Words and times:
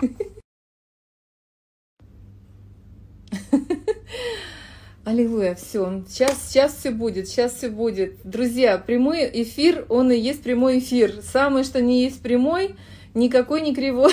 Аллилуйя, 5.04 5.54
все. 5.54 6.02
Сейчас, 6.08 6.48
сейчас 6.48 6.74
все 6.76 6.90
будет, 6.90 7.28
сейчас 7.28 7.54
все 7.54 7.68
будет. 7.68 8.16
Друзья, 8.24 8.78
прямой 8.78 9.30
эфир, 9.42 9.84
он 9.88 10.10
и 10.12 10.18
есть 10.18 10.42
прямой 10.42 10.78
эфир. 10.78 11.20
Самое, 11.22 11.64
что 11.64 11.80
не 11.80 12.04
есть 12.04 12.22
прямой, 12.22 12.76
никакой 13.14 13.62
не 13.62 13.74
кривой. 13.74 14.12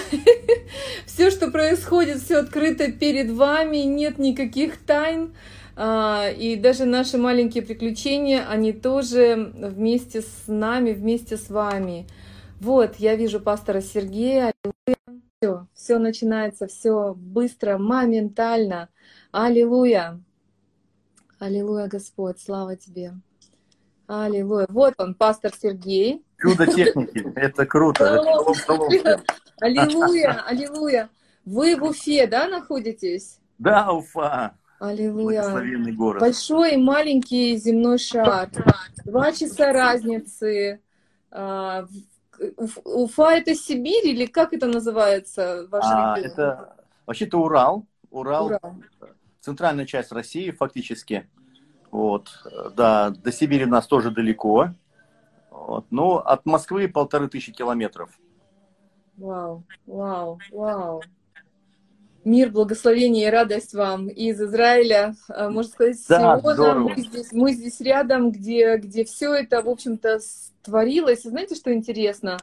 Все, 1.05 1.29
что 1.29 1.51
происходит, 1.51 2.17
все 2.17 2.37
открыто 2.37 2.91
перед 2.91 3.29
вами, 3.31 3.77
нет 3.77 4.19
никаких 4.19 4.77
тайн. 4.77 5.33
А, 5.75 6.29
и 6.29 6.55
даже 6.55 6.85
наши 6.85 7.17
маленькие 7.17 7.63
приключения, 7.63 8.47
они 8.47 8.73
тоже 8.73 9.51
вместе 9.55 10.21
с 10.21 10.43
нами, 10.47 10.93
вместе 10.93 11.37
с 11.37 11.49
вами. 11.49 12.07
Вот, 12.59 12.95
я 12.97 13.15
вижу 13.15 13.39
пастора 13.39 13.81
Сергея. 13.81 14.51
Все, 15.39 15.67
все 15.75 15.99
начинается, 15.99 16.65
все 16.65 17.13
быстро, 17.15 17.77
моментально. 17.77 18.89
Аллилуйя. 19.31 20.19
Аллилуйя, 21.37 21.87
Господь, 21.87 22.41
слава 22.41 22.75
Тебе. 22.75 23.13
Аллилуйя. 24.07 24.65
Вот 24.69 24.95
он, 24.97 25.13
пастор 25.13 25.51
Сергей. 25.55 26.25
Чудо 26.41 26.65
техники, 26.65 27.23
это 27.35 27.67
круто. 27.67 28.19
Аллилуйя, 29.61 30.43
аллилуйя. 30.43 31.09
Вы 31.45 31.75
в 31.75 31.83
Уфе, 31.83 32.25
да, 32.25 32.47
находитесь? 32.47 33.39
Да, 33.59 33.91
Уфа. 33.91 34.55
Аллилуйя. 34.79 35.43
город. 35.95 36.19
Большой 36.19 36.73
и 36.73 36.77
маленький 36.77 37.55
земной 37.57 37.99
шар. 37.99 38.49
Два 39.05 39.31
часа 39.33 39.71
разницы. 39.71 40.81
Уфа 42.83 43.31
это 43.31 43.55
Сибирь 43.55 44.07
или 44.07 44.25
как 44.25 44.53
это 44.53 44.67
называется? 44.67 45.67
Ваш 45.69 45.83
а, 45.85 46.17
это 46.19 46.75
вообще-то 47.05 47.39
Урал. 47.39 47.85
Урал. 48.09 48.47
Урал 48.47 48.75
центральная 49.47 49.85
часть 49.85 50.11
России 50.11 50.51
фактически. 50.51 51.29
Вот, 51.89 52.29
да, 52.75 53.11
до 53.11 53.31
Сибири 53.31 53.63
у 53.63 53.69
нас 53.69 53.87
тоже 53.87 54.11
далеко. 54.11 54.71
Вот, 55.49 55.85
но 55.89 56.17
от 56.17 56.45
Москвы 56.45 56.89
полторы 56.89 57.29
тысячи 57.29 57.53
километров. 57.53 58.09
Вау, 59.15 59.63
вау, 59.85 60.39
вау. 60.51 61.01
Мир, 62.27 62.49
благословение 62.49 63.29
и 63.29 63.31
радость 63.31 63.73
вам 63.73 64.09
из 64.09 64.41
Израиля. 64.41 65.15
А, 65.29 65.49
можно 65.49 65.71
сказать, 65.71 65.95
да, 66.09 66.37
Сиона. 66.41 66.79
Мы 66.81 66.95
здесь, 66.97 67.31
мы 67.31 67.53
здесь 67.53 67.79
рядом, 67.79 68.31
где, 68.33 68.75
где 68.75 69.05
все 69.05 69.33
это, 69.33 69.61
в 69.61 69.69
общем-то, 69.69 70.19
творилось. 70.61 71.23
И 71.23 71.29
знаете, 71.29 71.55
что 71.55 71.73
интересно? 71.73 72.37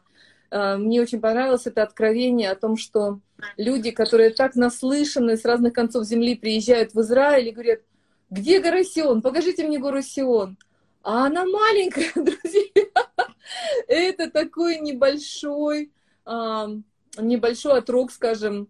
А, 0.50 0.78
мне 0.78 1.02
очень 1.02 1.20
понравилось 1.20 1.66
это 1.66 1.82
откровение 1.82 2.50
о 2.50 2.56
том, 2.56 2.78
что 2.78 3.20
люди, 3.58 3.90
которые 3.90 4.30
так 4.30 4.56
наслышаны 4.56 5.36
с 5.36 5.44
разных 5.44 5.74
концов 5.74 6.06
земли, 6.06 6.34
приезжают 6.34 6.94
в 6.94 7.00
Израиль 7.02 7.48
и 7.48 7.52
говорят, 7.52 7.80
где 8.30 8.60
гора 8.60 8.84
Сион? 8.84 9.20
Покажите 9.20 9.66
мне 9.66 9.78
гору 9.78 10.00
Сион. 10.00 10.56
А 11.02 11.26
она 11.26 11.44
маленькая, 11.44 12.10
друзья. 12.14 12.86
Это 13.86 14.30
такой 14.30 14.78
небольшой, 14.78 15.92
небольшой 16.24 17.78
отрог, 17.78 18.10
скажем, 18.10 18.68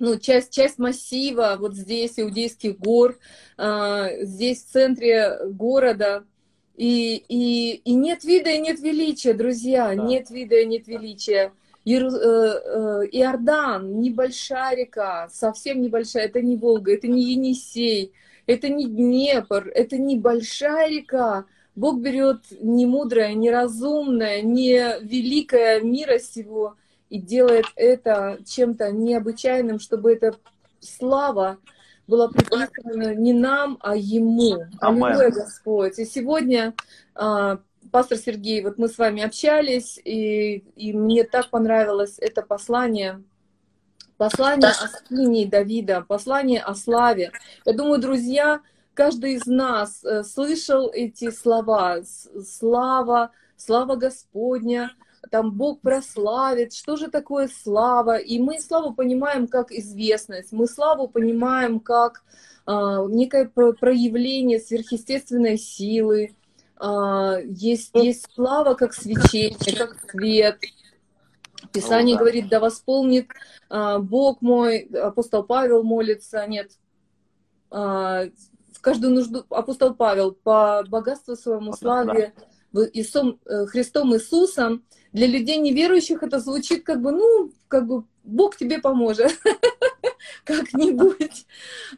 ну, 0.00 0.18
часть, 0.18 0.52
часть 0.52 0.78
массива, 0.78 1.56
вот 1.58 1.74
здесь, 1.74 2.18
Иудейских 2.18 2.78
гор, 2.78 3.18
а, 3.56 4.08
здесь 4.22 4.64
в 4.64 4.72
центре 4.72 5.38
города. 5.44 6.24
И, 6.76 7.22
и, 7.28 7.74
и 7.84 7.92
нет 7.92 8.24
вида 8.24 8.50
и 8.50 8.58
нет 8.58 8.80
величия, 8.80 9.34
друзья, 9.34 9.88
да. 9.88 9.94
нет 9.94 10.30
вида 10.30 10.56
и 10.56 10.66
нет 10.66 10.88
величия. 10.88 11.52
Иер, 11.84 12.06
э, 12.06 12.08
э, 12.08 13.08
Иордан, 13.12 14.00
небольшая 14.00 14.76
река, 14.76 15.28
совсем 15.30 15.82
небольшая, 15.82 16.24
это 16.24 16.40
не 16.40 16.56
Волга, 16.56 16.94
это 16.94 17.06
не 17.06 17.32
Енисей, 17.32 18.12
это 18.46 18.70
не 18.70 18.86
Днепр, 18.86 19.68
это 19.74 19.98
небольшая 19.98 20.88
река. 20.88 21.44
Бог 21.76 22.00
берет 22.00 22.40
не 22.60 22.86
мудрое, 22.86 23.34
не 23.34 23.50
разумное, 23.50 24.40
не 24.40 24.98
великое 25.02 25.80
мира 25.80 26.18
сего 26.18 26.76
и 27.10 27.18
делает 27.18 27.66
это 27.76 28.38
чем-то 28.46 28.92
необычайным, 28.92 29.78
чтобы 29.78 30.12
эта 30.12 30.36
слава 30.80 31.58
была 32.06 32.28
приписана 32.28 33.14
не 33.14 33.32
нам, 33.32 33.78
а 33.80 33.94
Ему. 33.94 34.64
Аллилуйя, 34.80 35.30
Господь. 35.30 35.98
И 35.98 36.04
сегодня 36.04 36.74
а, 37.14 37.60
пастор 37.92 38.18
Сергей, 38.18 38.62
вот 38.62 38.78
мы 38.78 38.88
с 38.88 38.98
вами 38.98 39.22
общались, 39.22 39.98
и, 40.02 40.64
и 40.76 40.92
мне 40.92 41.24
так 41.24 41.50
понравилось 41.50 42.16
это 42.18 42.42
послание, 42.42 43.22
послание 44.16 44.70
о 44.70 44.88
скинии 44.88 45.44
Давида, 45.44 46.02
послание 46.02 46.60
о 46.60 46.74
славе. 46.74 47.32
Я 47.64 47.72
думаю, 47.72 48.00
друзья, 48.00 48.60
каждый 48.94 49.34
из 49.34 49.46
нас 49.46 50.04
э, 50.04 50.22
слышал 50.24 50.90
эти 50.92 51.30
слова. 51.30 51.98
Слава, 52.04 53.30
слава 53.56 53.96
Господня, 53.96 54.92
там 55.30 55.52
Бог 55.52 55.80
прославит, 55.80 56.72
что 56.72 56.96
же 56.96 57.08
такое 57.08 57.48
слава? 57.48 58.16
И 58.16 58.38
мы 58.38 58.60
славу 58.60 58.94
понимаем 58.94 59.46
как 59.46 59.70
известность, 59.70 60.52
мы 60.52 60.66
славу 60.66 61.08
понимаем 61.08 61.80
как 61.80 62.22
а, 62.66 63.04
некое 63.06 63.46
проявление 63.48 64.60
сверхъестественной 64.60 65.58
силы, 65.58 66.34
а, 66.76 67.38
есть, 67.44 67.90
есть 67.94 68.26
слава 68.34 68.74
как 68.74 68.94
свечение, 68.94 69.76
как 69.76 69.98
свет. 70.10 70.58
Писание 71.72 72.16
говорит, 72.16 72.48
да 72.48 72.58
восполнит 72.58 73.28
а, 73.68 73.98
Бог 73.98 74.40
мой, 74.40 74.80
апостол 74.80 75.42
Павел 75.42 75.82
молится, 75.82 76.46
нет, 76.46 76.70
а, 77.70 78.24
в 78.72 78.80
каждую 78.80 79.12
нужду, 79.12 79.44
апостол 79.50 79.94
Павел, 79.94 80.32
по 80.32 80.82
богатству 80.88 81.36
своему 81.36 81.74
славе, 81.74 82.32
Иисусом, 82.72 83.40
э, 83.46 83.66
Христом 83.66 84.14
Иисусом, 84.14 84.84
для 85.12 85.26
людей 85.26 85.58
неверующих 85.58 86.22
это 86.22 86.38
звучит 86.38 86.84
как 86.84 87.00
бы, 87.02 87.12
ну, 87.12 87.52
как 87.68 87.86
бы 87.86 88.04
Бог 88.22 88.56
тебе 88.56 88.78
поможет 88.78 89.32
как-нибудь. 90.44 91.46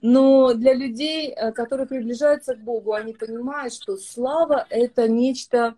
Но 0.00 0.54
для 0.54 0.72
людей, 0.74 1.30
э, 1.30 1.52
которые 1.52 1.86
приближаются 1.86 2.54
к 2.54 2.60
Богу, 2.60 2.94
они 2.94 3.12
понимают, 3.12 3.74
что 3.74 3.96
слава— 3.96 4.66
это 4.70 5.08
нечто, 5.08 5.74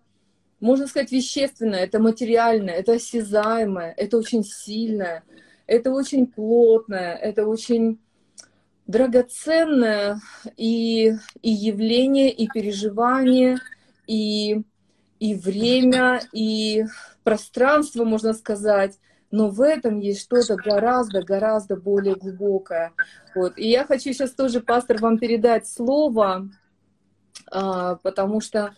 можно 0.59 0.87
сказать, 0.87 1.11
вещественное, 1.11 1.83
это 1.83 1.99
материальное, 1.99 2.75
это 2.75 2.93
осязаемое, 2.93 3.93
это 3.97 4.17
очень 4.17 4.43
сильное, 4.43 5.23
это 5.67 5.91
очень 5.91 6.27
плотное, 6.27 7.15
это 7.15 7.45
очень 7.45 7.99
драгоценное 8.87 10.21
и, 10.55 11.13
и 11.41 11.49
явление, 11.49 12.31
и 12.31 12.47
переживание, 12.47 13.57
и, 14.07 14.61
и 15.19 15.35
время, 15.35 16.21
и 16.33 16.85
пространство, 17.23 18.03
можно 18.03 18.33
сказать, 18.33 18.99
но 19.31 19.49
в 19.49 19.61
этом 19.61 19.99
есть 19.99 20.21
что-то 20.21 20.55
гораздо-гораздо 20.55 21.75
более 21.75 22.15
глубокое. 22.15 22.93
Вот. 23.35 23.57
И 23.57 23.69
я 23.69 23.85
хочу 23.85 24.13
сейчас 24.13 24.31
тоже, 24.31 24.61
пастор, 24.61 24.99
вам 24.99 25.17
передать 25.17 25.67
слово, 25.67 26.49
а, 27.51 27.95
потому 27.95 28.39
что 28.39 28.75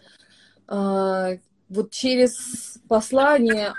а, 0.67 1.33
вот 1.69 1.91
через 1.91 2.79
послание 2.87 3.73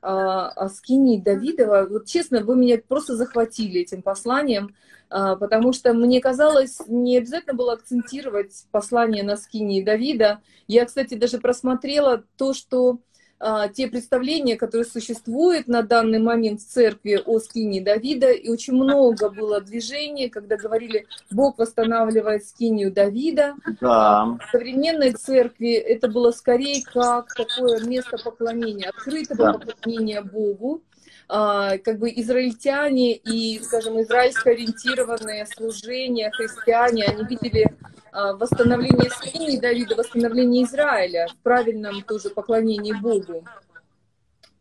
о, 0.00 0.48
о 0.48 0.68
Скине 0.68 1.20
Давидова, 1.20 1.86
вот 1.88 2.06
честно, 2.06 2.40
вы 2.40 2.56
меня 2.56 2.78
просто 2.86 3.16
захватили 3.16 3.80
этим 3.80 4.02
посланием, 4.02 4.74
а, 5.10 5.36
потому 5.36 5.72
что 5.72 5.92
мне 5.92 6.20
казалось, 6.20 6.80
не 6.86 7.18
обязательно 7.18 7.54
было 7.54 7.74
акцентировать 7.74 8.66
послание 8.70 9.22
на 9.22 9.36
Скине 9.36 9.82
Давида. 9.82 10.40
Я, 10.66 10.84
кстати, 10.84 11.14
даже 11.14 11.38
просмотрела 11.38 12.24
то, 12.36 12.54
что 12.54 13.00
а, 13.46 13.68
те 13.68 13.88
представления, 13.88 14.56
которые 14.56 14.86
существуют 14.86 15.68
на 15.68 15.82
данный 15.82 16.18
момент 16.18 16.62
в 16.62 16.66
церкви 16.66 17.20
о 17.22 17.38
скине 17.40 17.82
Давида, 17.82 18.30
и 18.30 18.48
очень 18.48 18.72
много 18.72 19.28
было 19.28 19.60
движений, 19.60 20.30
когда 20.30 20.56
говорили, 20.56 21.06
Бог 21.30 21.58
восстанавливает 21.58 22.46
скинию 22.46 22.90
Давида. 22.90 23.56
Да. 23.82 24.24
В 24.24 24.50
современной 24.50 25.12
церкви 25.12 25.74
это 25.74 26.08
было 26.08 26.30
скорее 26.30 26.82
как 26.84 27.34
такое 27.34 27.84
место 27.84 28.16
поклонения, 28.16 28.88
открытого 28.88 29.52
да. 29.52 29.58
поклонения 29.58 30.22
Богу. 30.22 30.80
А, 31.28 31.76
как 31.78 31.98
бы 31.98 32.10
израильтяне 32.16 33.14
и, 33.14 33.60
скажем, 33.62 34.00
израильско 34.00 34.50
ориентированные 34.50 35.46
служения, 35.46 36.30
христиане, 36.30 37.04
они 37.04 37.24
видели 37.24 37.66
восстановление 38.14 39.10
семьи 39.10 39.58
Давида, 39.58 39.96
восстановление 39.96 40.64
Израиля 40.64 41.26
в 41.28 41.36
правильном 41.42 42.02
тоже 42.02 42.30
поклонении 42.30 42.92
Богу. 42.92 43.44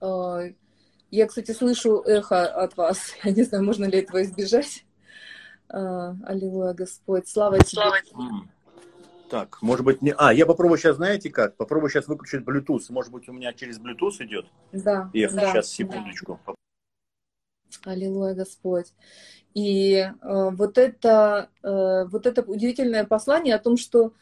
А, 0.02 0.42
я, 1.12 1.28
кстати, 1.28 1.52
слышу 1.52 2.02
эхо 2.02 2.46
от 2.46 2.76
вас. 2.76 3.14
Я 3.24 3.32
не 3.32 3.44
знаю, 3.44 3.64
можно 3.64 3.86
ли 3.86 4.00
этого 4.00 4.24
избежать. 4.24 4.86
А, 5.70 6.16
аллилуйя, 6.26 6.74
Господь. 6.74 7.28
Слава 7.28 7.60
тебе. 7.60 7.82
Слава 7.82 8.02
тебе. 8.02 8.50
Так, 9.30 9.62
может 9.62 9.86
быть, 9.86 10.02
не... 10.02 10.14
А, 10.16 10.32
я 10.32 10.46
попробую 10.46 10.78
сейчас, 10.78 10.98
знаете 10.98 11.32
как? 11.32 11.56
Попробую 11.56 11.90
сейчас 11.90 12.08
выключить 12.08 12.42
Bluetooth. 12.42 12.84
Может 12.90 13.12
быть, 13.12 13.28
у 13.30 13.34
меня 13.34 13.54
через 13.54 13.80
Bluetooth 13.80 14.16
идет? 14.20 14.46
Да. 14.72 15.10
Я 15.14 15.30
да, 15.30 15.52
сейчас, 15.52 15.70
секундочку. 15.70 16.40
Да. 16.46 16.54
Аллилуйя, 17.86 18.36
Господь. 18.36 18.94
И 19.54 19.96
э, 19.96 20.12
вот, 20.22 20.78
это, 20.78 21.50
э, 21.62 22.06
вот 22.06 22.26
это 22.26 22.42
удивительное 22.42 23.06
послание 23.06 23.56
о 23.56 23.60
том, 23.60 23.78
что 23.78 24.14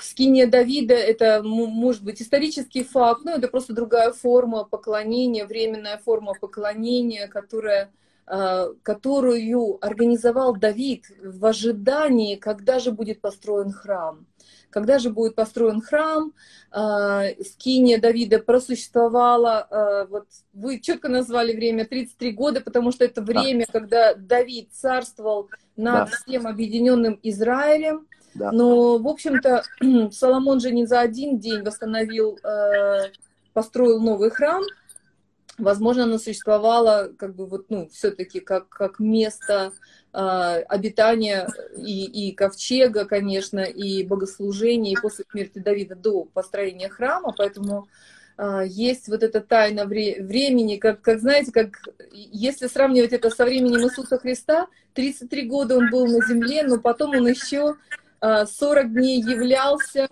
скиния 0.00 0.46
Давида— 0.46 0.94
это, 0.94 1.42
может 1.42 2.02
быть, 2.02 2.20
исторический 2.20 2.82
факт, 2.82 3.24
но 3.24 3.32
это 3.32 3.48
просто 3.48 3.74
другая 3.74 4.12
форма 4.12 4.64
поклонения, 4.64 5.46
временная 5.46 5.98
форма 5.98 6.34
поклонения, 6.34 7.28
которая, 7.28 7.90
которую 8.26 9.78
организовал 9.84 10.56
Давид 10.56 11.04
в 11.22 11.44
ожидании, 11.44 12.36
когда 12.36 12.78
же 12.78 12.90
будет 12.90 13.20
построен 13.20 13.70
храм. 13.70 14.26
Когда 14.74 14.98
же 14.98 15.10
будет 15.10 15.36
построен 15.36 15.80
храм, 15.80 16.32
э, 16.72 17.42
скиния 17.44 18.00
Давида 18.00 18.40
просуществовала, 18.40 19.68
э, 19.70 20.06
вот 20.10 20.26
вы 20.52 20.80
четко 20.80 21.08
назвали 21.08 21.54
время 21.54 21.84
33 21.84 22.32
года, 22.32 22.60
потому 22.60 22.90
что 22.90 23.04
это 23.04 23.22
время, 23.22 23.66
да. 23.66 23.72
когда 23.72 24.14
Давид 24.14 24.70
царствовал 24.72 25.48
над 25.76 26.10
да. 26.10 26.16
всем 26.16 26.48
объединенным 26.48 27.20
Израилем. 27.22 28.08
Да. 28.34 28.50
Но, 28.50 28.98
в 28.98 29.06
общем-то, 29.06 29.62
Соломон 30.10 30.58
же 30.58 30.72
не 30.72 30.86
за 30.86 30.98
один 30.98 31.38
день 31.38 31.62
восстановил, 31.62 32.36
э, 32.42 33.12
построил 33.52 34.00
новый 34.00 34.30
храм. 34.30 34.64
Возможно, 35.58 36.04
оно 36.04 36.18
существовало 36.18 37.12
как 37.16 37.34
бы 37.36 37.46
вот, 37.46 37.66
ну, 37.68 37.88
все-таки 37.88 38.40
как, 38.40 38.68
как 38.68 38.98
место 38.98 39.72
а, 40.12 40.56
обитания 40.68 41.48
и, 41.76 42.28
и 42.28 42.32
ковчега, 42.32 43.04
конечно, 43.04 43.60
и 43.60 44.04
богослужения, 44.04 44.92
и 44.92 45.00
после 45.00 45.24
смерти 45.30 45.60
Давида 45.60 45.94
до 45.94 46.24
построения 46.24 46.88
храма, 46.88 47.32
поэтому 47.36 47.86
а, 48.36 48.62
есть 48.62 49.08
вот 49.08 49.22
эта 49.22 49.40
тайна 49.40 49.86
времени, 49.86 50.76
как, 50.76 51.02
как 51.02 51.20
знаете, 51.20 51.52
как 51.52 51.78
если 52.12 52.66
сравнивать 52.66 53.12
это 53.12 53.30
со 53.30 53.44
временем 53.44 53.86
Иисуса 53.86 54.18
Христа, 54.18 54.66
33 54.94 55.48
года 55.48 55.76
он 55.76 55.88
был 55.90 56.06
на 56.06 56.26
земле, 56.26 56.64
но 56.64 56.80
потом 56.80 57.10
он 57.10 57.28
еще 57.28 57.76
40 58.20 58.54
а, 58.60 58.84
дней 58.84 59.20
являлся 59.20 60.08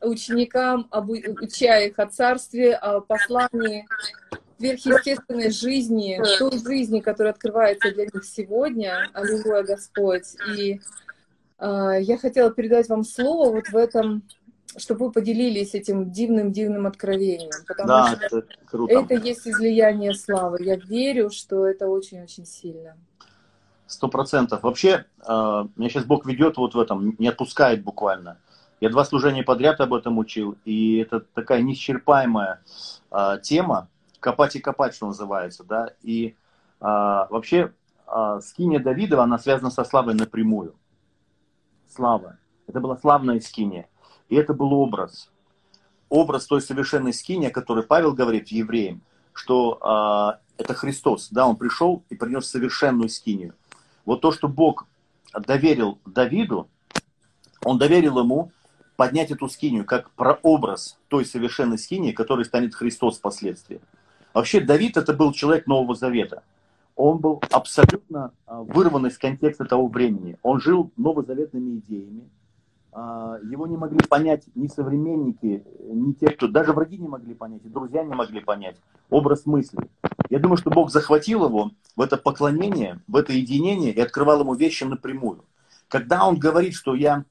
ученикам, 0.00 0.88
уча 0.92 1.78
их 1.80 1.98
о 1.98 2.06
царстве, 2.06 2.74
о 2.74 3.00
послании 3.00 3.86
сверхъестественной 4.58 5.50
жизни, 5.50 6.20
той 6.38 6.58
жизни, 6.58 7.00
которая 7.00 7.32
открывается 7.32 7.92
для 7.92 8.04
них 8.04 8.24
сегодня. 8.24 9.08
Аллилуйя, 9.12 9.62
Господь. 9.62 10.24
И 10.56 10.80
э, 11.58 11.98
я 12.00 12.18
хотела 12.18 12.50
передать 12.50 12.88
вам 12.88 13.04
слово 13.04 13.50
вот 13.50 13.68
в 13.68 13.76
этом, 13.76 14.22
чтобы 14.76 15.06
вы 15.06 15.12
поделились 15.12 15.74
этим 15.74 16.10
дивным-дивным 16.10 16.86
откровением. 16.86 17.50
Потому 17.66 17.88
да, 17.88 18.06
что 18.06 18.38
это, 18.38 18.46
круто. 18.66 18.94
это 18.94 19.14
есть 19.14 19.46
излияние 19.46 20.14
славы. 20.14 20.58
Я 20.60 20.76
верю, 20.76 21.30
что 21.30 21.66
это 21.66 21.88
очень-очень 21.88 22.46
сильно. 22.46 22.96
Сто 23.86 24.08
процентов. 24.08 24.62
Вообще, 24.62 25.04
э, 25.26 25.64
меня 25.76 25.88
сейчас 25.88 26.04
Бог 26.04 26.26
ведет 26.26 26.56
вот 26.56 26.74
в 26.74 26.80
этом, 26.80 27.14
не 27.18 27.28
отпускает 27.28 27.84
буквально. 27.84 28.38
Я 28.80 28.90
два 28.90 29.04
служения 29.04 29.42
подряд 29.42 29.80
об 29.80 29.94
этом 29.94 30.18
учил, 30.18 30.56
и 30.66 30.98
это 30.98 31.20
такая 31.20 31.62
неисчерпаемая 31.62 32.60
э, 33.10 33.38
тема, 33.42 33.88
копать 34.26 34.56
и 34.56 34.60
копать, 34.60 34.92
что 34.92 35.06
называется, 35.06 35.62
да. 35.62 35.90
И 36.02 36.34
а, 36.80 37.28
вообще 37.30 37.72
а, 38.08 38.40
скиния 38.40 38.80
Давидова, 38.80 39.22
она 39.22 39.38
связана 39.38 39.70
со 39.70 39.84
славой 39.84 40.14
напрямую. 40.14 40.74
Слава. 41.88 42.36
Это 42.66 42.80
была 42.80 42.96
славная 42.96 43.38
скиния. 43.38 43.88
И 44.28 44.34
это 44.34 44.52
был 44.52 44.72
образ. 44.72 45.30
Образ 46.08 46.46
той 46.46 46.60
совершенной 46.60 47.12
скини, 47.12 47.46
о 47.46 47.50
которой 47.52 47.84
Павел 47.84 48.14
говорит 48.14 48.48
евреям, 48.48 49.00
что 49.32 49.78
а, 49.80 50.40
это 50.58 50.74
Христос. 50.74 51.28
Да, 51.30 51.46
он 51.46 51.54
пришел 51.54 52.02
и 52.10 52.16
принес 52.16 52.50
совершенную 52.50 53.10
скинию. 53.10 53.54
Вот 54.04 54.22
то, 54.22 54.32
что 54.32 54.48
Бог 54.48 54.88
доверил 55.32 56.00
Давиду, 56.04 56.68
он 57.62 57.78
доверил 57.78 58.18
ему 58.18 58.50
поднять 58.96 59.30
эту 59.30 59.48
скинию 59.48 59.84
как 59.84 60.10
прообраз 60.10 60.98
той 61.06 61.24
совершенной 61.24 61.78
скинии, 61.78 62.10
которой 62.10 62.44
станет 62.44 62.74
Христос 62.74 63.18
впоследствии. 63.18 63.80
Вообще 64.36 64.60
Давид 64.60 64.98
это 64.98 65.14
был 65.14 65.32
человек 65.32 65.66
Нового 65.66 65.94
Завета. 65.94 66.42
Он 66.94 67.16
был 67.16 67.42
абсолютно 67.50 68.32
а, 68.44 68.60
вырван 68.60 69.06
из 69.06 69.16
контекста 69.16 69.64
того 69.64 69.88
времени. 69.88 70.36
Он 70.42 70.60
жил 70.60 70.90
новозаветными 70.98 71.78
идеями. 71.78 72.28
А, 72.92 73.38
его 73.50 73.66
не 73.66 73.78
могли 73.78 73.98
понять 74.06 74.42
ни 74.54 74.66
современники, 74.66 75.64
ни 75.88 76.12
те, 76.12 76.28
кто... 76.28 76.48
Даже 76.48 76.74
враги 76.74 76.98
не 76.98 77.08
могли 77.08 77.32
понять, 77.32 77.62
и 77.64 77.70
друзья 77.70 78.04
не 78.04 78.14
могли 78.14 78.40
понять 78.40 78.76
образ 79.08 79.46
мысли. 79.46 79.88
Я 80.28 80.38
думаю, 80.38 80.58
что 80.58 80.68
Бог 80.68 80.90
захватил 80.90 81.46
его 81.46 81.70
в 81.96 82.02
это 82.02 82.18
поклонение, 82.18 83.00
в 83.08 83.16
это 83.16 83.32
единение 83.32 83.94
и 83.94 84.00
открывал 84.02 84.40
ему 84.40 84.54
вещи 84.54 84.84
напрямую. 84.84 85.46
Когда 85.88 86.26
он 86.26 86.38
говорит, 86.38 86.74
что 86.74 86.94
я 86.94 87.24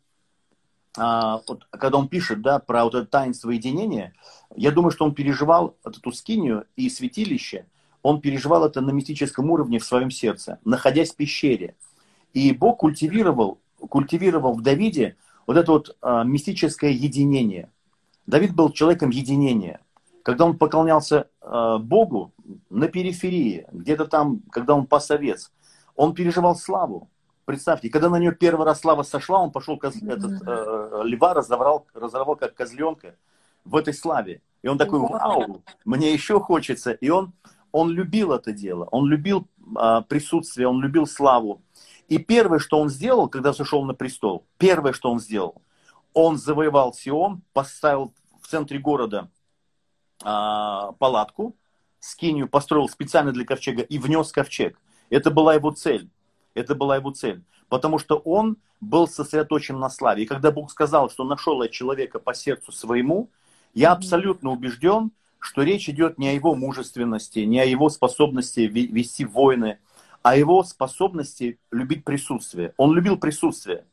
а, 0.97 1.41
вот, 1.47 1.67
когда 1.71 1.97
он 1.97 2.07
пишет 2.07 2.41
да, 2.41 2.59
про 2.59 2.83
вот 2.83 2.95
это 2.95 3.05
таинство 3.05 3.49
единения, 3.49 4.13
я 4.55 4.71
думаю, 4.71 4.91
что 4.91 5.05
он 5.05 5.13
переживал 5.13 5.75
эту 5.83 6.11
скинию 6.11 6.65
и 6.75 6.89
святилище, 6.89 7.65
он 8.01 8.21
переживал 8.21 8.65
это 8.65 8.81
на 8.81 8.91
мистическом 8.91 9.49
уровне 9.49 9.79
в 9.79 9.85
своем 9.85 10.11
сердце, 10.11 10.59
находясь 10.63 11.11
в 11.11 11.15
пещере. 11.15 11.75
И 12.33 12.51
Бог 12.51 12.79
культивировал, 12.79 13.59
культивировал 13.77 14.53
в 14.53 14.61
Давиде 14.61 15.17
вот 15.47 15.57
это 15.57 15.71
вот 15.71 15.97
а, 16.01 16.23
мистическое 16.23 16.91
единение. 16.91 17.69
Давид 18.27 18.55
был 18.55 18.71
человеком 18.71 19.09
единения. 19.09 19.79
Когда 20.23 20.45
он 20.45 20.57
поклонялся 20.57 21.29
а, 21.41 21.77
Богу 21.77 22.33
на 22.69 22.87
периферии, 22.87 23.65
где-то 23.71 24.05
там, 24.05 24.41
когда 24.51 24.75
он 24.75 24.87
пас 24.87 25.09
овец, 25.11 25.51
он 25.95 26.13
переживал 26.13 26.55
славу. 26.55 27.09
Представьте, 27.45 27.89
когда 27.89 28.09
на 28.09 28.17
нее 28.17 28.33
первый 28.33 28.65
раз 28.65 28.81
слава 28.81 29.03
сошла, 29.03 29.39
он 29.39 29.51
пошел 29.51 29.77
коз... 29.77 29.95
mm-hmm. 29.95 30.11
этот, 30.11 30.47
э, 30.47 31.01
льва, 31.03 31.35
разорвал, 31.35 31.85
разорвал 31.93 32.35
как 32.35 32.55
козленка 32.55 33.15
в 33.63 33.75
этой 33.75 33.93
славе. 33.93 34.41
И 34.63 34.67
он 34.67 34.79
такой, 34.79 34.99
вау, 34.99 35.63
мне 35.85 36.11
еще 36.11 36.39
хочется. 36.39 36.91
И 36.91 37.09
он, 37.09 37.33
он 37.71 37.91
любил 37.91 38.33
это 38.33 38.51
дело, 38.51 38.87
он 38.91 39.05
любил 39.05 39.47
э, 39.79 40.01
присутствие, 40.07 40.67
он 40.67 40.81
любил 40.81 41.05
славу. 41.05 41.61
И 42.07 42.17
первое, 42.17 42.57
что 42.57 42.79
он 42.79 42.89
сделал, 42.89 43.29
когда 43.29 43.53
сошел 43.53 43.83
на 43.85 43.93
престол, 43.93 44.45
первое, 44.57 44.93
что 44.93 45.11
он 45.11 45.19
сделал, 45.19 45.61
он 46.13 46.37
завоевал 46.37 46.93
Сион, 46.93 47.43
поставил 47.53 48.13
в 48.41 48.47
центре 48.47 48.79
города 48.79 49.29
э, 50.23 50.27
палатку, 50.97 51.55
скинию 51.99 52.47
построил 52.47 52.89
специально 52.89 53.31
для 53.31 53.45
ковчега 53.45 53.83
и 53.83 53.99
внес 53.99 54.31
ковчег. 54.31 54.79
Это 55.11 55.29
была 55.29 55.53
его 55.53 55.71
цель. 55.71 56.09
Это 56.55 56.73
была 56.73 56.95
его 56.95 57.11
цель. 57.11 57.43
Потому 57.69 57.99
что 57.99 58.17
он 58.17 58.57
был 58.81 59.07
сосредоточен 59.07 59.79
на 59.79 59.89
славе. 59.89 60.23
И 60.23 60.25
когда 60.25 60.51
Бог 60.51 60.71
сказал, 60.71 61.09
что 61.09 61.23
нашел 61.23 61.61
я 61.61 61.69
человека 61.69 62.19
по 62.19 62.33
сердцу 62.33 62.71
своему, 62.71 63.29
я 63.73 63.91
абсолютно 63.91 64.51
убежден, 64.51 65.11
что 65.39 65.61
речь 65.61 65.89
идет 65.89 66.17
не 66.17 66.29
о 66.29 66.31
его 66.31 66.55
мужественности, 66.55 67.39
не 67.39 67.59
о 67.59 67.65
его 67.65 67.89
способности 67.89 68.61
вести 68.61 69.25
войны, 69.25 69.77
а 70.23 70.31
о 70.31 70.35
его 70.35 70.63
способности 70.63 71.59
любить 71.71 72.03
присутствие. 72.03 72.73
Он 72.77 72.93
любил 72.95 73.17
присутствие. 73.17 73.85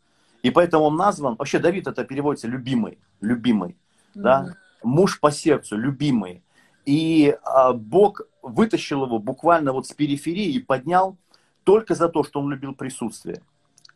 И 0.42 0.50
поэтому 0.50 0.84
он 0.84 0.96
назван, 0.96 1.36
вообще 1.36 1.58
Давид 1.58 1.86
это 1.86 2.04
переводится 2.04 2.48
любимый, 2.48 2.98
любимый, 3.20 3.70
mm-hmm. 3.70 4.22
да, 4.22 4.56
муж 4.82 5.20
по 5.20 5.30
сердцу, 5.30 5.76
любимый. 5.76 6.42
И 6.84 7.36
а, 7.44 7.72
Бог 7.72 8.22
вытащил 8.42 9.04
его 9.04 9.18
буквально 9.18 9.72
вот 9.72 9.86
с 9.86 9.92
периферии 9.92 10.52
и 10.52 10.58
поднял 10.58 11.16
только 11.64 11.94
за 11.94 12.08
то, 12.08 12.24
что 12.24 12.40
он 12.40 12.50
любил 12.50 12.74
присутствие. 12.74 13.42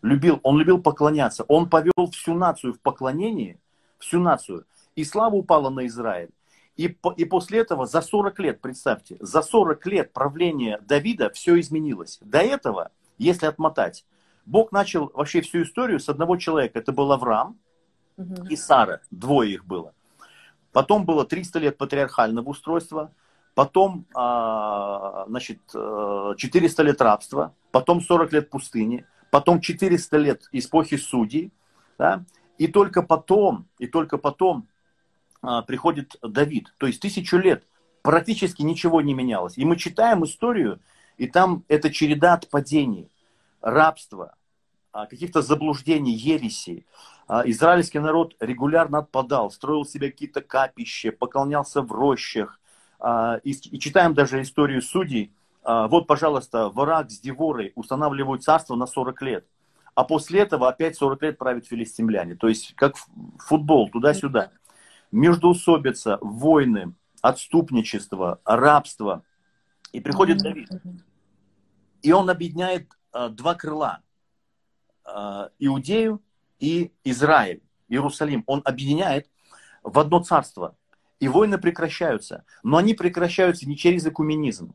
Любил, 0.02 0.40
он 0.42 0.58
любил 0.58 0.80
поклоняться. 0.80 1.44
Он 1.44 1.68
повел 1.68 2.10
всю 2.12 2.34
нацию 2.34 2.74
в 2.74 2.80
поклонении, 2.80 3.58
всю 3.98 4.20
нацию. 4.20 4.64
И 4.94 5.04
слава 5.04 5.34
упала 5.34 5.70
на 5.70 5.86
Израиль. 5.86 6.30
И, 6.76 6.94
и 7.16 7.24
после 7.24 7.60
этого 7.60 7.86
за 7.86 8.02
40 8.02 8.38
лет, 8.40 8.60
представьте, 8.60 9.16
за 9.20 9.42
40 9.42 9.86
лет 9.86 10.12
правления 10.12 10.78
Давида 10.86 11.30
все 11.30 11.58
изменилось. 11.58 12.18
До 12.20 12.38
этого, 12.38 12.90
если 13.18 13.46
отмотать, 13.46 14.04
Бог 14.44 14.72
начал 14.72 15.10
вообще 15.14 15.40
всю 15.40 15.62
историю 15.62 15.98
с 15.98 16.08
одного 16.08 16.36
человека. 16.36 16.78
Это 16.78 16.92
был 16.92 17.10
Авраам 17.12 17.58
угу. 18.16 18.46
и 18.48 18.56
Сара. 18.56 19.00
Двое 19.10 19.54
их 19.54 19.64
было. 19.64 19.94
Потом 20.72 21.06
было 21.06 21.24
300 21.24 21.58
лет 21.58 21.78
патриархального 21.78 22.50
устройства– 22.50 23.10
потом, 23.56 24.04
а, 24.14 25.24
значит, 25.28 25.60
400 25.72 26.82
э, 26.82 26.84
лет 26.84 27.00
рабства, 27.00 27.54
потом 27.70 28.02
40 28.02 28.32
лет 28.34 28.50
пустыни, 28.50 29.06
потом 29.30 29.62
400 29.62 30.16
лет 30.18 30.48
эпохи 30.52 30.98
судей, 30.98 31.50
да, 31.98 32.22
и 32.58 32.68
только 32.68 33.02
потом, 33.02 33.66
и 33.78 33.86
только 33.86 34.18
потом 34.18 34.68
а, 35.40 35.62
приходит 35.62 36.16
Давид. 36.20 36.74
То 36.76 36.86
есть 36.86 37.00
тысячу 37.00 37.38
лет 37.38 37.64
практически 38.02 38.60
ничего 38.60 39.00
не 39.00 39.14
менялось. 39.14 39.56
И 39.56 39.64
мы 39.64 39.78
читаем 39.78 40.22
историю, 40.26 40.78
и 41.16 41.26
там 41.26 41.64
это 41.68 41.90
череда 41.90 42.34
отпадений, 42.34 43.08
рабства, 43.62 44.34
а, 44.92 45.06
каких-то 45.06 45.40
заблуждений, 45.40 46.12
ересей. 46.12 46.84
Израильский 47.46 48.00
народ 48.00 48.36
регулярно 48.38 48.98
отпадал, 48.98 49.50
строил 49.50 49.86
себе 49.86 50.12
какие-то 50.12 50.42
капища, 50.42 51.10
поклонялся 51.10 51.80
в 51.80 51.90
рощах, 51.90 52.60
и, 53.02 53.50
и 53.50 53.78
читаем 53.78 54.14
даже 54.14 54.40
историю 54.40 54.82
судей, 54.82 55.32
а, 55.66 55.88
вот, 55.88 56.06
пожалуйста, 56.06 56.68
враг 56.68 57.10
с 57.10 57.18
Деворой 57.18 57.72
устанавливают 57.74 58.44
царство 58.44 58.76
на 58.76 58.86
40 58.86 59.22
лет. 59.22 59.46
А 59.96 60.04
после 60.04 60.40
этого 60.40 60.68
опять 60.68 60.96
40 60.96 61.22
лет 61.22 61.38
правят 61.38 61.66
филистимляне. 61.66 62.36
То 62.36 62.46
есть, 62.46 62.74
как 62.76 62.94
футбол, 63.38 63.90
туда-сюда. 63.90 64.52
Междуусобица, 65.10 66.18
войны, 66.20 66.94
отступничество, 67.20 68.40
рабство. 68.44 69.24
И 69.90 70.00
приходит 70.00 70.38
Давид. 70.38 70.68
И 72.02 72.12
он 72.12 72.30
объединяет 72.30 72.88
а, 73.12 73.28
два 73.28 73.56
крыла. 73.56 74.02
А, 75.04 75.50
Иудею 75.58 76.22
и 76.60 76.92
Израиль, 77.02 77.60
Иерусалим. 77.88 78.44
Он 78.46 78.62
объединяет 78.64 79.28
в 79.82 79.98
одно 79.98 80.22
царство. 80.22 80.76
И 81.20 81.28
войны 81.28 81.58
прекращаются. 81.58 82.44
Но 82.62 82.76
они 82.76 82.94
прекращаются 82.94 83.68
не 83.68 83.76
через 83.76 84.06
экуменизм. 84.06 84.74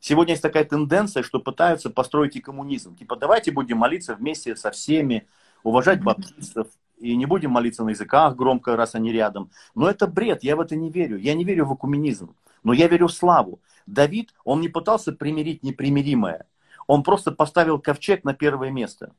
Сегодня 0.00 0.32
есть 0.32 0.42
такая 0.42 0.64
тенденция, 0.64 1.22
что 1.22 1.40
пытаются 1.40 1.90
построить 1.90 2.36
и 2.36 2.40
коммунизм. 2.40 2.94
Типа, 2.94 3.16
давайте 3.16 3.50
будем 3.50 3.78
молиться 3.78 4.14
вместе 4.14 4.54
со 4.54 4.70
всеми, 4.70 5.26
уважать 5.62 6.02
баптистов, 6.02 6.68
и 6.98 7.16
не 7.16 7.26
будем 7.26 7.50
молиться 7.50 7.84
на 7.84 7.90
языках 7.90 8.36
громко, 8.36 8.76
раз 8.76 8.94
они 8.94 9.12
рядом. 9.12 9.50
Но 9.74 9.88
это 9.88 10.06
бред, 10.06 10.44
я 10.44 10.56
в 10.56 10.60
это 10.60 10.76
не 10.76 10.90
верю. 10.90 11.18
Я 11.18 11.34
не 11.34 11.44
верю 11.44 11.66
в 11.66 11.74
экуменизм, 11.74 12.34
но 12.62 12.72
я 12.72 12.88
верю 12.88 13.08
в 13.08 13.12
славу. 13.12 13.60
Давид, 13.86 14.34
он 14.44 14.60
не 14.60 14.68
пытался 14.68 15.12
примирить 15.12 15.62
непримиримое. 15.62 16.46
Он 16.86 17.02
просто 17.02 17.32
поставил 17.32 17.78
ковчег 17.78 18.24
на 18.24 18.34
первое 18.34 18.70
место. 18.70 19.12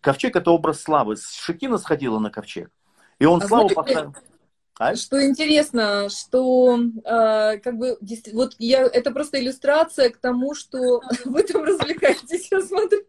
Ковчег– 0.00 0.36
это 0.36 0.50
образ 0.50 0.82
славы. 0.82 1.16
Шекина 1.16 1.78
сходила 1.78 2.18
на 2.18 2.30
ковчег. 2.30 2.70
И 3.18 3.24
он 3.24 3.40
а 3.42 3.46
славу 3.46 3.68
знаете, 3.68 3.74
поставил. 3.74 4.14
А? 4.78 4.96
Что 4.96 5.24
интересно, 5.24 6.08
что 6.08 6.78
э, 6.78 7.58
как 7.58 7.76
бы 7.76 7.98
вот 8.32 8.54
я 8.58 8.82
это 8.82 9.10
просто 9.10 9.40
иллюстрация 9.40 10.10
к 10.10 10.16
тому, 10.16 10.54
что 10.54 11.02
вы 11.24 11.42
там 11.42 11.64
развлекаетесь, 11.64 12.48
я 12.50 12.60
смотрю 12.60 13.00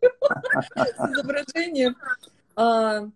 с 0.75 1.11
изображением. 1.11 1.95
А, 2.55 3.07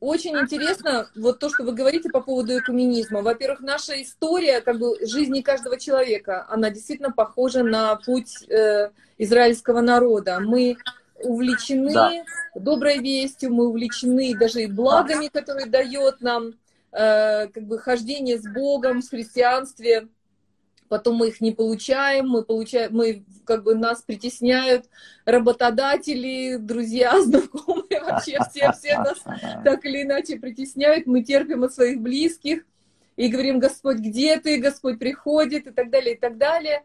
очень 0.00 0.36
интересно 0.36 1.08
вот 1.16 1.38
то, 1.38 1.48
что 1.48 1.64
вы 1.64 1.72
говорите 1.72 2.10
по 2.10 2.20
поводу 2.20 2.58
экуменизма. 2.58 3.22
Во-первых, 3.22 3.60
наша 3.60 4.00
история 4.02 4.60
как 4.60 4.78
бы 4.78 4.96
жизни 5.06 5.40
каждого 5.40 5.78
человека, 5.78 6.46
она 6.48 6.70
действительно 6.70 7.12
похожа 7.12 7.62
на 7.62 7.96
путь 7.96 8.48
э, 8.48 8.90
израильского 9.18 9.80
народа. 9.80 10.40
Мы 10.40 10.76
увлечены 11.22 11.92
да. 11.92 12.12
доброй 12.54 12.98
вестью, 12.98 13.52
мы 13.52 13.68
увлечены 13.68 14.36
даже 14.36 14.62
и 14.62 14.66
благами, 14.66 15.28
которые 15.28 15.66
дает 15.66 16.20
нам 16.20 16.54
Э, 16.98 17.48
как 17.48 17.64
бы 17.64 17.78
хождение 17.78 18.38
с 18.38 18.48
Богом, 18.48 19.02
с 19.02 19.10
христианстве, 19.10 20.08
потом 20.88 21.16
мы 21.16 21.28
их 21.28 21.42
не 21.42 21.52
получаем, 21.52 22.26
мы 22.26 22.42
получаем, 22.42 22.94
мы 22.94 23.22
как 23.44 23.64
бы 23.64 23.74
нас 23.74 24.00
притесняют 24.00 24.86
работодатели, 25.26 26.56
друзья, 26.56 27.20
знакомые, 27.20 28.00
вообще 28.00 28.38
все, 28.48 28.72
все 28.72 28.96
нас 28.96 29.18
так 29.62 29.84
или 29.84 30.04
иначе 30.04 30.38
притесняют, 30.38 31.06
мы 31.06 31.22
терпим 31.22 31.64
от 31.64 31.74
своих 31.74 32.00
близких 32.00 32.64
и 33.16 33.28
говорим, 33.28 33.58
Господь, 33.58 33.98
где 33.98 34.40
ты, 34.40 34.58
Господь 34.58 34.98
приходит 34.98 35.66
и 35.66 35.72
так 35.72 35.90
далее, 35.90 36.14
и 36.14 36.18
так 36.18 36.38
далее. 36.38 36.82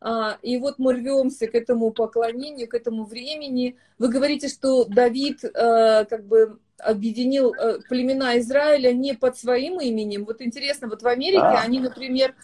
А, 0.00 0.38
и 0.40 0.56
вот 0.56 0.78
мы 0.78 0.94
рвемся 0.94 1.46
к 1.46 1.54
этому 1.54 1.90
поклонению, 1.90 2.68
к 2.68 2.74
этому 2.74 3.04
времени. 3.04 3.76
Вы 3.98 4.08
говорите, 4.08 4.48
что 4.48 4.86
Давид 4.86 5.44
э, 5.44 6.04
как 6.06 6.24
бы 6.24 6.58
объединил 6.78 7.52
э, 7.52 7.80
племена 7.86 8.38
Израиля 8.38 8.92
не 8.92 9.12
под 9.12 9.36
своим 9.36 9.78
именем. 9.78 10.24
Вот 10.24 10.40
интересно, 10.40 10.88
вот 10.88 11.02
в 11.02 11.06
Америке 11.06 11.42
а. 11.42 11.60
они, 11.60 11.80
например, 11.80 12.34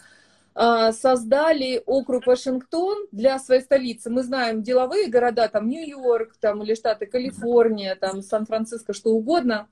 э, 0.53 0.91
создали 0.91 1.81
округ 1.87 2.27
Вашингтон 2.27 3.07
для 3.11 3.39
своей 3.39 3.61
столицы. 3.61 4.11
Мы 4.11 4.21
знаем 4.21 4.61
деловые 4.61 5.07
города, 5.07 5.47
там 5.47 5.67
Нью-Йорк, 5.67 6.35
там 6.39 6.61
или 6.61 6.75
штаты 6.75 7.07
Калифорния, 7.07 7.95
там 7.95 8.21
Сан-Франциско, 8.21 8.93
что 8.93 9.09
угодно. 9.09 9.67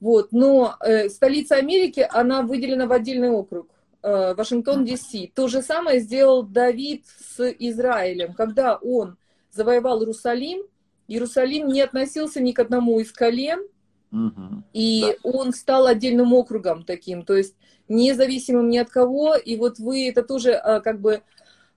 Вот, 0.00 0.30
но 0.30 0.76
столица 1.08 1.56
Америки, 1.56 2.06
она 2.10 2.42
выделена 2.42 2.86
в 2.86 2.92
отдельный 2.92 3.30
округ. 3.30 3.70
Э, 4.06 4.34
Вашингтон, 4.34 4.84
Д.С. 4.84 5.10
То 5.34 5.48
же 5.48 5.62
самое 5.62 5.98
сделал 5.98 6.44
Давид 6.44 7.04
с 7.06 7.44
Израилем. 7.58 8.34
Когда 8.34 8.76
он 8.76 9.16
завоевал 9.50 10.00
Иерусалим, 10.00 10.62
Иерусалим 11.08 11.66
не 11.66 11.80
относился 11.80 12.40
ни 12.40 12.52
к 12.52 12.60
одному 12.60 13.00
из 13.00 13.10
колен, 13.10 13.66
угу. 14.12 14.62
и 14.72 15.00
да. 15.00 15.28
он 15.28 15.52
стал 15.52 15.88
отдельным 15.88 16.32
округом 16.34 16.84
таким, 16.84 17.24
то 17.24 17.36
есть 17.36 17.56
независимым 17.88 18.68
ни 18.68 18.78
от 18.78 18.90
кого. 18.90 19.34
И 19.34 19.56
вот 19.56 19.80
вы 19.80 20.08
это 20.08 20.22
тоже 20.22 20.52
э, 20.52 20.80
как 20.82 21.00
бы 21.00 21.22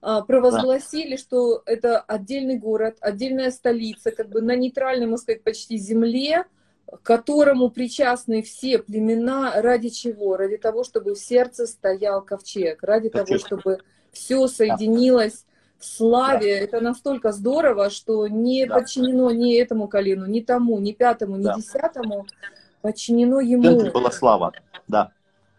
э, 0.04 0.20
провозгласили, 0.28 1.16
да. 1.16 1.18
что 1.18 1.64
это 1.66 2.00
отдельный 2.00 2.60
город, 2.60 2.98
отдельная 3.02 3.50
столица, 3.50 4.12
как 4.12 4.30
бы 4.30 4.44
на 4.44 4.56
нейтральной, 4.56 5.08
можно 5.08 5.24
сказать, 5.24 5.44
почти 5.44 5.78
земле, 5.78 6.46
к 6.92 7.02
которому 7.04 7.70
причастны 7.70 8.42
все 8.42 8.80
племена, 8.80 9.62
ради 9.62 9.90
чего? 9.90 10.38
Ради 10.38 10.58
того, 10.58 10.84
чтобы 10.84 11.16
в 11.16 11.20
сердце 11.20 11.68
стоял 11.68 12.22
ковчег, 12.22 12.84
ради 12.84 13.10
ковчег. 13.10 13.28
того, 13.28 13.40
чтобы 13.40 13.78
все 14.12 14.48
соединилось 14.48 15.46
в 15.78 15.86
славе. 15.86 16.58
Да. 16.60 16.64
Это 16.64 16.82
настолько 16.82 17.32
здорово, 17.32 17.90
что 17.90 18.28
не 18.28 18.66
да. 18.66 18.76
подчинено 18.76 19.32
ни 19.32 19.56
этому 19.56 19.88
колену, 19.88 20.26
ни 20.26 20.42
тому, 20.42 20.80
ни 20.80 20.92
пятому, 20.92 21.38
ни 21.38 21.44
да. 21.44 21.56
десятому, 21.56 22.26
подчинено 22.82 23.40
ему. 23.40 23.82
Это 23.82 23.92
была 23.92 24.12
слава, 24.12 24.52
да. 24.88 25.12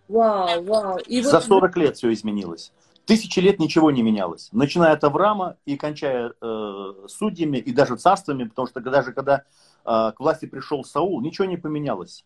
Вау, 0.08 0.64
вау. 0.64 0.98
И 1.06 1.22
За 1.22 1.36
вот... 1.36 1.44
40 1.44 1.76
лет 1.76 1.96
все 1.96 2.12
изменилось. 2.12 2.72
Тысячи 3.10 3.40
лет 3.40 3.58
ничего 3.58 3.90
не 3.90 4.04
менялось, 4.04 4.50
начиная 4.52 4.92
от 4.92 5.02
Авраама 5.02 5.56
и 5.64 5.76
кончая 5.76 6.32
э, 6.40 6.92
судьями 7.08 7.56
и 7.56 7.72
даже 7.72 7.96
царствами, 7.96 8.44
потому 8.44 8.68
что 8.68 8.78
даже 8.78 9.12
когда 9.12 9.38
э, 9.38 9.42
к 9.84 10.14
власти 10.20 10.46
пришел 10.46 10.84
Саул, 10.84 11.20
ничего 11.20 11.48
не 11.48 11.56
поменялось. 11.56 12.24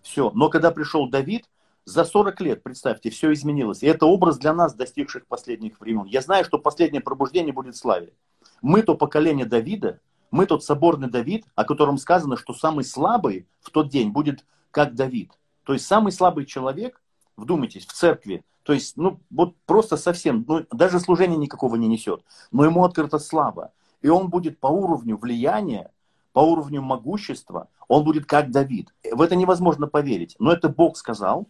Все. 0.00 0.30
Но 0.34 0.48
когда 0.48 0.70
пришел 0.70 1.10
Давид, 1.10 1.44
за 1.84 2.06
40 2.06 2.40
лет, 2.40 2.62
представьте, 2.62 3.10
все 3.10 3.34
изменилось. 3.34 3.82
И 3.82 3.86
это 3.86 4.06
образ 4.06 4.38
для 4.38 4.54
нас, 4.54 4.72
достигших 4.72 5.26
последних 5.26 5.78
времен. 5.78 6.06
Я 6.06 6.22
знаю, 6.22 6.46
что 6.46 6.58
последнее 6.58 7.02
пробуждение 7.02 7.52
будет 7.52 7.74
в 7.74 7.78
славе. 7.78 8.14
Мы 8.62 8.80
то 8.80 8.94
поколение 8.94 9.44
Давида, 9.44 10.00
мы 10.30 10.46
тот 10.46 10.64
соборный 10.64 11.10
Давид, 11.10 11.44
о 11.54 11.64
котором 11.64 11.98
сказано, 11.98 12.38
что 12.38 12.54
самый 12.54 12.86
слабый 12.86 13.46
в 13.60 13.68
тот 13.68 13.90
день 13.90 14.08
будет 14.08 14.46
как 14.70 14.94
Давид. 14.94 15.32
То 15.64 15.74
есть 15.74 15.84
самый 15.84 16.12
слабый 16.12 16.46
человек, 16.46 17.02
вдумайтесь, 17.36 17.84
в 17.84 17.92
церкви, 17.92 18.42
то 18.64 18.72
есть, 18.72 18.96
ну, 18.96 19.20
вот 19.30 19.54
просто 19.66 19.96
совсем, 19.96 20.44
ну, 20.48 20.66
даже 20.72 20.98
служения 20.98 21.36
никакого 21.36 21.76
не 21.76 21.86
несет, 21.86 22.24
но 22.50 22.64
ему 22.64 22.84
открыта 22.84 23.18
слава. 23.18 23.72
И 24.02 24.08
он 24.08 24.28
будет 24.28 24.58
по 24.58 24.66
уровню 24.66 25.16
влияния 25.16 25.90
по 26.34 26.40
уровню 26.40 26.82
могущества, 26.82 27.68
он 27.86 28.02
будет 28.04 28.26
как 28.26 28.50
Давид. 28.50 28.92
В 29.10 29.22
это 29.22 29.36
невозможно 29.36 29.86
поверить, 29.86 30.34
но 30.40 30.52
это 30.52 30.68
Бог 30.68 30.96
сказал. 30.96 31.46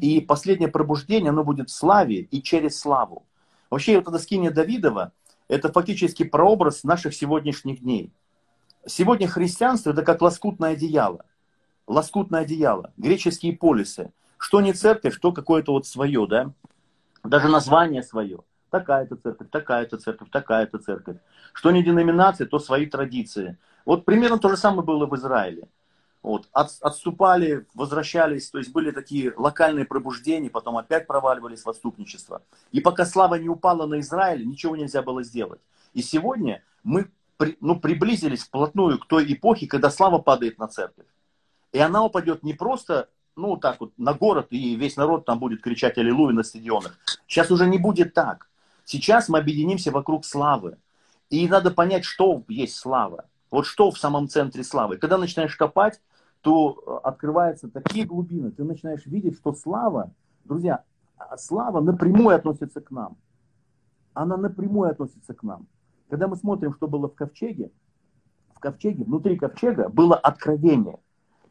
И 0.00 0.20
последнее 0.20 0.68
пробуждение, 0.68 1.30
оно 1.30 1.44
будет 1.44 1.70
в 1.70 1.72
славе 1.72 2.22
и 2.22 2.42
через 2.42 2.78
славу. 2.78 3.24
Вообще, 3.70 3.96
вот 3.96 4.08
эта 4.08 4.18
скиния 4.18 4.50
Давидова, 4.50 5.12
это 5.46 5.72
фактически 5.72 6.24
прообраз 6.24 6.82
наших 6.82 7.14
сегодняшних 7.14 7.80
дней. 7.80 8.12
Сегодня 8.86 9.28
христианство 9.28 9.90
это 9.90 10.02
как 10.02 10.20
лоскутное 10.20 10.72
одеяло. 10.72 11.24
Лоскутное 11.86 12.40
одеяло, 12.40 12.92
греческие 12.96 13.56
полисы. 13.56 14.10
Что 14.44 14.60
не 14.60 14.74
церковь, 14.74 15.14
что 15.14 15.32
какое-то 15.32 15.72
вот 15.72 15.86
свое, 15.86 16.26
да? 16.26 16.52
Даже 17.22 17.48
название 17.48 18.02
свое. 18.02 18.40
Такая-то 18.68 19.16
церковь, 19.16 19.48
такая-то 19.50 19.96
церковь, 19.96 20.28
такая-то 20.30 20.78
церковь. 20.80 21.16
Что 21.54 21.70
не 21.70 21.82
деноминация, 21.82 22.46
то 22.46 22.58
свои 22.58 22.84
традиции. 22.84 23.56
Вот 23.86 24.04
примерно 24.04 24.38
то 24.38 24.50
же 24.50 24.58
самое 24.58 24.84
было 24.84 25.06
в 25.06 25.16
Израиле. 25.16 25.66
Вот, 26.22 26.46
от, 26.52 26.72
отступали, 26.82 27.66
возвращались, 27.72 28.50
то 28.50 28.58
есть 28.58 28.70
были 28.70 28.90
такие 28.90 29.32
локальные 29.34 29.86
пробуждения, 29.86 30.50
потом 30.50 30.76
опять 30.76 31.06
проваливались 31.06 31.62
в 31.62 31.70
отступничество. 31.70 32.42
И 32.70 32.82
пока 32.82 33.06
слава 33.06 33.36
не 33.36 33.48
упала 33.48 33.86
на 33.86 34.00
Израиль, 34.00 34.46
ничего 34.46 34.76
нельзя 34.76 35.00
было 35.00 35.22
сделать. 35.22 35.62
И 35.94 36.02
сегодня 36.02 36.62
мы 36.82 37.10
при, 37.38 37.56
ну, 37.62 37.80
приблизились 37.80 38.42
вплотную 38.42 38.98
к 38.98 39.06
той 39.06 39.24
эпохе, 39.32 39.66
когда 39.66 39.88
слава 39.88 40.18
падает 40.18 40.58
на 40.58 40.68
церковь. 40.68 41.06
И 41.72 41.78
она 41.78 42.04
упадет 42.04 42.42
не 42.42 42.52
просто, 42.52 43.08
ну, 43.36 43.56
так 43.56 43.80
вот, 43.80 43.92
на 43.96 44.14
город, 44.14 44.48
и 44.50 44.76
весь 44.76 44.96
народ 44.96 45.24
там 45.24 45.38
будет 45.38 45.62
кричать 45.62 45.98
«Аллилуйя» 45.98 46.34
на 46.34 46.42
стадионах. 46.42 46.98
Сейчас 47.26 47.50
уже 47.50 47.66
не 47.66 47.78
будет 47.78 48.14
так. 48.14 48.48
Сейчас 48.84 49.28
мы 49.28 49.38
объединимся 49.38 49.90
вокруг 49.90 50.24
славы. 50.24 50.78
И 51.30 51.48
надо 51.48 51.70
понять, 51.70 52.04
что 52.04 52.44
есть 52.48 52.76
слава. 52.76 53.24
Вот 53.50 53.66
что 53.66 53.90
в 53.90 53.98
самом 53.98 54.28
центре 54.28 54.62
славы. 54.62 54.98
Когда 54.98 55.18
начинаешь 55.18 55.56
копать, 55.56 56.00
то 56.42 56.82
э, 56.86 57.08
открываются 57.08 57.68
такие 57.70 58.04
глубины. 58.04 58.50
Ты 58.50 58.64
начинаешь 58.64 59.06
видеть, 59.06 59.36
что 59.36 59.54
слава, 59.54 60.12
друзья, 60.44 60.84
а 61.16 61.36
слава 61.38 61.80
напрямую 61.80 62.36
относится 62.36 62.80
к 62.80 62.90
нам. 62.90 63.16
Она 64.12 64.36
напрямую 64.36 64.90
относится 64.90 65.34
к 65.34 65.42
нам. 65.42 65.66
Когда 66.08 66.28
мы 66.28 66.36
смотрим, 66.36 66.74
что 66.74 66.86
было 66.86 67.08
в 67.08 67.14
ковчеге, 67.14 67.72
в 68.54 68.60
ковчеге, 68.60 69.04
внутри 69.04 69.36
ковчега 69.36 69.88
было 69.88 70.16
откровение. 70.16 70.98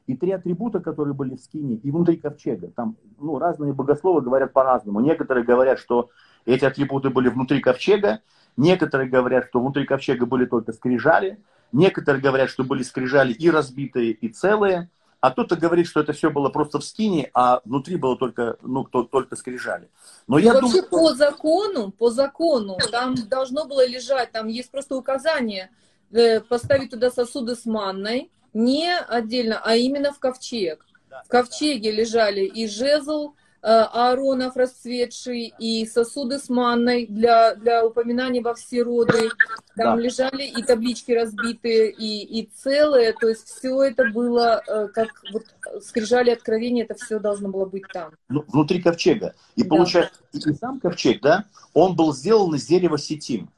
И 0.07 0.15
три 0.15 0.31
атрибута, 0.31 0.79
которые 0.79 1.13
были 1.13 1.36
в 1.36 1.39
скине, 1.39 1.75
и 1.75 1.91
внутри 1.91 2.17
ковчега. 2.17 2.67
Там 2.75 2.98
ну, 3.19 3.39
разные 3.39 3.74
богословы 3.74 4.22
говорят 4.22 4.51
по-разному. 4.51 5.00
Некоторые 5.00 5.45
говорят, 5.45 5.79
что 5.79 6.10
эти 6.45 6.65
атрибуты 6.65 7.10
были 7.10 7.29
внутри 7.29 7.62
ковчега, 7.62 8.19
Некоторые 8.57 9.10
говорят, 9.10 9.45
что 9.50 9.60
внутри 9.60 9.86
ковчега 9.86 10.25
были 10.25 10.45
только 10.45 10.74
скрижали. 10.74 11.39
Некоторые 11.72 12.22
говорят, 12.22 12.50
что 12.50 12.63
были 12.63 12.83
скрижали 12.83 13.33
и 13.33 13.50
разбитые, 13.50 14.12
и 14.12 14.29
целые. 14.29 14.89
А 15.22 15.31
кто-то 15.31 15.55
говорит, 15.55 15.88
что 15.88 16.01
это 16.01 16.12
все 16.12 16.29
было 16.29 16.50
просто 16.50 16.79
в 16.79 16.83
скине, 16.83 17.31
а 17.33 17.62
внутри 17.63 17.95
было 17.95 18.17
только, 18.17 18.57
ну, 18.62 18.83
только 18.83 19.36
скрижали. 19.38 19.89
Но 20.27 20.38
я 20.38 20.53
вообще 20.53 20.81
думаю, 20.81 20.89
по 20.89 21.13
закону, 21.13 21.91
по 21.91 22.12
закону, 22.12 22.77
там 22.91 23.15
должно 23.29 23.65
было 23.65 23.88
лежать, 23.88 24.33
там 24.33 24.50
есть 24.50 24.69
просто 24.69 24.98
указание, 24.98 25.72
э, 26.12 26.41
поставить 26.41 26.91
туда 26.91 27.10
сосуды 27.10 27.55
с 27.55 27.65
манной, 27.65 28.29
не 28.53 28.98
отдельно, 28.98 29.62
а 29.63 29.75
именно 29.75 30.12
в 30.12 30.19
ковчег. 30.19 30.86
В 31.25 31.27
ковчеге 31.29 31.91
лежали 31.91 32.41
и 32.41 32.67
жезл, 32.67 33.33
Э, 33.65 33.88
Ааронов 33.93 34.57
расцветший, 34.57 35.53
и 35.57 35.86
сосуды 35.86 36.38
с 36.38 36.50
манной 36.50 37.07
для, 37.07 37.55
для 37.55 37.86
упоминания 37.86 38.41
во 38.41 38.55
все 38.55 38.81
роды. 38.81 39.29
Там 39.77 39.95
да. 39.95 40.03
лежали 40.03 40.43
и 40.43 40.62
таблички 40.62 41.13
разбитые, 41.13 41.91
и, 41.91 42.41
и 42.41 42.50
целые. 42.53 43.13
То 43.13 43.29
есть 43.29 43.48
все 43.48 43.83
это 43.83 44.12
было, 44.12 44.62
э, 44.67 44.89
как 44.89 45.07
вот 45.31 45.45
скрижали 45.81 46.31
откровения, 46.31 46.83
это 46.83 46.95
все 46.95 47.19
должно 47.19 47.48
было 47.48 47.63
быть 47.63 47.86
там. 47.93 48.12
Ну, 48.27 48.43
внутри 48.50 48.81
ковчега. 48.81 49.33
И 49.55 49.63
да. 49.63 49.69
получается, 49.69 50.19
и 50.33 50.53
сам 50.55 50.81
ковчег, 50.81 51.22
да, 51.22 51.45
он 51.74 51.95
был 51.95 52.13
сделан 52.13 52.53
из 52.55 52.65
дерева 52.65 52.98
сетим. 52.98 53.50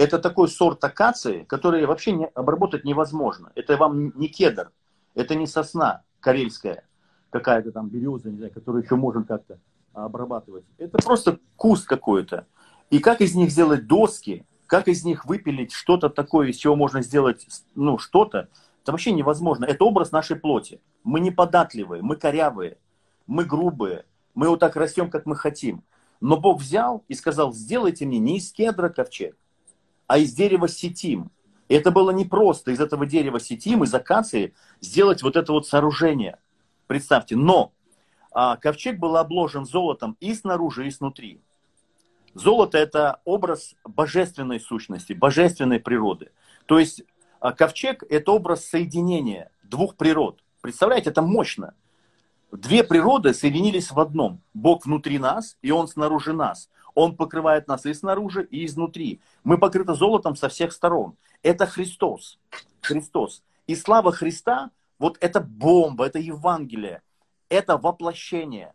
Это 0.00 0.18
такой 0.18 0.48
сорт 0.48 0.82
акации, 0.82 1.44
который 1.44 1.84
вообще 1.84 2.12
не, 2.12 2.24
обработать 2.28 2.84
невозможно. 2.84 3.52
Это 3.54 3.76
вам 3.76 4.18
не 4.18 4.28
кедр, 4.28 4.72
это 5.14 5.34
не 5.34 5.46
сосна 5.46 6.04
карельская 6.20 6.84
какая-то 7.28 7.70
там 7.70 7.90
береза, 7.90 8.30
не 8.30 8.38
знаю, 8.38 8.50
которую 8.50 8.82
еще 8.82 8.96
можно 8.96 9.24
как-то 9.24 9.58
обрабатывать. 9.92 10.64
Это 10.78 10.96
просто 10.96 11.38
куст 11.56 11.86
какой-то. 11.86 12.46
И 12.88 12.98
как 12.98 13.20
из 13.20 13.34
них 13.34 13.50
сделать 13.50 13.86
доски, 13.86 14.46
как 14.66 14.88
из 14.88 15.04
них 15.04 15.26
выпилить 15.26 15.72
что-то 15.72 16.08
такое, 16.08 16.48
из 16.48 16.56
чего 16.56 16.76
можно 16.76 17.02
сделать, 17.02 17.46
ну, 17.74 17.98
что-то, 17.98 18.48
это 18.82 18.92
вообще 18.92 19.12
невозможно. 19.12 19.66
Это 19.66 19.84
образ 19.84 20.12
нашей 20.12 20.36
плоти. 20.36 20.80
Мы 21.04 21.20
неподатливые, 21.20 22.00
мы 22.00 22.16
корявые, 22.16 22.78
мы 23.26 23.44
грубые, 23.44 24.06
мы 24.34 24.48
вот 24.48 24.60
так 24.60 24.76
растем, 24.76 25.10
как 25.10 25.26
мы 25.26 25.36
хотим. 25.36 25.84
Но 26.22 26.38
Бог 26.38 26.58
взял 26.62 27.04
и 27.08 27.12
сказал, 27.12 27.52
сделайте 27.52 28.06
мне 28.06 28.18
не 28.18 28.38
из 28.38 28.50
кедра 28.50 28.88
ковчег, 28.88 29.36
а 30.10 30.18
из 30.18 30.32
дерева 30.32 30.68
сетим. 30.68 31.30
И 31.68 31.74
это 31.74 31.90
было 31.90 32.10
непросто 32.10 32.70
из 32.70 32.80
этого 32.80 33.06
дерева 33.06 33.40
сетим, 33.40 33.84
из 33.84 33.94
акации, 33.94 34.54
сделать 34.80 35.22
вот 35.22 35.36
это 35.36 35.52
вот 35.52 35.66
сооружение– 35.66 36.38
Представьте, 36.90 37.36
но 37.36 37.72
а, 38.32 38.56
ковчег 38.56 38.98
был 38.98 39.16
обложен 39.16 39.64
золотом 39.64 40.16
и 40.18 40.34
снаружи, 40.34 40.88
и 40.88 40.90
снутри. 40.90 41.40
Золото– 42.34 42.78
это 42.78 43.20
образ 43.24 43.76
божественной 43.84 44.58
сущности, 44.58 45.12
божественной 45.12 45.78
природы. 45.78 46.32
То 46.66 46.80
есть 46.80 47.04
а, 47.38 47.52
ковчег– 47.52 48.02
это 48.10 48.32
образ 48.32 48.64
соединения 48.64 49.52
двух 49.62 49.94
природ. 49.94 50.42
Представляете, 50.62 51.10
это 51.10 51.22
мощно. 51.22 51.74
Две 52.50 52.82
природы 52.82 53.34
соединились 53.34 53.92
в 53.92 54.00
одном. 54.00 54.42
Бог 54.52 54.84
внутри 54.84 55.20
нас, 55.20 55.58
и 55.62 55.70
Он 55.70 55.86
снаружи 55.86 56.32
нас. 56.32 56.70
Он 56.94 57.16
покрывает 57.16 57.68
нас 57.68 57.86
и 57.86 57.94
снаружи, 57.94 58.44
и 58.50 58.66
изнутри. 58.66 59.20
Мы 59.44 59.58
покрыты 59.58 59.94
золотом 59.94 60.36
со 60.36 60.48
всех 60.48 60.72
сторон. 60.72 61.16
Это 61.42 61.66
Христос. 61.66 62.38
Христос. 62.80 63.42
И 63.66 63.74
слава 63.74 64.12
Христа 64.12 64.70
вот 64.98 65.16
это 65.20 65.40
бомба, 65.40 66.06
это 66.06 66.18
Евангелие, 66.18 67.02
это 67.48 67.78
воплощение. 67.78 68.74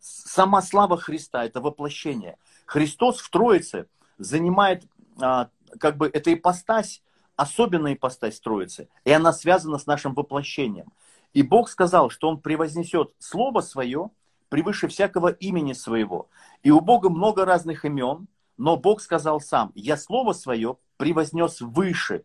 Сама 0.00 0.62
слава 0.62 0.96
Христа– 0.96 1.44
это 1.46 1.60
воплощение. 1.60 2.38
Христос 2.66 3.20
в 3.20 3.30
Троице 3.30 3.86
занимает, 4.18 4.84
а, 5.20 5.50
как 5.78 5.96
бы, 5.96 6.10
это 6.12 6.32
ипостась, 6.32 7.02
особенная 7.36 7.94
ипостась 7.94 8.40
Троицы, 8.40 8.88
и 9.04 9.12
она 9.12 9.32
связана 9.32 9.78
с 9.78 9.86
нашим 9.86 10.14
воплощением. 10.14 10.92
И 11.34 11.42
Бог 11.42 11.68
сказал, 11.68 12.10
что 12.10 12.28
Он 12.28 12.40
превознесет 12.40 13.12
Слово 13.18 13.60
Свое 13.60 14.10
превыше 14.48 14.88
всякого 14.88 15.28
имени 15.28 15.72
Своего. 15.72 16.28
И 16.62 16.70
у 16.70 16.80
Бога 16.80 17.10
много 17.10 17.44
разных 17.44 17.84
имен, 17.84 18.28
но 18.56 18.76
Бог 18.76 19.00
сказал 19.00 19.40
сам, 19.40 19.72
я 19.74 19.96
Слово 19.96 20.32
Свое 20.32 20.76
превознес 20.96 21.60
выше, 21.60 22.24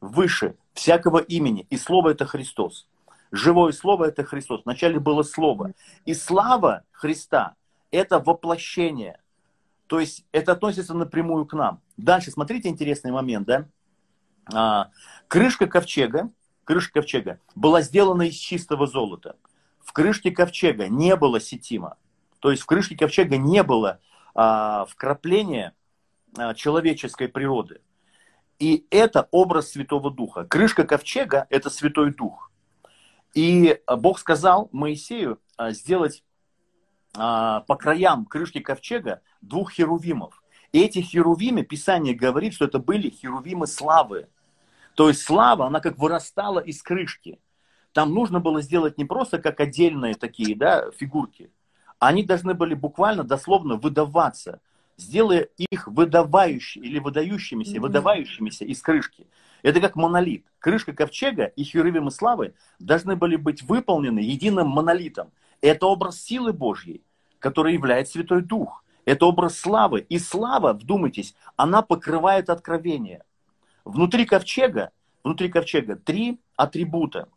выше 0.00 0.56
всякого 0.74 1.18
имени. 1.18 1.66
И 1.70 1.76
Слово 1.76 2.10
это 2.10 2.26
Христос. 2.26 2.88
Живое 3.32 3.72
Слово 3.72 4.06
это 4.06 4.24
Христос. 4.24 4.62
Вначале 4.64 4.98
было 4.98 5.22
Слово. 5.22 5.72
И 6.04 6.14
слава 6.14 6.82
Христа 6.92 7.54
это 7.90 8.18
воплощение. 8.18 9.20
То 9.86 10.00
есть 10.00 10.24
это 10.32 10.52
относится 10.52 10.94
напрямую 10.94 11.46
к 11.46 11.52
нам. 11.52 11.80
Дальше, 11.96 12.30
смотрите, 12.30 12.68
интересный 12.68 13.12
момент, 13.12 13.46
да? 13.46 13.66
А, 14.52 14.90
крышка 15.28 15.66
ковчега, 15.66 16.30
крышка 16.64 17.00
ковчега 17.00 17.40
была 17.54 17.82
сделана 17.82 18.22
из 18.22 18.34
чистого 18.34 18.86
золота. 18.86 19.36
В 19.90 19.92
крышке 19.92 20.30
ковчега 20.30 20.86
не 20.86 21.16
было 21.16 21.40
сетима. 21.40 21.96
То 22.38 22.52
есть 22.52 22.62
в 22.62 22.66
крышке 22.66 22.96
ковчега 22.96 23.36
не 23.38 23.64
было 23.64 23.98
а, 24.36 24.84
вкрапления 24.84 25.74
а, 26.38 26.54
человеческой 26.54 27.26
природы. 27.26 27.80
И 28.60 28.86
это 28.90 29.26
образ 29.32 29.72
Святого 29.72 30.12
Духа. 30.12 30.44
Крышка 30.44 30.84
ковчега– 30.84 31.48
это 31.50 31.70
Святой 31.70 32.14
Дух. 32.14 32.52
И 33.34 33.80
Бог 33.88 34.20
сказал 34.20 34.68
Моисею 34.70 35.40
а, 35.56 35.72
сделать 35.72 36.22
а, 37.16 37.62
по 37.62 37.74
краям 37.74 38.26
крышки 38.26 38.60
ковчега 38.60 39.22
двух 39.40 39.72
херувимов. 39.72 40.40
И 40.70 40.80
эти 40.82 41.00
херувимы, 41.00 41.64
Писание 41.64 42.14
говорит, 42.14 42.54
что 42.54 42.66
это 42.66 42.78
были 42.78 43.10
херувимы 43.10 43.66
славы. 43.66 44.28
То 44.94 45.08
есть 45.08 45.22
слава, 45.22 45.66
она 45.66 45.80
как 45.80 45.98
вырастала 45.98 46.60
из 46.60 46.80
крышки. 46.80 47.40
Там 47.92 48.14
нужно 48.14 48.40
было 48.40 48.62
сделать 48.62 48.98
не 48.98 49.04
просто 49.04 49.38
как 49.38 49.60
отдельные 49.60 50.14
такие 50.14 50.56
да, 50.56 50.90
фигурки. 50.92 51.50
Они 51.98 52.22
должны 52.22 52.54
были 52.54 52.74
буквально, 52.74 53.24
дословно 53.24 53.76
выдаваться 53.76 54.60
сделая 55.00 55.48
их 55.56 55.88
выдавающими 55.88 56.86
или 56.86 56.98
выдающимися, 56.98 57.76
mm-hmm. 57.76 57.80
выдавающимися 57.80 58.64
из 58.64 58.80
крышки. 58.82 59.26
Это 59.62 59.80
как 59.80 59.96
монолит. 59.96 60.46
Крышка 60.58 60.92
ковчега 60.92 61.44
и 61.44 61.64
херувимы 61.64 62.10
славы 62.10 62.54
должны 62.78 63.16
были 63.16 63.36
быть 63.36 63.62
выполнены 63.62 64.20
единым 64.20 64.68
монолитом. 64.68 65.32
Это 65.60 65.86
образ 65.86 66.20
силы 66.20 66.52
Божьей, 66.52 67.02
который 67.38 67.74
является 67.74 68.14
Святой 68.14 68.42
Дух. 68.42 68.84
Это 69.04 69.26
образ 69.26 69.58
славы. 69.58 70.06
И 70.08 70.18
слава, 70.18 70.72
вдумайтесь, 70.72 71.34
она 71.56 71.82
покрывает 71.82 72.48
откровение. 72.48 73.24
Внутри 73.84 74.24
ковчега, 74.24 74.92
внутри 75.24 75.48
ковчега 75.48 75.96
три 75.96 76.38
атрибута. 76.56 77.28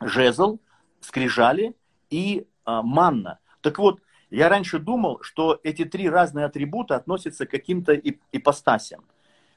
Жезл, 0.00 0.58
скрижали 1.00 1.74
и 2.10 2.46
а, 2.64 2.82
манна. 2.82 3.38
Так 3.60 3.78
вот, 3.78 4.00
я 4.30 4.48
раньше 4.48 4.78
думал, 4.78 5.20
что 5.22 5.60
эти 5.62 5.84
три 5.84 6.08
разные 6.08 6.46
атрибута 6.46 6.96
относятся 6.96 7.46
к 7.46 7.50
каким-то 7.50 7.94
ипостасям. 8.32 9.04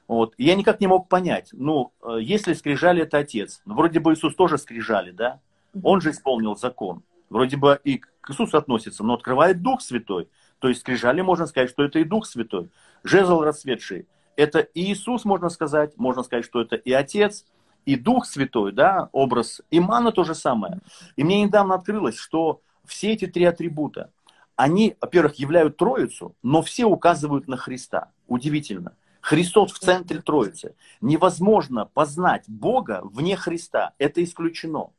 Вот. 0.06 0.34
я 0.38 0.54
никак 0.54 0.80
не 0.80 0.86
мог 0.86 1.08
понять, 1.08 1.50
ну, 1.52 1.92
э, 2.02 2.16
если 2.22 2.54
скрижали 2.54 3.02
это 3.02 3.18
отец, 3.18 3.60
ну, 3.66 3.74
вроде 3.74 4.00
бы 4.00 4.14
Иисус 4.14 4.34
тоже 4.34 4.56
скрижали, 4.56 5.10
да? 5.10 5.40
Он 5.82 6.00
же 6.00 6.12
исполнил 6.12 6.56
закон. 6.56 7.02
Вроде 7.28 7.58
бы 7.58 7.78
и 7.84 7.98
к 7.98 8.30
Иисусу 8.30 8.56
относится, 8.56 9.04
но 9.04 9.14
открывает 9.14 9.60
Дух 9.60 9.82
Святой. 9.82 10.28
То 10.60 10.68
есть 10.68 10.80
скрижали, 10.80 11.20
можно 11.20 11.46
сказать, 11.46 11.68
что 11.68 11.84
это 11.84 11.98
и 11.98 12.04
Дух 12.04 12.24
Святой. 12.24 12.70
Жезл 13.04 13.42
расцветший. 13.42 14.06
Это 14.34 14.60
и 14.60 14.92
Иисус, 14.92 15.26
можно 15.26 15.50
сказать. 15.50 15.96
Можно 15.98 16.22
сказать, 16.22 16.44
что 16.44 16.62
это 16.62 16.76
и 16.76 16.92
Отец, 16.92 17.44
и 17.88 17.96
Дух 17.96 18.26
Святой, 18.26 18.72
да, 18.72 19.08
образ. 19.12 19.62
И 19.70 19.80
мана 19.80 20.12
то 20.12 20.22
же 20.22 20.34
самое. 20.34 20.80
И 21.16 21.24
мне 21.24 21.42
недавно 21.42 21.74
открылось, 21.74 22.18
что 22.18 22.60
все 22.84 23.14
эти 23.14 23.26
три 23.26 23.44
атрибута, 23.44 24.10
они, 24.56 24.94
во-первых, 25.00 25.36
являют 25.36 25.78
Троицу, 25.78 26.36
но 26.42 26.60
все 26.60 26.84
указывают 26.84 27.48
на 27.48 27.56
Христа. 27.56 28.10
Удивительно. 28.26 28.94
Христос 29.22 29.72
в 29.72 29.78
центре 29.78 30.20
Троицы. 30.20 30.74
Невозможно 31.00 31.86
познать 31.86 32.44
Бога 32.46 33.00
вне 33.04 33.36
Христа. 33.36 33.94
Это 33.96 34.22
исключено. 34.22 34.90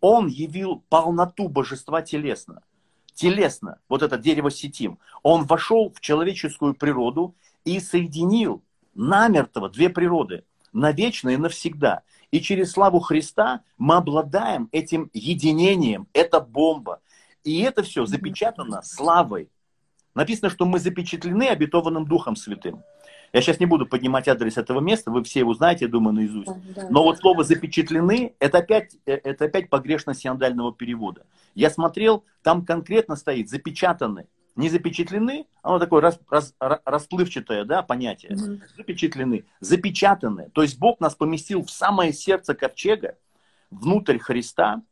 Он 0.00 0.26
явил 0.26 0.82
полноту 0.88 1.48
божества 1.48 2.00
телесно. 2.00 2.62
Телесно, 3.12 3.78
вот 3.90 4.02
это 4.02 4.16
дерево 4.16 4.50
сетим. 4.50 4.98
Он 5.22 5.44
вошел 5.44 5.92
в 5.94 6.00
человеческую 6.00 6.72
природу 6.72 7.34
и 7.66 7.78
соединил 7.78 8.62
намертво 8.94 9.68
две 9.68 9.90
природы, 9.90 10.44
навечно 10.72 11.30
и 11.30 11.36
навсегда. 11.36 12.02
И 12.32 12.40
через 12.40 12.72
славу 12.72 12.98
Христа 12.98 13.60
мы 13.78 13.96
обладаем 13.96 14.68
этим 14.72 15.10
единением. 15.12 16.08
Это 16.14 16.40
бомба. 16.40 17.00
И 17.44 17.60
это 17.60 17.82
все 17.82 18.06
запечатано 18.06 18.82
славой. 18.82 19.50
Написано, 20.14 20.50
что 20.50 20.64
мы 20.64 20.78
запечатлены 20.78 21.48
обетованным 21.48 22.06
Духом 22.06 22.34
Святым. 22.34 22.82
Я 23.32 23.40
сейчас 23.40 23.60
не 23.60 23.66
буду 23.66 23.86
поднимать 23.86 24.28
адрес 24.28 24.58
этого 24.58 24.80
места, 24.80 25.10
вы 25.10 25.24
все 25.24 25.40
его 25.40 25.54
знаете, 25.54 25.86
я 25.86 25.90
думаю, 25.90 26.14
наизусть. 26.14 26.50
Но 26.90 27.02
вот 27.02 27.18
слово 27.18 27.44
«запечатлены» 27.44 28.34
это 28.38 28.58
опять, 28.58 28.96
э, 29.06 29.12
это 29.12 29.46
опять 29.46 29.70
погрешность 29.70 30.20
синодального 30.20 30.74
перевода. 30.74 31.24
Я 31.54 31.70
смотрел, 31.70 32.24
там 32.42 32.64
конкретно 32.64 33.16
стоит 33.16 33.48
«запечатаны». 33.48 34.26
Не 34.56 34.68
запечатлены, 34.68 35.46
оно 35.62 35.78
такое 35.78 36.00
рас, 36.00 36.20
рас, 36.28 36.54
расплывчатое 36.84 37.64
да, 37.64 37.82
понятие, 37.82 38.32
mm-hmm. 38.32 38.60
запечатлены, 38.76 39.44
запечатаны. 39.60 40.50
То 40.50 40.62
есть 40.62 40.78
Бог 40.78 41.00
нас 41.00 41.14
поместил 41.14 41.64
в 41.64 41.70
самое 41.70 42.12
сердце 42.12 42.54
ковчега, 42.54 43.16
внутрь 43.70 44.18
Христа, 44.18 44.82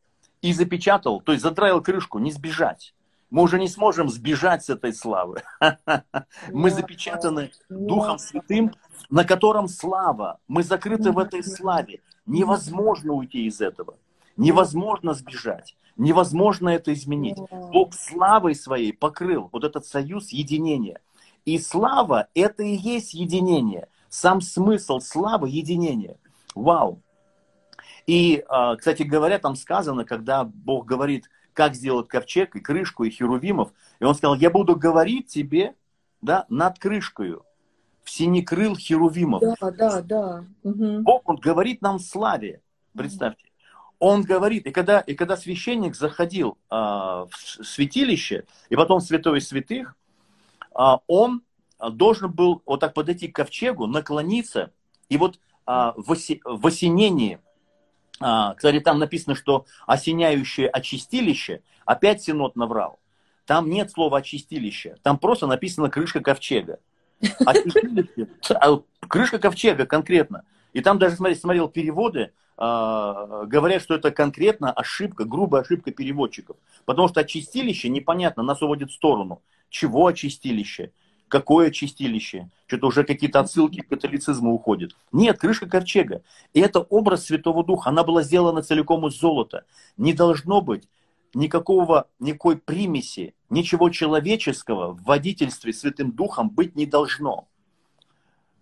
и 0.42 0.53
запечатал, 0.53 1.20
то 1.20 1.33
есть 1.33 1.42
задраил 1.42 1.83
крышку, 1.83 2.18
не 2.18 2.33
сбежать. 2.33 2.94
Мы 3.31 3.42
уже 3.42 3.61
не 3.61 3.68
сможем 3.68 4.09
сбежать 4.09 4.64
с 4.64 4.70
этой 4.70 4.92
славы. 4.92 5.42
Мы 6.53 6.70
запечатаны 6.70 7.53
Духом 7.68 8.18
Святым, 8.18 8.75
на 9.09 9.25
котором 9.25 9.68
слава. 9.68 10.40
Мы 10.49 10.64
закрыты 10.64 11.12
в 11.12 11.18
этой 11.18 11.44
славе. 11.44 12.01
Невозможно 12.27 13.12
уйти 13.12 13.46
из 13.46 13.61
этого. 13.61 13.96
Невозможно 14.40 15.14
сбежать. 15.14 15.76
Невозможно 15.96 16.70
это 16.70 16.92
изменить. 16.94 17.37
Бог 17.50 17.94
славой 17.94 18.55
своей 18.55 18.92
покрыл 18.92 19.50
вот 19.53 19.64
этот 19.64 19.85
союз 19.85 20.31
единения. 20.31 21.00
И 21.44 21.59
слава– 21.59 22.29
это 22.35 22.62
и 22.62 22.74
есть 22.74 23.14
единение. 23.14 23.88
Сам 24.09 24.40
смысл 24.40 25.00
славы– 25.00 25.48
единение. 25.50 26.16
Вау! 26.55 27.03
И, 28.07 28.42
а, 28.48 28.76
кстати 28.76 29.03
говоря, 29.03 29.38
там 29.38 29.55
сказано, 29.57 30.05
когда 30.05 30.44
Бог 30.44 30.87
говорит, 30.87 31.31
как 31.53 31.74
сделать 31.74 32.09
ковчег 32.09 32.57
и 32.57 32.61
крышку 32.61 33.05
и 33.05 33.11
херувимов, 33.11 33.72
и 33.98 34.05
он 34.05 34.14
сказал, 34.14 34.37
я 34.37 34.50
буду 34.50 34.76
говорить 34.76 35.29
тебе 35.29 35.74
да, 36.22 36.46
над 36.48 36.79
крышкою, 36.79 37.44
в 38.03 38.11
синекрыл 38.11 38.74
херувимов. 38.74 39.42
Да, 39.42 39.70
да, 39.70 40.00
да. 40.00 40.44
Угу. 40.62 41.03
Бог, 41.03 41.29
он 41.29 41.37
говорит 41.37 41.83
нам 41.83 41.98
в 41.98 42.03
славе, 42.03 42.62
представьте. 42.96 43.49
Он 44.00 44.22
говорит, 44.22 44.66
и 44.66 44.72
когда, 44.72 45.00
и 45.00 45.14
когда 45.14 45.36
священник 45.36 45.94
заходил 45.94 46.58
а, 46.68 47.26
в 47.26 47.64
святилище, 47.64 48.44
и 48.68 48.74
потом 48.74 48.98
в 48.98 49.04
святой 49.04 49.40
святых, 49.40 49.94
а, 50.74 51.00
он 51.06 51.42
должен 51.92 52.32
был 52.32 52.62
вот 52.66 52.80
так 52.80 52.94
подойти 52.94 53.28
к 53.28 53.36
ковчегу, 53.36 53.86
наклониться, 53.86 54.72
и 55.08 55.16
вот 55.16 55.38
а, 55.66 55.94
в, 55.96 56.12
оси, 56.12 56.40
в 56.44 56.66
осенении 56.66 57.38
а, 58.20 58.54
кстати, 58.54 58.80
там 58.80 58.98
написано, 58.98 59.34
что 59.34 59.64
осеняющее 59.86 60.68
очистилище, 60.68 61.62
опять 61.86 62.22
Синод 62.22 62.54
наврал. 62.54 63.00
Там 63.46 63.70
нет 63.70 63.90
слова 63.90 64.18
очистилище, 64.18 64.96
там 65.02 65.18
просто 65.18 65.46
написано 65.46 65.90
крышка 65.90 66.20
ковчега. 66.20 66.78
А, 67.42 68.80
крышка 69.06 69.38
ковчега 69.38 69.86
конкретно. 69.86 70.44
И 70.72 70.80
там 70.80 70.98
даже, 70.98 71.16
смотри, 71.16 71.34
смотрел 71.34 71.68
переводы, 71.68 72.32
говорят, 72.61 73.83
что 73.83 73.94
это 73.94 74.11
конкретно 74.11 74.70
ошибка, 74.70 75.25
грубая 75.25 75.62
ошибка 75.62 75.90
переводчиков. 75.92 76.57
Потому 76.85 77.09
что 77.09 77.20
очистилище 77.20 77.88
непонятно, 77.88 78.42
нас 78.42 78.61
уводит 78.61 78.90
в 78.90 78.94
сторону. 78.94 79.42
Чего 79.70 80.07
очистилище? 80.07 80.92
какое 81.31 81.70
чистилище, 81.70 82.51
что-то 82.66 82.88
уже 82.88 83.05
какие-то 83.05 83.40
отсылки 83.40 83.81
к 83.81 83.88
католицизму 83.88 84.53
уходят. 84.53 84.96
Нет, 85.12 85.38
крышка 85.38 85.66
ковчега. 85.66 86.23
И 86.53 86.61
это 86.61 86.81
образ 86.81 87.25
Святого 87.25 87.64
Духа. 87.64 87.88
Она 87.88 88.03
была 88.03 88.23
сделана 88.23 88.62
целиком 88.62 89.07
из 89.07 89.18
золота. 89.18 89.64
Не 89.96 90.12
должно 90.12 90.61
быть 90.61 90.88
никакого, 91.33 92.09
никакой 92.18 92.57
примеси, 92.57 93.35
ничего 93.49 93.90
человеческого 93.90 94.92
в 94.92 95.05
водительстве 95.05 95.73
Святым 95.73 96.12
Духом 96.12 96.51
быть 96.51 96.77
не 96.77 96.85
должно. 96.85 97.46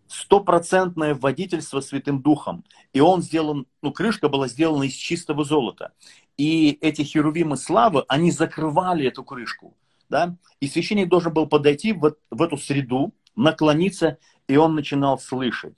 Стопроцентное 0.09 1.15
водительство 1.15 1.81
Святым 1.81 2.23
Духом. 2.23 2.65
И 2.93 3.01
он 3.01 3.23
сделан, 3.23 3.67
ну, 3.83 3.93
крышка 3.93 4.29
была 4.29 4.49
сделана 4.49 4.85
из 4.85 4.95
чистого 4.95 5.45
золота. 5.45 5.93
И 6.37 6.79
эти 6.81 7.03
херувимы 7.03 7.57
славы, 7.57 8.05
они 8.09 8.31
закрывали 8.31 9.07
эту 9.07 9.23
крышку 9.23 9.75
да, 10.09 10.37
и 10.61 10.67
священник 10.67 11.09
должен 11.09 11.33
был 11.33 11.47
подойти 11.47 11.93
в, 11.93 12.15
в 12.31 12.43
эту 12.43 12.57
среду, 12.57 13.15
наклониться, 13.37 14.19
и 14.47 14.57
он 14.57 14.75
начинал 14.75 15.19
слышать. 15.19 15.77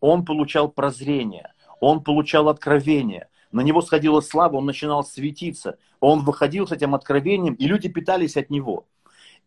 Он 0.00 0.24
получал 0.24 0.68
прозрение, 0.68 1.52
он 1.80 2.02
получал 2.02 2.48
откровение, 2.48 3.28
на 3.52 3.60
него 3.60 3.80
сходила 3.80 4.20
слава, 4.20 4.56
он 4.56 4.66
начинал 4.66 5.04
светиться, 5.04 5.78
он 6.00 6.24
выходил 6.24 6.66
с 6.66 6.72
этим 6.72 6.94
откровением, 6.94 7.54
и 7.54 7.66
люди 7.66 7.88
питались 7.88 8.36
от 8.36 8.50
него. 8.50 8.86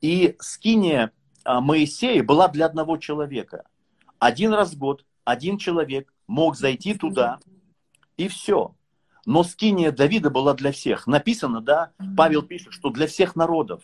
И 0.02 0.36
скиния 0.40 1.12
а, 1.44 1.62
Моисея 1.62 2.24
была 2.24 2.48
для 2.48 2.66
одного 2.66 2.98
человека. 2.98 3.66
Один 4.20 4.54
раз 4.54 4.74
в 4.74 4.78
год 4.78 5.06
один 5.24 5.58
человек 5.58 6.14
мог 6.28 6.56
зайти 6.56 6.94
туда, 6.94 7.40
и 8.18 8.28
все. 8.28 8.76
Но 9.26 9.44
скиния 9.44 9.92
Давида 9.92 10.30
была 10.30 10.54
для 10.54 10.72
всех. 10.72 11.08
Написано, 11.08 11.62
да, 11.62 11.92
Павел 12.18 12.42
пишет, 12.42 12.74
что 12.74 12.90
для 12.90 13.08
всех 13.08 13.36
народов. 13.36 13.84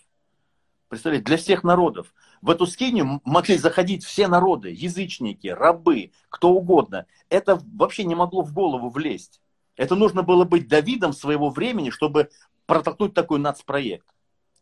Представляете, 0.87 1.25
для 1.25 1.37
всех 1.37 1.63
народов. 1.63 2.13
В 2.41 2.49
эту 2.49 2.67
скинию 2.67 3.21
могли 3.25 3.57
заходить 3.57 4.03
все 4.03 4.27
народы, 4.27 4.69
язычники, 4.69 5.47
рабы, 5.47 6.11
кто 6.29 6.51
угодно. 6.51 7.05
Это 7.29 7.61
вообще 7.73 8.03
не 8.03 8.15
могло 8.15 8.43
в 8.43 8.53
голову 8.53 8.89
влезть. 8.89 9.41
Это 9.75 9.95
нужно 9.95 10.21
было 10.23 10.45
быть 10.45 10.67
Давидом 10.67 11.13
своего 11.13 11.49
времени, 11.49 11.89
чтобы 11.89 12.29
протолкнуть 12.65 13.13
такой 13.13 13.39
нацпроект. 13.39 14.07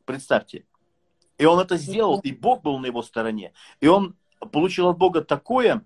Представьте. 0.06 0.66
И 1.38 1.46
он 1.46 1.60
это 1.60 1.78
сделал, 1.78 2.20
и 2.20 2.32
Бог 2.32 2.62
был 2.62 2.80
на 2.80 2.88
его 2.88 3.02
стороне. 3.02 3.54
И 3.80 3.88
он 3.88 4.16
получил 4.52 4.90
от 4.90 4.98
Бога 4.98 5.22
такое 5.22 5.86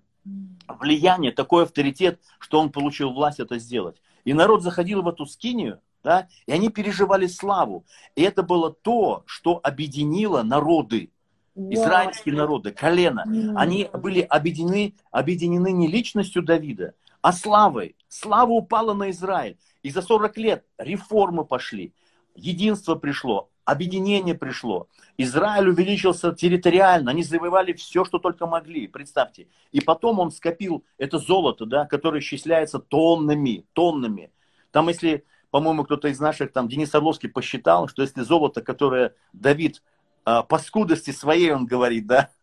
влияние, 0.68 1.32
такой 1.32 1.64
авторитет, 1.64 2.20
что 2.38 2.60
он 2.60 2.70
получил 2.70 3.12
власть 3.12 3.40
это 3.40 3.58
сделать. 3.58 3.96
И 4.24 4.32
народ 4.32 4.62
заходил 4.62 5.02
в 5.02 5.08
эту 5.08 5.26
скинию, 5.26 5.80
да? 6.04 6.28
И 6.46 6.52
они 6.52 6.68
переживали 6.68 7.26
славу. 7.26 7.84
И 8.14 8.22
это 8.22 8.42
было 8.42 8.72
то, 8.72 9.22
что 9.26 9.60
объединило 9.62 10.42
народы, 10.42 11.10
израильские 11.54 12.34
народы, 12.34 12.72
колено. 12.72 13.24
Они 13.56 13.88
были 13.92 14.20
объединены, 14.20 14.94
объединены 15.10 15.72
не 15.72 15.88
личностью 15.88 16.42
Давида, 16.42 16.94
а 17.20 17.32
славой. 17.32 17.96
Слава 18.08 18.50
упала 18.50 18.94
на 18.94 19.10
Израиль. 19.10 19.58
И 19.82 19.90
за 19.90 20.02
40 20.02 20.36
лет 20.38 20.64
реформы 20.76 21.44
пошли, 21.44 21.94
единство 22.34 22.94
пришло, 22.94 23.48
объединение 23.68 24.34
пришло. 24.34 24.88
Израиль 25.18 25.68
увеличился 25.68 26.32
территориально, 26.32 27.10
они 27.10 27.22
завоевали 27.22 27.72
все, 27.74 28.04
что 28.04 28.18
только 28.18 28.46
могли, 28.46 28.88
представьте. 28.88 29.48
И 29.72 29.80
потом 29.80 30.20
он 30.20 30.30
скопил 30.30 30.84
это 30.96 31.18
золото, 31.18 31.66
да, 31.66 31.84
которое 31.84 32.20
исчисляется 32.20 32.78
тоннами, 32.78 33.66
тоннами. 33.74 34.30
Там 34.70 34.88
если 34.88 35.24
по-моему, 35.50 35.84
кто-то 35.84 36.08
из 36.08 36.20
наших, 36.20 36.52
там, 36.52 36.68
Денис 36.68 36.94
Орловский 36.94 37.30
посчитал, 37.30 37.88
что 37.88 38.02
если 38.02 38.20
золото, 38.20 38.60
которое 38.60 39.14
Давид 39.32 39.82
а, 40.26 40.42
по 40.42 40.58
скудости 40.58 41.10
своей, 41.10 41.52
он 41.52 41.64
говорит, 41.64 42.06
да? 42.06 42.28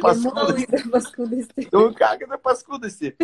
По 0.00 0.14
скудости. 0.14 1.68
Ну 1.70 1.92
как 1.92 2.22
это 2.22 2.38
по 2.38 2.54
скудости? 2.54 3.16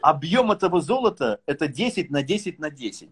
Объем 0.00 0.52
этого 0.52 0.80
золота 0.80 1.40
это 1.44 1.66
10 1.66 2.10
на 2.12 2.22
10 2.22 2.60
на 2.60 2.70
10. 2.70 3.10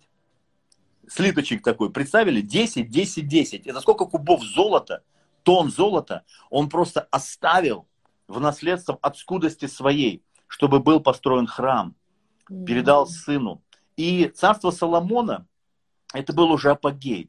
Слиточек 1.10 1.64
такой, 1.64 1.90
представили? 1.90 2.40
10, 2.40 2.88
10, 2.88 3.26
10. 3.26 3.66
Это 3.66 3.80
сколько 3.80 4.06
кубов 4.06 4.44
золота, 4.44 5.02
тон 5.42 5.68
золота 5.68 6.22
он 6.50 6.68
просто 6.68 7.08
оставил 7.10 7.88
в 8.28 8.38
наследство 8.40 8.96
от 9.02 9.18
скудости 9.18 9.66
своей, 9.66 10.22
чтобы 10.46 10.78
был 10.78 11.00
построен 11.00 11.48
храм. 11.48 11.96
Передал 12.48 13.08
сыну. 13.08 13.60
И 13.96 14.28
царство 14.28 14.70
Соломона, 14.70 15.48
это 16.14 16.32
был 16.32 16.52
уже 16.52 16.70
апогей. 16.70 17.28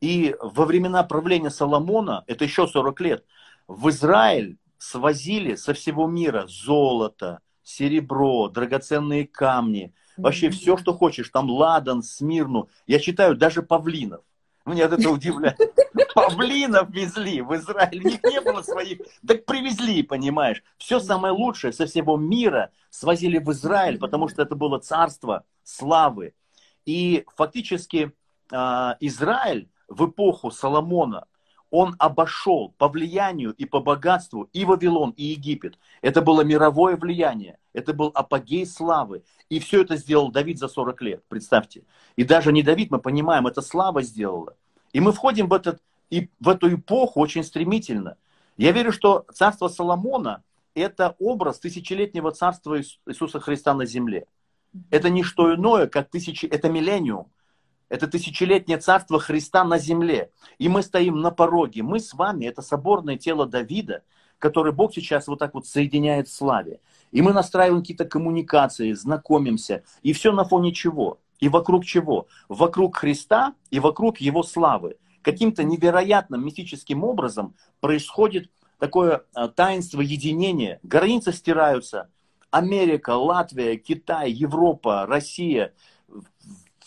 И 0.00 0.34
во 0.40 0.64
времена 0.64 1.04
правления 1.04 1.50
Соломона, 1.50 2.24
это 2.26 2.42
еще 2.42 2.66
40 2.66 3.00
лет, 3.02 3.24
в 3.68 3.88
Израиль 3.90 4.58
свозили 4.78 5.54
со 5.54 5.74
всего 5.74 6.08
мира 6.08 6.46
золото, 6.48 7.38
серебро, 7.62 8.48
драгоценные 8.48 9.28
камни, 9.28 9.94
вообще 10.16 10.50
все, 10.50 10.76
что 10.76 10.92
хочешь, 10.94 11.28
там 11.30 11.50
ладан, 11.50 12.02
смирну. 12.02 12.68
Я 12.86 12.98
читаю 12.98 13.36
даже 13.36 13.62
павлинов. 13.62 14.22
Меня 14.64 14.84
это 14.84 15.10
удивляет. 15.10 15.58
Павлинов 16.14 16.90
везли 16.90 17.40
в 17.40 17.54
Израиль. 17.56 18.04
У 18.04 18.08
них 18.08 18.22
не 18.22 18.40
было 18.40 18.62
своих. 18.62 19.00
Так 19.26 19.44
привезли, 19.44 20.02
понимаешь. 20.02 20.62
Все 20.78 21.00
самое 21.00 21.34
лучшее 21.34 21.72
со 21.72 21.86
всего 21.86 22.16
мира 22.16 22.70
свозили 22.90 23.38
в 23.38 23.50
Израиль, 23.50 23.98
потому 23.98 24.28
что 24.28 24.42
это 24.42 24.54
было 24.54 24.78
царство 24.78 25.44
славы. 25.64 26.34
И 26.84 27.24
фактически 27.34 28.12
а, 28.52 28.96
Израиль 29.00 29.68
в 29.88 30.06
эпоху 30.06 30.50
Соломона, 30.50 31.26
он 31.72 31.96
обошел 31.98 32.74
по 32.76 32.86
влиянию 32.86 33.52
и 33.54 33.64
по 33.64 33.80
богатству 33.80 34.48
и 34.52 34.66
Вавилон, 34.66 35.14
и 35.16 35.24
Египет. 35.24 35.78
Это 36.02 36.20
было 36.20 36.42
мировое 36.42 36.96
влияние, 36.96 37.58
это 37.72 37.94
был 37.94 38.12
апогей 38.14 38.66
славы. 38.66 39.24
И 39.48 39.58
все 39.58 39.80
это 39.80 39.96
сделал 39.96 40.30
Давид 40.30 40.58
за 40.58 40.68
40 40.68 41.02
лет, 41.02 41.24
представьте. 41.28 41.84
И 42.14 42.24
даже 42.24 42.52
не 42.52 42.62
Давид, 42.62 42.90
мы 42.90 42.98
понимаем, 42.98 43.46
это 43.46 43.62
слава 43.62 44.02
сделала. 44.02 44.54
И 44.92 45.00
мы 45.00 45.12
входим 45.12 45.48
в, 45.48 45.54
этот, 45.54 45.80
и 46.10 46.28
в 46.40 46.50
эту 46.50 46.74
эпоху 46.74 47.20
очень 47.20 47.42
стремительно. 47.42 48.18
Я 48.58 48.72
верю, 48.72 48.92
что 48.92 49.24
царство 49.32 49.68
Соломона– 49.68 50.42
это 50.74 51.16
образ 51.18 51.58
тысячелетнего 51.58 52.32
царства 52.32 52.80
Иисуса 53.06 53.40
Христа 53.40 53.72
на 53.72 53.86
земле. 53.86 54.26
Это 54.90 55.08
не 55.08 55.22
что 55.22 55.54
иное, 55.54 55.86
как 55.86 56.10
тысячи, 56.10 56.44
это 56.44 56.68
миллениум. 56.68 57.32
Это 57.92 58.08
тысячелетнее 58.08 58.78
царство 58.78 59.20
Христа 59.20 59.64
на 59.64 59.76
земле. 59.76 60.30
И 60.56 60.70
мы 60.70 60.80
стоим 60.82 61.20
на 61.20 61.30
пороге. 61.30 61.82
Мы 61.82 62.00
с 62.00 62.14
вами, 62.14 62.46
это 62.46 62.62
соборное 62.62 63.18
тело 63.18 63.44
Давида, 63.44 64.02
которое 64.38 64.72
Бог 64.72 64.94
сейчас 64.94 65.26
вот 65.26 65.40
так 65.40 65.52
вот 65.52 65.66
соединяет 65.66 66.26
в 66.26 66.32
славе. 66.32 66.80
И 67.10 67.20
мы 67.20 67.34
настраиваем 67.34 67.82
какие-то 67.82 68.06
коммуникации, 68.06 68.92
знакомимся. 68.92 69.84
И 70.02 70.14
все 70.14 70.32
на 70.32 70.44
фоне 70.44 70.72
чего? 70.72 71.18
И 71.38 71.50
вокруг 71.50 71.84
чего? 71.84 72.28
Вокруг 72.48 72.96
Христа 72.96 73.52
и 73.70 73.78
вокруг 73.78 74.22
Его 74.22 74.42
славы. 74.42 74.96
Каким-то 75.20 75.62
невероятным 75.62 76.42
мистическим 76.46 77.04
образом 77.04 77.54
происходит 77.80 78.50
такое 78.78 79.24
а, 79.34 79.48
таинство 79.48 80.00
единения. 80.00 80.80
Границы 80.82 81.30
стираются. 81.30 82.08
Америка, 82.50 83.10
Латвия, 83.16 83.76
Китай, 83.76 84.30
Европа, 84.30 85.04
Россия. 85.06 85.74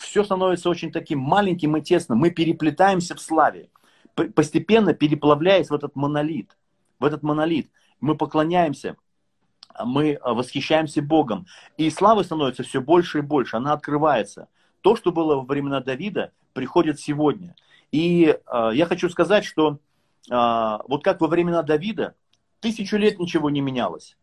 Все 0.06 0.24
становится 0.24 0.70
очень 0.70 0.92
таким 0.92 1.18
маленьким 1.18 1.76
и 1.76 1.82
тесным. 1.82 2.18
Мы 2.18 2.30
переплетаемся 2.30 3.14
в 3.14 3.20
славе. 3.20 3.70
Постепенно 4.14 4.94
переплавляясь 4.94 5.68
в 5.70 5.74
этот 5.74 5.96
монолит. 5.96 6.56
В 6.98 7.04
этот 7.04 7.22
монолит. 7.22 7.70
Мы 8.00 8.16
поклоняемся 8.16 8.96
мы 9.84 10.14
а, 10.14 10.34
восхищаемся 10.34 11.02
Богом. 11.02 11.46
И 11.76 11.90
слава 11.90 12.22
становится 12.22 12.62
все 12.62 12.80
больше 12.80 13.18
и 13.18 13.22
больше, 13.22 13.56
она 13.56 13.72
открывается. 13.72 14.48
То, 14.80 14.96
что 14.96 15.12
было 15.12 15.36
во 15.36 15.42
времена 15.42 15.80
Давида, 15.80 16.32
приходит 16.52 17.00
сегодня. 17.00 17.54
И 17.92 18.26
э, 18.26 18.70
я 18.72 18.86
хочу 18.86 19.10
сказать, 19.10 19.44
что 19.44 19.78
э, 20.30 20.78
вот 20.88 21.02
как 21.02 21.20
во 21.20 21.26
времена 21.26 21.62
Давида, 21.62 22.14
тысячу 22.60 22.96
лет 22.96 23.18
ничего 23.18 23.50
не 23.50 23.60
менялось. 23.60 24.16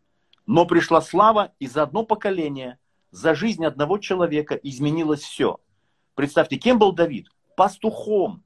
Но 0.46 0.66
пришла 0.66 1.00
слава, 1.00 1.52
и 1.58 1.66
за 1.66 1.82
одно 1.82 2.04
поколение, 2.04 2.78
за 3.10 3.34
жизнь 3.34 3.64
одного 3.64 3.98
человека 3.98 4.54
изменилось 4.54 5.20
все. 5.20 5.60
Представьте, 6.14 6.56
кем 6.56 6.78
был 6.78 6.92
Давид? 6.92 7.28
Пастухом. 7.56 8.42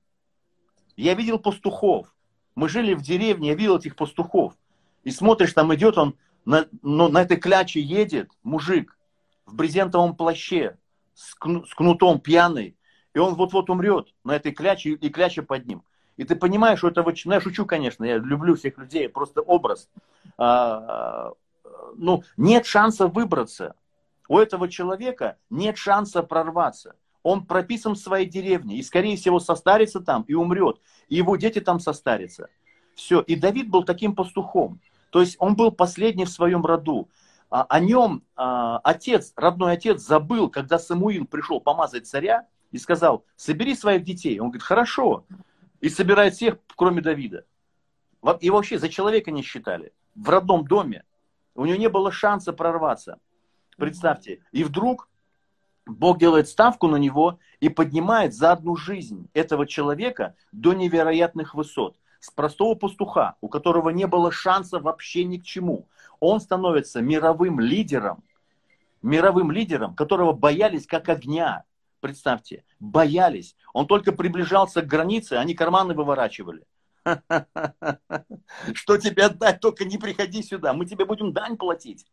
Я 0.97 1.15
видел 1.15 1.39
пастухов. 1.39 2.15
Мы 2.55 2.69
жили 2.69 2.95
в 2.95 3.03
деревне, 3.03 3.51
я 3.51 3.55
видел 3.55 3.79
этих 3.79 3.95
пастухов. 3.97 4.55
И 5.05 5.11
смотришь, 5.11 5.53
там 5.53 5.75
идет 5.75 5.97
он 5.97 6.17
на, 6.45 6.67
ну, 6.83 7.09
на 7.09 7.23
этой 7.23 7.37
кляче 7.37 7.81
едет 7.81 8.31
мужик 8.43 8.97
в 9.47 9.55
брезентовом 9.55 10.17
плаще, 10.17 10.79
с, 11.15 11.35
кну, 11.35 11.65
с 11.65 11.75
кнутом 11.75 12.21
пьяный, 12.21 12.77
и 13.15 13.19
он 13.19 13.35
вот-вот 13.35 13.71
умрет 13.71 14.15
на 14.25 14.33
этой 14.33 14.53
кляче, 14.53 14.91
и 14.91 15.09
кляча 15.09 15.43
под 15.43 15.67
ним. 15.67 15.83
И 16.17 16.25
ты 16.25 16.37
понимаешь, 16.37 16.79
что 16.79 16.89
это, 16.89 17.05
ну 17.05 17.33
я 17.33 17.41
шучу, 17.41 17.65
конечно, 17.65 18.05
я 18.05 18.19
люблю 18.19 18.57
всех 18.57 18.77
людей, 18.79 19.09
просто 19.09 19.41
образ. 19.41 19.89
А, 20.37 21.33
ну, 21.97 22.25
нет 22.37 22.67
шанса 22.67 23.07
выбраться. 23.07 23.75
У 24.29 24.39
этого 24.39 24.69
человека 24.69 25.37
нет 25.49 25.79
шанса 25.79 26.23
прорваться. 26.23 26.97
Он 27.29 27.45
прописан 27.45 27.93
в 27.93 27.99
своей 27.99 28.27
деревне 28.27 28.79
и, 28.79 28.83
скорее 28.83 29.15
всего, 29.19 29.39
состарится 29.39 30.01
там 30.01 30.23
и 30.23 30.33
умрет. 30.33 30.81
И 31.11 31.17
его 31.17 31.37
дети 31.37 31.61
там 31.61 31.79
состарятся. 31.79 32.49
Все. 32.95 33.21
И 33.21 33.37
Давид 33.37 33.69
был 33.69 33.85
таким 33.85 34.15
пастухом. 34.15 34.81
То 35.11 35.21
есть 35.21 35.37
он 35.39 35.55
был 35.55 35.71
последний 35.71 36.25
в 36.25 36.31
своем 36.31 36.65
роду. 36.65 37.11
А, 37.51 37.65
о 37.65 37.81
нем 37.81 38.23
а, 38.35 38.79
отец, 38.79 39.35
родной 39.37 39.73
отец 39.73 40.01
забыл, 40.01 40.49
когда 40.49 40.79
Самуил 40.79 41.27
пришел 41.27 41.61
помазать 41.61 42.07
царя 42.07 42.47
и 42.71 42.79
сказал, 42.79 43.27
собери 43.37 43.75
своих 43.75 44.05
детей. 44.05 44.41
Он 44.41 44.47
говорит, 44.47 44.63
хорошо. 44.63 45.27
И 45.83 45.91
собирает 45.91 46.33
всех, 46.33 46.57
кроме 46.77 47.03
Давида. 47.03 47.45
И 48.41 48.49
вообще 48.49 48.79
за 48.79 48.89
человека 48.89 49.31
не 49.33 49.43
считали. 49.43 49.93
В 50.15 50.31
родном 50.31 50.67
доме. 50.67 51.05
У 51.55 51.67
него 51.67 51.77
не 51.77 51.91
было 51.91 52.11
шанса 52.11 52.55
прорваться. 52.55 53.19
Представьте. 53.77 54.41
И 54.51 54.65
вдруг 54.65 55.11
Бог 55.89 56.19
делает 56.19 56.49
ставку 56.49 56.87
на 56.87 56.97
него 56.97 57.39
и 57.61 57.69
поднимает 57.69 58.35
за 58.35 58.53
одну 58.53 58.77
жизнь 58.77 59.29
этого 59.33 59.67
человека 59.67 60.37
до 60.53 60.75
невероятных 60.75 61.55
высот 61.55 61.97
с 62.21 62.31
простого 62.31 62.75
пастуха, 62.75 63.37
у 63.41 63.49
которого 63.49 63.91
не 63.91 64.07
было 64.07 64.31
шанса 64.31 64.81
вообще 64.81 65.25
ни 65.25 65.39
к 65.39 65.45
чему, 65.45 65.89
он 66.21 66.41
становится 66.41 67.01
мировым 67.01 67.61
лидером, 67.61 68.23
мировым 69.03 69.51
лидером, 69.51 69.95
которого 69.95 70.33
боялись 70.33 70.87
как 70.87 71.09
огня. 71.09 71.65
Представьте, 72.01 72.65
боялись. 72.79 73.57
Он 73.73 73.87
только 73.87 74.13
приближался 74.13 74.83
к 74.83 74.87
границе, 74.87 75.35
они 75.35 75.55
карманы 75.55 75.95
выворачивали. 75.95 76.65
Что 78.75 78.99
тебе 78.99 79.25
отдать, 79.25 79.61
только 79.61 79.85
не 79.85 79.99
приходи 79.99 80.43
сюда, 80.43 80.75
мы 80.75 80.85
тебе 80.87 81.05
будем 81.05 81.33
дань 81.33 81.57
платить. 81.57 82.07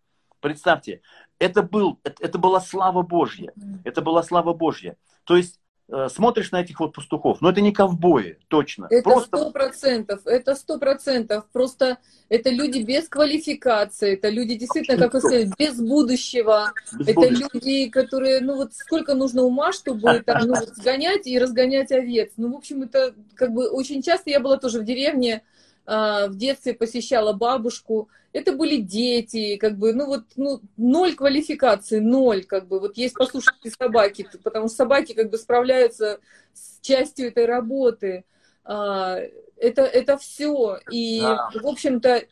Представьте, 0.46 1.02
это, 1.40 1.64
был, 1.64 2.00
это, 2.04 2.24
это 2.24 2.38
была 2.38 2.62
слава 2.62 3.02
Божья. 3.02 3.52
Это 3.84 4.04
была 4.04 4.22
слава 4.22 4.54
Божья. 4.54 4.96
То 5.24 5.36
есть 5.36 5.60
Э, 5.88 6.08
смотришь 6.10 6.52
на 6.52 6.62
этих 6.62 6.80
вот 6.80 6.94
пастухов, 6.94 7.42
но 7.42 7.52
это 7.52 7.62
не 7.62 7.72
ковбои, 7.72 8.40
точно. 8.48 8.88
Это 8.90 9.20
сто 9.20 9.52
процентов, 9.52 10.26
это 10.26 10.56
сто 10.56 10.80
процентов. 10.80 11.46
Просто 11.54 12.00
это 12.28 12.50
люди 12.50 12.80
без 12.80 13.08
квалификации, 13.08 14.14
это 14.14 14.30
люди 14.30 14.56
действительно, 14.56 14.98
как 14.98 15.14
вы 15.14 15.20
сказали, 15.20 15.52
без 15.60 15.80
будущего. 15.80 16.74
Без 16.98 17.10
это 17.10 17.20
будущего. 17.20 17.50
люди, 17.54 17.90
которые, 17.90 18.42
ну 18.42 18.56
вот 18.56 18.74
сколько 18.74 19.14
нужно 19.14 19.44
ума, 19.44 19.72
чтобы 19.74 20.20
там, 20.26 20.48
ну, 20.48 20.56
вот, 20.56 20.70
сгонять 20.70 21.28
и 21.28 21.38
разгонять 21.38 21.92
овец. 21.92 22.32
Ну, 22.38 22.54
в 22.54 22.56
общем, 22.56 22.82
это 22.82 23.14
как 23.36 23.54
бы 23.54 23.70
очень 23.70 24.02
часто, 24.02 24.32
я 24.32 24.40
была 24.40 24.58
тоже 24.58 24.80
в 24.80 24.86
деревне, 24.86 25.44
в 25.86 26.32
детстве 26.36 26.74
посещала 26.74 27.34
бабушку, 27.34 28.10
это 28.34 28.52
были 28.52 28.78
дети, 28.78 29.56
как 29.56 29.78
бы, 29.78 29.94
ну 29.94 30.08
вот, 30.08 30.24
ну, 30.36 30.60
ноль 30.76 31.16
квалификации, 31.16 32.00
ноль, 32.00 32.44
как 32.44 32.68
бы, 32.68 32.82
вот 32.82 32.98
есть 32.98 33.16
послушайте 33.16 33.72
собаки, 33.72 34.28
потому 34.44 34.68
что 34.68 34.76
собаки 34.76 35.14
как 35.14 35.30
бы 35.30 35.38
справляются 35.38 36.20
с 36.54 36.80
частью 36.82 37.28
этой 37.28 37.46
работы, 37.46 38.26
а, 38.66 39.20
это, 39.58 39.84
это 39.84 40.18
все, 40.18 40.80
и, 40.92 41.22
в 41.22 41.66
общем-то, 41.66 42.24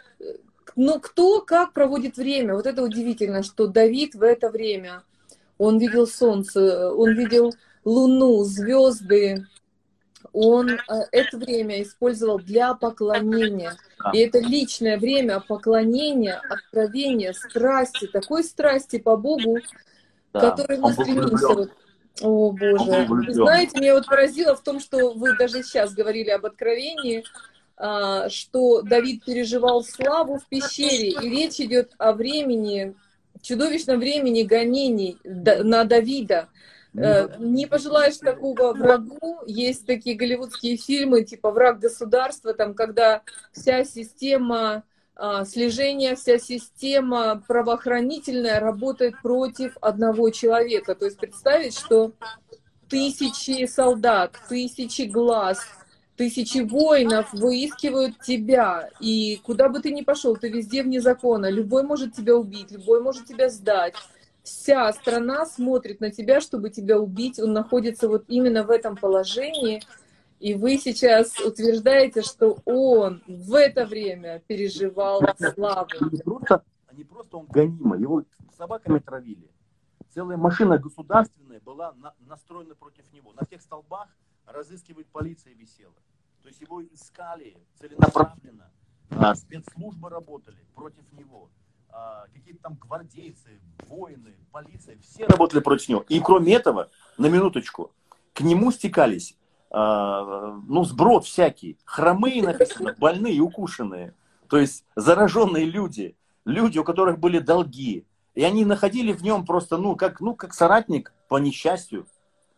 ну, 0.76 1.00
кто 1.00 1.42
как 1.42 1.72
проводит 1.72 2.18
время, 2.18 2.56
вот 2.56 2.66
это 2.66 2.84
удивительно, 2.84 3.44
что 3.44 3.68
Давид 3.68 4.16
в 4.16 4.24
это 4.24 4.50
время, 4.50 5.04
он 5.58 5.78
видел 5.78 6.06
солнце, 6.06 6.92
он 6.92 7.14
видел 7.14 7.54
луну, 7.86 8.44
звезды, 8.44 9.46
он 10.34 10.72
э, 10.72 10.78
это 11.12 11.38
время 11.38 11.82
использовал 11.84 12.40
для 12.40 12.74
поклонения. 12.74 13.78
И 14.14 14.18
это 14.18 14.40
личное 14.40 14.98
время 14.98 15.40
поклонения, 15.40 16.42
откровения, 16.50 17.34
страсти, 17.34 18.08
такой 18.08 18.44
страсти 18.44 18.98
по 18.98 19.16
Богу, 19.16 19.60
да. 20.34 20.52
которой 20.52 20.80
мы 20.80 20.92
стремимся. 20.92 21.70
О, 22.22 22.52
Боже. 22.52 23.06
Вы 23.08 23.34
знаете, 23.34 23.80
меня 23.80 23.96
вот 23.96 24.08
поразило 24.08 24.56
в 24.56 24.62
том, 24.62 24.80
что 24.80 25.14
вы 25.14 25.36
даже 25.38 25.64
сейчас 25.64 25.94
говорили 25.94 26.30
об 26.30 26.46
откровении, 26.46 27.24
а, 27.76 28.30
что 28.30 28.82
Давид 28.82 29.26
переживал 29.26 29.84
славу 29.84 30.38
в 30.38 30.48
пещере, 30.48 31.10
и 31.10 31.30
речь 31.30 31.60
идет 31.60 31.94
о 31.98 32.14
времени, 32.14 32.96
чудовищном 33.42 34.00
времени 34.00 34.44
гонений 34.44 35.18
на 35.24 35.84
Давида. 35.86 36.50
Э, 36.96 37.28
не 37.40 37.66
пожелаешь 37.66 38.18
такого 38.18 38.74
врагу. 38.74 39.40
Есть 39.46 39.86
такие 39.86 40.16
голливудские 40.16 40.78
фильмы, 40.78 41.24
типа 41.24 41.52
«Враг 41.52 41.80
государства», 41.80 42.54
там, 42.54 42.74
когда 42.74 43.22
вся 43.52 43.84
система 43.84 44.84
а, 45.16 45.46
слежения, 45.46 46.16
вся 46.16 46.38
система 46.40 47.44
правоохранительная 47.48 48.60
работает 48.60 49.16
против 49.22 49.78
одного 49.82 50.30
человека. 50.30 50.96
То 50.96 51.06
есть 51.06 51.18
представить, 51.18 51.78
что 51.78 52.14
тысячи 52.90 53.66
солдат, 53.66 54.36
тысячи 54.50 55.04
глаз, 55.04 55.60
тысячи 56.16 56.60
воинов 56.60 57.32
выискивают 57.34 58.20
тебя. 58.22 58.90
И 59.00 59.40
куда 59.44 59.70
бы 59.70 59.82
ты 59.82 59.92
ни 59.92 60.02
пошел, 60.02 60.36
ты 60.36 60.50
везде 60.50 60.84
вне 60.84 61.02
закона. 61.02 61.50
Любой 61.50 61.84
может 61.84 62.14
тебя 62.16 62.36
убить, 62.36 62.72
любой 62.72 63.02
может 63.02 63.26
тебя 63.26 63.50
сдать 63.50 63.96
вся 64.44 64.92
страна 64.94 65.46
смотрит 65.46 66.02
на 66.02 66.12
тебя, 66.12 66.42
чтобы 66.42 66.70
тебя 66.70 67.00
убить. 67.00 67.40
Он 67.40 67.54
находится 67.54 68.08
вот 68.08 68.26
именно 68.28 68.64
в 68.64 68.70
этом 68.70 68.96
положении. 68.96 69.82
И 70.40 70.54
вы 70.54 70.78
сейчас 70.78 71.40
утверждаете, 71.40 72.22
что 72.22 72.60
он 72.66 73.24
в 73.28 73.56
это 73.56 73.86
время 73.86 74.44
переживал 74.46 75.22
славу. 75.54 75.88
Не 76.12 76.18
просто, 76.20 76.64
не 76.92 77.04
просто 77.06 77.38
он 77.38 77.46
гонимый, 77.46 78.02
его 78.02 78.24
собаками 78.58 79.00
травили. 79.00 79.50
Целая 80.14 80.38
машина 80.38 80.78
государственная 80.78 81.62
была 81.62 81.94
на, 81.94 82.14
настроена 82.28 82.76
против 82.76 83.12
него. 83.14 83.32
На 83.34 83.46
тех 83.46 83.62
столбах 83.62 84.10
разыскивает 84.46 85.08
полиция 85.08 85.54
висела. 85.54 85.96
То 86.42 86.50
есть 86.50 86.60
его 86.62 86.84
искали 86.84 87.56
целенаправленно. 87.80 88.70
А 89.10 89.34
спецслужбы 89.36 90.10
работали 90.10 90.66
против 90.76 91.10
него. 91.14 91.50
А, 91.96 92.26
какие-то 92.34 92.64
там 92.64 92.78
гвардейцы, 92.82 93.62
воины, 93.88 94.34
полиция, 94.52 94.98
все 94.98 95.28
работали 95.28 95.60
против 95.60 95.90
него. 95.90 96.06
И 96.10 96.20
кроме 96.20 96.56
этого, 96.56 96.90
на 97.20 97.28
минуточку, 97.28 97.92
к 98.34 98.42
нему 98.42 98.72
стекались, 98.72 99.38
а, 99.70 100.60
ну, 100.68 100.84
сброд 100.86 101.26
всякий, 101.26 101.78
хромые 101.86 102.42
написано, 102.42 102.96
больные, 102.98 103.40
укушенные, 103.42 104.16
то 104.50 104.58
есть 104.58 104.86
зараженные 104.96 105.66
люди, 105.66 106.16
люди, 106.46 106.80
у 106.80 106.84
которых 106.84 107.20
были 107.20 107.38
долги. 107.38 108.08
И 108.34 108.44
они 108.44 108.66
находили 108.66 109.14
в 109.14 109.22
нем 109.22 109.46
просто, 109.46 109.78
ну, 109.78 109.96
как, 109.96 110.20
ну, 110.20 110.36
как 110.36 110.56
соратник 110.56 111.14
по 111.28 111.38
несчастью. 111.38 112.08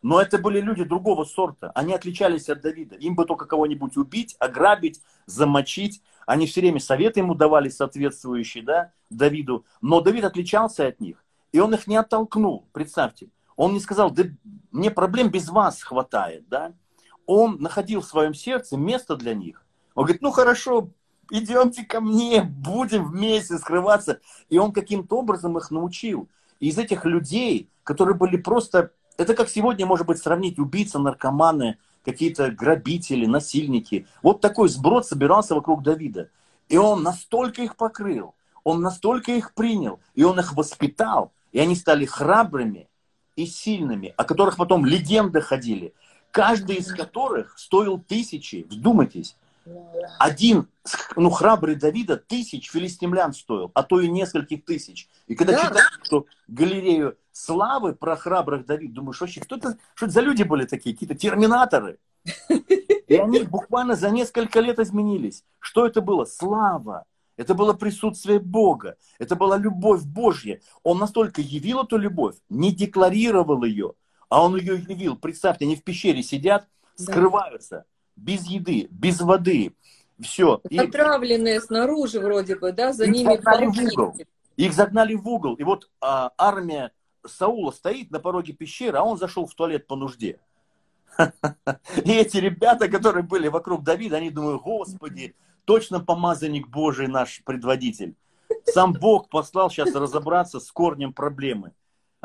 Но 0.01 0.21
это 0.21 0.37
были 0.37 0.61
люди 0.61 0.85
другого 0.85 1.25
сорта. 1.25 1.71
Они 1.75 1.93
отличались 1.93 2.47
от 2.47 2.61
Давида. 2.61 2.95
Им 2.95 3.15
бы 3.15 3.25
только 3.25 3.45
кого-нибудь 3.45 3.97
убить, 3.97 4.37
ограбить, 4.39 5.01
замочить. 5.25 6.01
Они 6.25 6.47
все 6.47 6.61
время 6.61 6.79
советы 6.79 7.19
ему 7.19 7.35
давали 7.35 7.69
соответствующие 7.69 8.63
да, 8.63 8.91
Давиду. 9.09 9.65
Но 9.81 10.01
Давид 10.01 10.23
отличался 10.23 10.87
от 10.87 10.99
них. 10.99 11.23
И 11.51 11.59
он 11.59 11.73
их 11.73 11.87
не 11.87 11.95
оттолкнул, 11.95 12.67
представьте. 12.73 13.29
Он 13.55 13.73
не 13.73 13.79
сказал, 13.79 14.11
да 14.11 14.23
мне 14.71 14.91
проблем 14.91 15.29
без 15.29 15.49
вас 15.49 15.81
хватает. 15.81 16.47
Да? 16.49 16.73
Он 17.25 17.57
находил 17.59 18.01
в 18.01 18.05
своем 18.05 18.33
сердце 18.33 18.77
место 18.77 19.15
для 19.15 19.33
них. 19.33 19.65
Он 19.93 20.03
говорит, 20.03 20.21
ну 20.21 20.31
хорошо, 20.31 20.89
идемте 21.31 21.85
ко 21.85 22.01
мне, 22.01 22.43
будем 22.43 23.05
вместе 23.05 23.57
скрываться. 23.57 24.19
И 24.49 24.57
он 24.57 24.71
каким-то 24.73 25.17
образом 25.17 25.57
их 25.57 25.71
научил. 25.71 26.27
И 26.59 26.67
из 26.69 26.77
этих 26.77 27.05
людей, 27.05 27.69
которые 27.83 28.15
были 28.15 28.37
просто... 28.37 28.91
Это 29.17 29.33
как 29.33 29.47
сегодня, 29.47 29.85
может 29.85 30.05
быть, 30.07 30.17
сравнить 30.17 30.59
убийцы, 30.59 30.99
наркоманы, 30.99 31.77
какие-то 32.05 32.51
грабители, 32.51 33.25
насильники. 33.25 34.07
Вот 34.21 34.39
такой 34.39 34.69
сброд 34.69 35.05
собирался 35.05 35.55
вокруг 35.55 35.83
Давида. 35.83 36.29
И 36.69 36.77
он 36.77 37.03
настолько 37.03 37.63
их 37.63 37.75
покрыл, 37.75 38.35
он 38.63 38.81
настолько 38.81 39.31
их 39.31 39.53
принял, 39.53 39.99
и 40.13 40.23
он 40.23 40.39
их 40.39 40.53
воспитал, 40.53 41.33
и 41.51 41.59
они 41.59 41.75
стали 41.75 42.05
храбрыми 42.05 42.87
и 43.35 43.45
сильными, 43.45 44.13
о 44.17 44.23
которых 44.23 44.57
потом 44.57 44.85
легенды 44.85 45.41
ходили, 45.41 45.93
каждый 46.31 46.77
из 46.77 46.91
которых 46.93 47.57
стоил 47.59 47.99
тысячи, 47.99 48.65
вдумайтесь, 48.69 49.35
один, 50.19 50.67
ну, 51.15 51.29
храбрый 51.29 51.75
Давида 51.75 52.17
тысяч 52.17 52.69
филистимлян 52.69 53.33
стоил, 53.33 53.71
а 53.73 53.83
то 53.83 53.99
и 53.99 54.07
нескольких 54.07 54.63
тысяч. 54.63 55.09
И 55.27 55.35
когда 55.35 55.53
да. 55.53 55.67
читаешь 55.67 55.99
что 56.03 56.25
галерею 56.47 57.17
славы 57.31 57.95
про 57.95 58.15
храбрых 58.15 58.65
Давид, 58.65 58.93
думаешь, 58.93 59.19
вообще, 59.19 59.41
кто 59.41 59.55
это, 59.55 59.77
что 59.95 60.05
это 60.05 60.13
за 60.13 60.21
люди 60.21 60.43
были 60.43 60.65
такие, 60.65 60.93
какие-то 60.93 61.15
терминаторы. 61.15 61.99
И 63.07 63.15
они 63.15 63.39
буквально 63.43 63.95
за 63.95 64.09
несколько 64.09 64.59
лет 64.59 64.79
изменились. 64.79 65.43
Что 65.59 65.85
это 65.85 66.01
было? 66.01 66.25
Слава. 66.25 67.05
Это 67.37 67.53
было 67.53 67.73
присутствие 67.73 68.39
Бога. 68.39 68.97
Это 69.19 69.35
была 69.35 69.57
любовь 69.57 70.03
Божья. 70.03 70.61
Он 70.83 70.99
настолько 70.99 71.41
явил 71.41 71.83
эту 71.83 71.97
любовь, 71.97 72.35
не 72.49 72.71
декларировал 72.71 73.63
ее, 73.63 73.93
а 74.29 74.43
он 74.43 74.55
ее 74.55 74.77
явил. 74.77 75.17
Представьте, 75.17 75.65
они 75.65 75.75
в 75.75 75.83
пещере 75.83 76.23
сидят, 76.23 76.67
скрываются 76.95 77.85
без 78.15 78.45
еды, 78.45 78.87
без 78.91 79.21
воды. 79.21 79.73
Все. 80.19 80.61
Отравленные 80.77 81.57
и... 81.57 81.59
снаружи 81.59 82.19
вроде 82.19 82.55
бы, 82.55 82.71
да, 82.71 82.93
за 82.93 83.05
их 83.05 83.11
ними 83.11 83.35
загнали 83.35 83.65
в 83.65 83.93
угол. 83.93 84.15
Их 84.55 84.73
загнали 84.73 85.15
в 85.15 85.27
угол. 85.27 85.55
И 85.55 85.63
вот 85.63 85.89
а, 85.99 86.31
армия 86.37 86.91
Саула 87.25 87.71
стоит 87.71 88.11
на 88.11 88.19
пороге 88.19 88.53
пещеры, 88.53 88.97
а 88.97 89.03
он 89.03 89.17
зашел 89.17 89.45
в 89.45 89.53
туалет 89.53 89.87
по 89.87 89.95
нужде. 89.95 90.39
И 91.17 92.11
эти 92.11 92.37
ребята, 92.37 92.87
которые 92.87 93.23
были 93.23 93.47
вокруг 93.47 93.83
Давида, 93.83 94.17
они 94.17 94.29
думают, 94.29 94.61
Господи, 94.61 95.35
точно 95.65 95.99
помазанник 95.99 96.67
Божий 96.67 97.07
наш 97.07 97.41
предводитель. 97.43 98.15
Сам 98.65 98.93
Бог 98.93 99.29
послал 99.29 99.69
сейчас 99.69 99.93
разобраться 99.93 100.59
с 100.59 100.71
корнем 100.71 101.13
проблемы. 101.13 101.73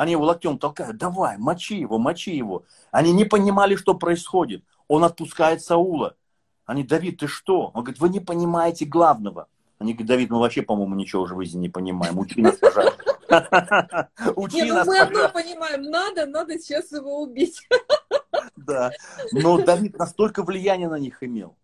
Они 0.01 0.13
его 0.13 0.25
локтем 0.25 0.57
толкают, 0.57 0.97
давай, 0.97 1.37
мочи 1.37 1.77
его, 1.77 1.99
мочи 1.99 2.35
его. 2.35 2.65
Они 2.91 3.13
не 3.13 3.27
понимали, 3.27 3.77
что 3.77 3.93
происходит. 3.93 4.65
Он 4.89 5.05
отпускает 5.05 5.63
Саула. 5.63 6.17
Они, 6.65 6.85
Давид, 6.85 7.19
ты 7.19 7.27
что? 7.27 7.71
Он 7.75 7.83
говорит, 7.85 8.01
вы 8.01 8.09
не 8.09 8.19
понимаете 8.19 8.87
главного. 8.87 9.49
Они 9.79 9.93
говорят, 9.93 10.09
Давид, 10.09 10.31
мы 10.31 10.41
вообще, 10.41 10.63
по-моему, 10.63 10.95
ничего 10.95 11.25
уже 11.25 11.35
в 11.35 11.41
жизни 11.41 11.59
не 11.59 11.69
понимаем. 11.69 12.19
Учи 12.19 12.41
нас, 12.41 12.57
пожалуйста. 12.57 13.19
Учи 14.37 14.63
ну 14.63 14.75
нас, 14.77 14.87
мы 14.87 15.01
одно 15.01 15.29
понимаем, 15.29 15.83
надо, 15.83 16.25
надо 16.25 16.59
сейчас 16.59 16.91
его 16.93 17.21
убить. 17.21 17.69
Да, 18.57 18.93
но 19.33 19.59
Давид 19.59 19.99
настолько 19.99 20.43
влияние 20.43 20.89
на 20.89 20.99
них 20.99 21.23
имел. 21.23 21.57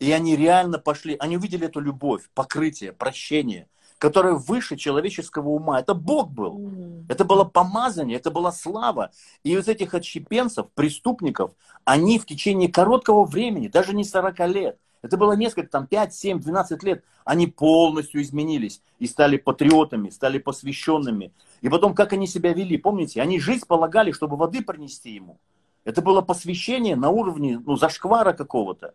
И 0.00 0.10
они 0.10 0.34
реально 0.34 0.78
пошли, 0.78 1.16
они 1.20 1.36
увидели 1.36 1.66
эту 1.66 1.78
любовь, 1.78 2.28
покрытие, 2.34 2.92
прощение 2.92 3.68
которая 3.98 4.34
выше 4.34 4.76
человеческого 4.76 5.48
ума. 5.48 5.80
Это 5.80 5.94
Бог 5.94 6.30
был. 6.30 6.70
Это 7.08 7.24
было 7.24 7.44
помазание, 7.44 8.16
это 8.16 8.30
была 8.30 8.52
слава. 8.52 9.10
И 9.42 9.52
из 9.52 9.68
этих 9.68 9.94
отщепенцев, 9.94 10.66
преступников, 10.74 11.52
они 11.84 12.18
в 12.18 12.26
течение 12.26 12.68
короткого 12.68 13.24
времени, 13.24 13.68
даже 13.68 13.94
не 13.94 14.04
40 14.04 14.38
лет, 14.48 14.78
это 15.02 15.18
было 15.18 15.32
несколько, 15.32 15.68
там, 15.68 15.86
5, 15.86 16.14
7, 16.14 16.40
12 16.40 16.82
лет, 16.82 17.04
они 17.26 17.46
полностью 17.46 18.22
изменились 18.22 18.80
и 18.98 19.06
стали 19.06 19.36
патриотами, 19.36 20.08
стали 20.08 20.38
посвященными. 20.38 21.30
И 21.60 21.68
потом, 21.68 21.94
как 21.94 22.14
они 22.14 22.26
себя 22.26 22.54
вели, 22.54 22.78
помните, 22.78 23.20
они 23.20 23.38
жизнь 23.38 23.66
полагали, 23.66 24.12
чтобы 24.12 24.36
воды 24.36 24.62
принести 24.62 25.10
ему. 25.10 25.38
Это 25.84 26.00
было 26.00 26.22
посвящение 26.22 26.96
на 26.96 27.10
уровне, 27.10 27.60
ну, 27.66 27.76
зашквара 27.76 28.32
какого-то. 28.32 28.94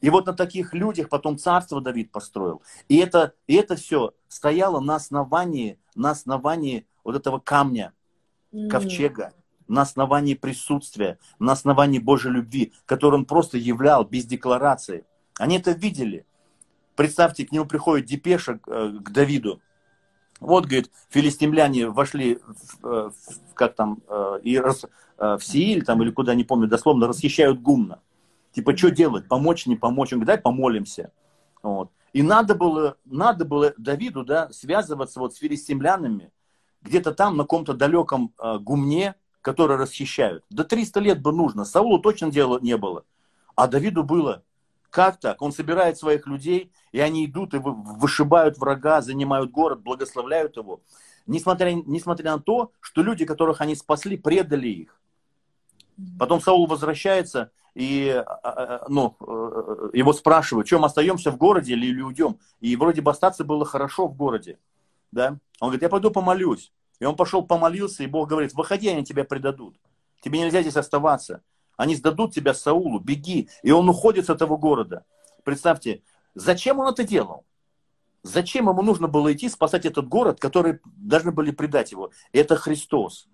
И 0.00 0.10
вот 0.10 0.26
на 0.26 0.32
таких 0.32 0.74
людях 0.74 1.08
потом 1.08 1.38
царство 1.38 1.80
Давид 1.80 2.12
построил. 2.12 2.62
И 2.88 2.96
это, 2.98 3.34
и 3.46 3.54
это 3.54 3.76
все 3.76 4.12
стояло 4.28 4.80
на 4.80 4.96
основании, 4.96 5.78
на 5.94 6.10
основании 6.10 6.86
вот 7.02 7.16
этого 7.16 7.38
камня, 7.38 7.92
ковчега, 8.70 9.32
на 9.66 9.82
основании 9.82 10.34
присутствия, 10.34 11.18
на 11.38 11.52
основании 11.52 11.98
Божьей 11.98 12.32
любви, 12.32 12.72
который 12.86 13.16
он 13.16 13.24
просто 13.24 13.58
являл 13.58 14.04
без 14.04 14.24
декларации. 14.24 15.04
Они 15.38 15.58
это 15.58 15.72
видели. 15.72 16.26
Представьте, 16.96 17.46
к 17.46 17.52
нему 17.52 17.66
приходит 17.66 18.06
депеша 18.06 18.58
э, 18.66 18.98
к 19.00 19.10
Давиду. 19.10 19.60
Вот, 20.40 20.64
говорит, 20.64 20.90
филистимляне 21.10 21.88
вошли, 21.88 22.36
в, 22.36 22.86
э, 22.86 23.10
в, 23.10 23.54
как 23.54 23.74
там, 23.74 24.00
э, 24.08 24.40
и 24.42 24.58
в 24.58 25.40
Сииль, 25.40 25.84
там, 25.84 26.00
или 26.02 26.10
куда, 26.10 26.34
не 26.34 26.44
помню, 26.44 26.68
дословно, 26.68 27.08
расхищают 27.08 27.60
гумна. 27.60 28.00
Типа, 28.58 28.76
что 28.76 28.90
делать? 28.90 29.28
Помочь, 29.28 29.66
не 29.66 29.76
помочь? 29.76 30.12
Он 30.12 30.18
говорит, 30.18 30.34
дай 30.34 30.42
помолимся. 30.42 31.12
Вот. 31.62 31.92
И 32.12 32.24
надо 32.24 32.56
было, 32.56 32.96
надо 33.04 33.44
было 33.44 33.72
Давиду 33.78 34.24
да, 34.24 34.50
связываться 34.50 35.20
вот 35.20 35.32
с 35.32 35.38
филистимлянами, 35.38 36.32
где-то 36.82 37.14
там 37.14 37.36
на 37.36 37.44
каком-то 37.44 37.72
далеком 37.72 38.34
э, 38.36 38.58
гумне, 38.58 39.14
который 39.42 39.76
расхищают. 39.76 40.42
До 40.50 40.64
300 40.64 40.98
лет 40.98 41.22
бы 41.22 41.30
нужно. 41.30 41.64
Саулу 41.64 42.00
точно 42.00 42.32
дела 42.32 42.58
не 42.60 42.76
было. 42.76 43.04
А 43.54 43.68
Давиду 43.68 44.02
было. 44.02 44.42
Как 44.90 45.20
так? 45.20 45.40
Он 45.40 45.52
собирает 45.52 45.96
своих 45.96 46.26
людей, 46.26 46.72
и 46.90 46.98
они 46.98 47.26
идут 47.26 47.54
и 47.54 47.58
вышибают 47.62 48.58
врага, 48.58 49.02
занимают 49.02 49.52
город, 49.52 49.82
благословляют 49.82 50.56
его. 50.56 50.80
Несмотря, 51.28 51.74
несмотря 51.74 52.32
на 52.32 52.40
то, 52.40 52.72
что 52.80 53.02
люди, 53.02 53.24
которых 53.24 53.60
они 53.60 53.76
спасли, 53.76 54.16
предали 54.16 54.66
их. 54.66 54.97
Потом 56.18 56.40
Саул 56.40 56.66
возвращается, 56.66 57.50
и 57.74 58.08
а, 58.08 58.22
а, 58.22 58.50
а, 58.52 58.86
ну, 58.88 59.16
э, 59.20 59.90
его 59.94 60.12
спрашивают, 60.12 60.68
чем 60.68 60.84
остаемся 60.84 61.30
в 61.30 61.36
городе 61.36 61.72
или 61.72 62.00
уйдем. 62.00 62.38
И 62.60 62.76
вроде 62.76 63.02
бы 63.02 63.10
остаться 63.10 63.44
было 63.44 63.64
хорошо 63.64 64.06
в 64.06 64.16
городе. 64.16 64.58
Да? 65.10 65.38
Он 65.60 65.68
говорит, 65.68 65.82
я 65.82 65.88
пойду 65.88 66.10
помолюсь. 66.10 66.72
И 67.00 67.04
он 67.04 67.16
пошел 67.16 67.42
помолился, 67.42 68.02
и 68.02 68.06
Бог 68.06 68.28
говорит, 68.28 68.54
выходи, 68.54 68.88
они 68.88 69.04
тебя 69.04 69.24
предадут. 69.24 69.76
Тебе 70.20 70.40
нельзя 70.40 70.62
здесь 70.62 70.76
оставаться. 70.76 71.42
Они 71.76 71.94
сдадут 71.94 72.34
тебя 72.34 72.54
Саулу, 72.54 72.98
беги. 72.98 73.48
И 73.62 73.70
он 73.70 73.88
уходит 73.88 74.26
с 74.26 74.30
этого 74.30 74.56
города. 74.56 75.04
Представьте, 75.44 76.02
зачем 76.34 76.80
он 76.80 76.92
это 76.92 77.04
делал? 77.04 77.44
Зачем 78.24 78.68
ему 78.68 78.82
нужно 78.82 79.06
было 79.06 79.32
идти 79.32 79.48
спасать 79.48 79.86
этот 79.86 80.08
город, 80.08 80.40
который 80.40 80.80
должны 80.84 81.30
были 81.30 81.52
предать 81.52 81.92
его? 81.92 82.10
Это 82.32 82.56
Христос. 82.56 83.28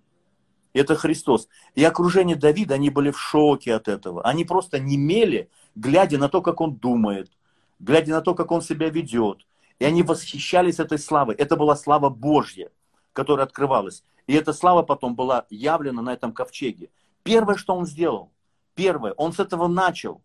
Это 0.75 0.95
Христос. 0.95 1.47
И 1.73 1.83
окружение 1.83 2.35
Давида, 2.35 2.75
они 2.75 2.89
были 2.89 3.09
в 3.09 3.19
шоке 3.19 3.73
от 3.73 3.87
этого. 3.87 4.21
Они 4.23 4.43
просто 4.43 4.77
немели, 4.77 5.49
глядя 5.73 6.17
на 6.17 6.27
то, 6.27 6.41
как 6.41 6.59
он 6.59 6.75
думает, 6.75 7.31
глядя 7.79 8.11
на 8.11 8.21
то, 8.21 8.35
как 8.35 8.51
он 8.51 8.61
себя 8.61 8.89
ведет. 8.89 9.47
И 9.79 9.85
они 9.85 10.03
восхищались 10.03 10.79
этой 10.79 10.99
славой. 10.99 11.35
Это 11.35 11.55
была 11.55 11.77
слава 11.77 12.09
Божья, 12.09 12.71
которая 13.13 13.45
открывалась. 13.45 14.03
И 14.27 14.33
эта 14.33 14.51
слава 14.51 14.83
потом 14.83 15.15
была 15.15 15.45
явлена 15.49 16.01
на 16.01 16.11
этом 16.11 16.33
ковчеге. 16.33 16.89
Первое, 17.23 17.55
что 17.55 17.73
он 17.73 17.85
сделал, 17.85 18.31
первое, 18.75 19.13
он 19.13 19.31
с 19.31 19.39
этого 19.39 19.67
начал. 19.67 20.21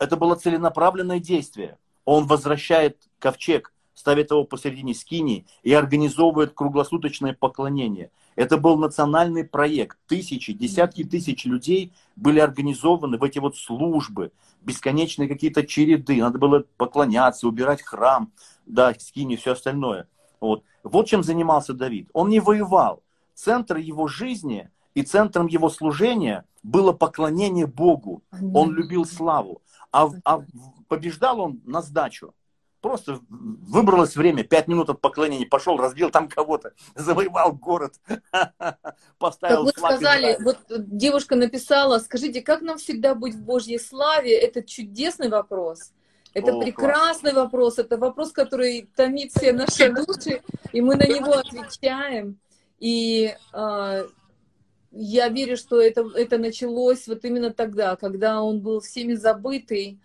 Это 0.00 0.16
было 0.16 0.34
целенаправленное 0.34 1.20
действие. 1.20 1.78
Он 2.04 2.26
возвращает 2.26 2.98
ковчег, 3.20 3.72
ставит 3.94 4.30
его 4.30 4.44
посередине 4.44 4.94
скини 4.94 5.46
и 5.62 5.72
организовывает 5.72 6.54
круглосуточное 6.54 7.36
поклонение. 7.38 8.10
Это 8.36 8.56
был 8.56 8.78
национальный 8.78 9.44
проект. 9.44 9.98
Тысячи, 10.06 10.52
десятки 10.52 11.04
тысяч 11.04 11.44
людей 11.44 11.92
были 12.16 12.40
организованы 12.40 13.18
в 13.18 13.24
эти 13.24 13.38
вот 13.38 13.56
службы, 13.56 14.32
бесконечные 14.62 15.28
какие-то 15.28 15.66
череды. 15.66 16.16
Надо 16.16 16.38
было 16.38 16.64
поклоняться, 16.76 17.48
убирать 17.48 17.82
храм, 17.82 18.32
да, 18.66 18.94
скини, 18.98 19.36
все 19.36 19.52
остальное. 19.52 20.08
Вот. 20.40 20.64
вот 20.82 21.06
чем 21.06 21.22
занимался 21.22 21.74
Давид. 21.74 22.08
Он 22.12 22.28
не 22.28 22.40
воевал. 22.40 23.02
Центр 23.34 23.76
его 23.76 24.06
жизни 24.08 24.70
и 24.94 25.02
центром 25.02 25.46
его 25.46 25.68
служения 25.68 26.44
было 26.62 26.92
поклонение 26.92 27.66
Богу. 27.66 28.22
Он 28.54 28.72
любил 28.72 29.04
славу. 29.04 29.62
А, 29.92 30.08
а 30.24 30.42
побеждал 30.88 31.40
он 31.40 31.60
на 31.64 31.82
сдачу. 31.82 32.34
Просто 32.80 33.20
выбралось 33.28 34.16
время, 34.16 34.42
пять 34.42 34.66
минут 34.66 34.88
от 34.88 35.00
поклонения, 35.02 35.46
пошел, 35.46 35.76
разбил 35.76 36.10
там 36.10 36.28
кого-то, 36.28 36.72
завоевал 36.94 37.52
город. 37.52 37.94
поставил 39.18 39.66
Как 39.66 39.76
вы 39.76 39.80
сказали, 39.88 40.38
вот 40.40 40.58
девушка 40.68 41.36
написала, 41.36 41.98
скажите, 41.98 42.40
как 42.40 42.62
нам 42.62 42.78
всегда 42.78 43.14
быть 43.14 43.34
в 43.34 43.42
Божьей 43.42 43.78
славе? 43.78 44.34
Это 44.34 44.62
чудесный 44.62 45.28
вопрос. 45.28 45.92
Это 46.32 46.54
О, 46.54 46.60
прекрасный 46.60 47.32
класс. 47.32 47.44
вопрос, 47.44 47.78
это 47.78 47.98
вопрос, 47.98 48.32
который 48.32 48.88
томит 48.96 49.32
все 49.32 49.52
наши 49.52 49.92
души, 50.06 50.40
и 50.72 50.80
мы 50.80 50.96
на 50.96 51.06
него 51.06 51.32
отвечаем. 51.32 52.38
И 52.78 53.34
э, 53.52 54.04
я 54.92 55.28
верю, 55.28 55.56
что 55.56 55.80
это, 55.80 56.08
это 56.14 56.38
началось 56.38 57.06
вот 57.08 57.24
именно 57.24 57.52
тогда, 57.52 57.96
когда 57.96 58.42
он 58.42 58.60
был 58.60 58.80
всеми 58.80 59.14
забытый, 59.14 59.98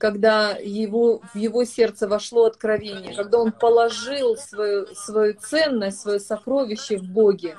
когда 0.00 0.52
его, 0.52 1.20
в 1.34 1.36
его 1.36 1.64
сердце 1.64 2.08
вошло 2.08 2.46
откровение, 2.46 3.14
когда 3.14 3.38
он 3.38 3.52
положил 3.52 4.34
свою, 4.34 4.86
свою 4.94 5.34
ценность, 5.34 6.00
свое 6.00 6.18
сокровище 6.18 6.96
в 6.96 7.04
Боге. 7.04 7.58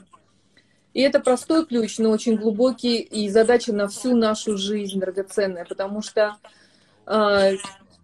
И 0.96 1.02
это 1.02 1.20
простой 1.20 1.68
ключ, 1.68 2.00
но 2.00 2.10
очень 2.10 2.38
глубокий, 2.38 2.98
и 2.98 3.30
задача 3.30 3.74
на 3.74 3.88
всю 3.88 4.16
нашу 4.16 4.58
жизнь 4.58 5.00
драгоценная, 5.00 5.66
потому 5.66 6.02
что 6.02 6.38
э, 7.06 7.58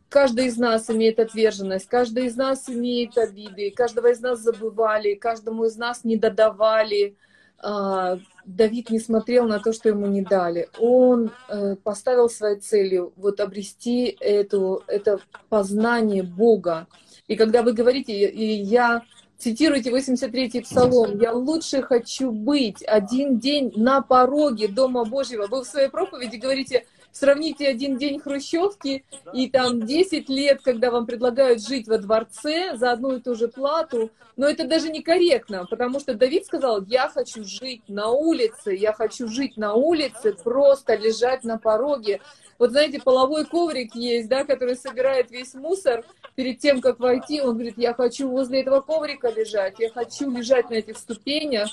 каждый 0.08 0.46
из 0.46 0.58
нас 0.58 0.88
имеет 0.92 1.20
отверженность, 1.20 1.88
каждый 1.88 2.28
из 2.28 2.36
нас 2.36 2.70
имеет 2.70 3.18
обиды, 3.18 3.72
каждого 3.72 4.12
из 4.12 4.20
нас 4.20 4.42
забывали, 4.42 5.16
каждому 5.16 5.66
из 5.66 5.78
нас 5.78 6.04
не 6.04 6.16
додавали, 6.16 7.18
а, 7.58 8.20
Давид 8.48 8.90
не 8.90 9.00
смотрел 9.00 9.46
на 9.46 9.60
то, 9.60 9.74
что 9.74 9.90
ему 9.90 10.08
не 10.08 10.22
дали. 10.22 10.70
Он 10.80 11.32
э, 11.50 11.76
поставил 11.84 12.30
своей 12.30 12.60
целью 12.60 13.12
вот 13.18 13.42
обрести 13.42 14.06
эту, 14.22 14.84
это 14.88 15.20
познание 15.50 16.24
Бога. 16.24 16.88
И 17.28 17.36
когда 17.36 17.62
вы 17.62 17.74
говорите, 17.74 18.14
и 18.14 18.46
я 18.64 19.04
цитируете 19.38 19.92
83-й 19.92 20.62
псалом, 20.62 21.20
«Я 21.20 21.34
лучше 21.34 21.82
хочу 21.82 22.32
быть 22.32 22.82
один 22.84 23.38
день 23.38 23.74
на 23.76 24.02
пороге 24.02 24.70
Дома 24.70 25.04
Божьего». 25.04 25.48
Вы 25.48 25.64
в 25.64 25.68
своей 25.68 25.90
проповеди 25.90 26.38
говорите, 26.38 26.86
Сравните 27.20 27.68
один 27.68 27.98
день 27.98 28.20
хрущевки 28.20 29.04
и 29.34 29.50
там 29.50 29.84
10 29.84 30.30
лет, 30.30 30.62
когда 30.62 30.92
вам 30.92 31.08
предлагают 31.08 31.66
жить 31.66 31.88
во 31.88 31.98
дворце 31.98 32.78
за 32.78 32.92
одну 32.92 33.16
и 33.16 33.20
ту 33.20 33.34
же 33.34 33.48
плату. 33.48 34.12
Но 34.36 34.48
это 34.48 34.68
даже 34.68 34.90
некорректно, 34.90 35.66
потому 35.68 36.00
что 36.00 36.14
Давид 36.14 36.46
сказал, 36.46 36.84
я 36.84 37.10
хочу 37.10 37.44
жить 37.44 37.82
на 37.88 38.10
улице, 38.10 38.76
я 38.76 38.94
хочу 38.94 39.28
жить 39.30 39.58
на 39.58 39.74
улице, 39.74 40.34
просто 40.34 40.94
лежать 40.94 41.44
на 41.44 41.58
пороге. 41.58 42.22
Вот 42.60 42.70
знаете, 42.70 43.02
половой 43.02 43.46
коврик 43.46 43.96
есть, 43.96 44.30
да, 44.30 44.44
который 44.44 44.76
собирает 44.76 45.32
весь 45.32 45.56
мусор 45.56 46.06
перед 46.36 46.60
тем, 46.60 46.82
как 46.82 47.00
войти. 47.00 47.42
Он 47.42 47.56
говорит, 47.56 47.80
я 47.80 47.96
хочу 47.96 48.30
возле 48.30 48.62
этого 48.62 48.82
коврика 48.82 49.32
лежать, 49.32 49.80
я 49.80 49.90
хочу 49.90 50.30
лежать 50.30 50.70
на 50.70 50.76
этих 50.76 51.00
ступенях, 51.00 51.70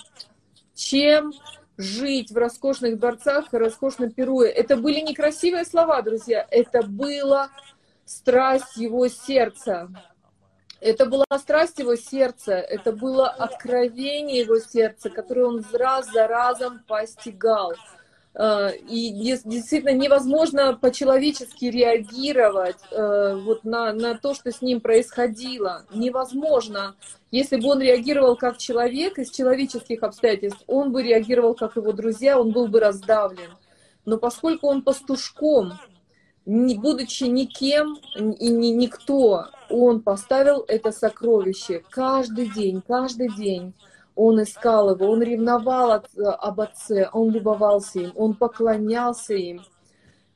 чем 0.75 1.35
жить 1.77 2.31
в 2.31 2.37
роскошных 2.37 2.99
дворцах 2.99 3.53
и 3.53 3.57
роскошно 3.57 4.11
пируя. 4.11 4.49
Это 4.49 4.77
были 4.77 5.01
некрасивые 5.01 5.65
слова, 5.65 6.03
друзья, 6.03 6.47
это 6.51 6.83
была 6.83 7.51
страсть 8.05 8.77
его 8.77 9.09
сердца. 9.09 9.89
Это 10.81 11.07
была 11.07 11.25
страсть 11.39 11.79
его 11.79 11.97
сердца, 11.97 12.53
это 12.53 12.93
было 12.93 13.29
откровение 13.29 14.41
его 14.41 14.59
сердца, 14.59 15.09
которое 15.09 15.47
он 15.47 15.65
раз 15.73 16.11
за 16.13 16.27
разом 16.29 16.81
постигал. 16.87 17.73
Э, 18.37 18.71
и 18.77 19.13
действительно 19.13 19.93
невозможно 19.93 20.77
по-человечески 20.77 21.67
реагировать 21.67 22.79
э, 22.91 23.37
вот 23.37 23.65
на, 23.65 23.93
на 23.93 24.19
то, 24.19 24.35
что 24.35 24.51
с 24.51 24.61
ним 24.61 24.81
происходило. 24.81 25.85
Невозможно. 25.95 26.97
Если 27.31 27.57
бы 27.57 27.69
он 27.69 27.81
реагировал 27.81 28.37
как 28.37 28.59
человек 28.59 29.19
из 29.19 29.31
человеческих 29.31 30.03
обстоятельств, 30.03 30.63
он 30.67 30.91
бы 30.91 31.03
реагировал 31.03 31.55
как 31.55 31.77
его 31.77 31.93
друзья, 31.93 32.39
он 32.39 32.51
был 32.51 32.67
бы 32.67 32.81
раздавлен. 32.81 33.51
Но 34.05 34.19
поскольку 34.19 34.67
он 34.67 34.83
пастушком, 34.83 35.75
не 36.45 36.77
будучи 36.77 37.25
никем 37.25 37.97
и 38.17 38.51
ни, 38.51 38.69
никто, 38.69 39.47
он 39.71 40.03
поставил 40.03 40.65
это 40.67 40.91
сокровище 40.91 41.83
каждый 41.89 42.49
день, 42.49 42.83
каждый 42.87 43.35
день 43.35 43.75
он 44.15 44.43
искал 44.43 44.95
его, 44.95 45.11
он 45.11 45.23
ревновал 45.23 45.93
от, 45.93 46.07
э, 46.17 46.23
об 46.23 46.61
отце, 46.61 47.09
он 47.13 47.31
любовался 47.31 48.01
им, 48.01 48.13
он 48.15 48.35
поклонялся 48.35 49.35
им. 49.35 49.63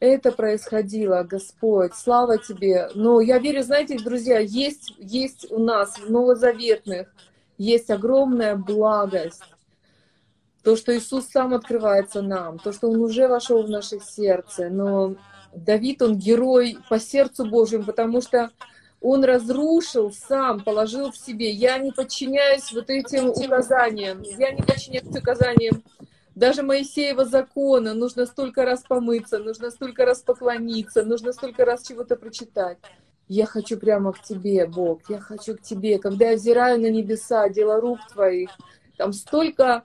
Это 0.00 0.30
происходило, 0.30 1.24
Господь, 1.24 1.94
слава 1.94 2.38
Тебе. 2.38 2.88
Но 2.94 3.20
я 3.20 3.38
верю, 3.38 3.62
знаете, 3.62 3.98
друзья, 3.98 4.38
есть, 4.38 4.94
есть 4.98 5.50
у 5.50 5.58
нас 5.58 5.98
в 5.98 6.10
новозаветных, 6.10 7.08
есть 7.56 7.90
огромная 7.90 8.54
благость. 8.54 9.42
То, 10.62 10.76
что 10.76 10.96
Иисус 10.96 11.26
сам 11.26 11.54
открывается 11.54 12.22
нам, 12.22 12.58
то, 12.58 12.72
что 12.72 12.88
Он 12.90 13.00
уже 13.00 13.26
вошел 13.26 13.62
в 13.64 13.70
наше 13.70 13.98
сердце. 14.00 14.68
Но 14.70 15.16
Давид, 15.52 16.02
он 16.02 16.16
герой 16.16 16.78
по 16.88 17.00
сердцу 17.00 17.46
Божьему, 17.46 17.84
потому 17.84 18.20
что 18.20 18.50
он 19.00 19.24
разрушил 19.24 20.12
сам, 20.12 20.60
положил 20.60 21.12
в 21.12 21.16
себе. 21.16 21.50
Я 21.50 21.78
не 21.78 21.92
подчиняюсь 21.92 22.72
вот 22.72 22.90
этим 22.90 23.30
указаниям. 23.30 24.22
Я 24.22 24.52
не 24.52 24.62
подчиняюсь 24.62 25.06
указаниям 25.06 25.82
даже 26.38 26.62
Моисеева 26.62 27.24
закона. 27.24 27.94
Нужно 27.94 28.26
столько 28.26 28.64
раз 28.64 28.82
помыться, 28.82 29.38
нужно 29.38 29.70
столько 29.70 30.04
раз 30.04 30.22
поклониться, 30.22 31.02
нужно 31.02 31.32
столько 31.32 31.64
раз 31.64 31.86
чего-то 31.86 32.16
прочитать. 32.16 32.78
Я 33.26 33.44
хочу 33.44 33.76
прямо 33.76 34.12
к 34.12 34.22
Тебе, 34.22 34.66
Бог, 34.66 35.00
я 35.08 35.18
хочу 35.20 35.56
к 35.56 35.62
Тебе. 35.62 35.98
Когда 35.98 36.30
я 36.30 36.36
взираю 36.36 36.80
на 36.80 36.90
небеса, 36.90 37.48
дело 37.48 37.80
рук 37.80 37.98
Твоих, 38.12 38.50
там 38.96 39.12
столько 39.12 39.82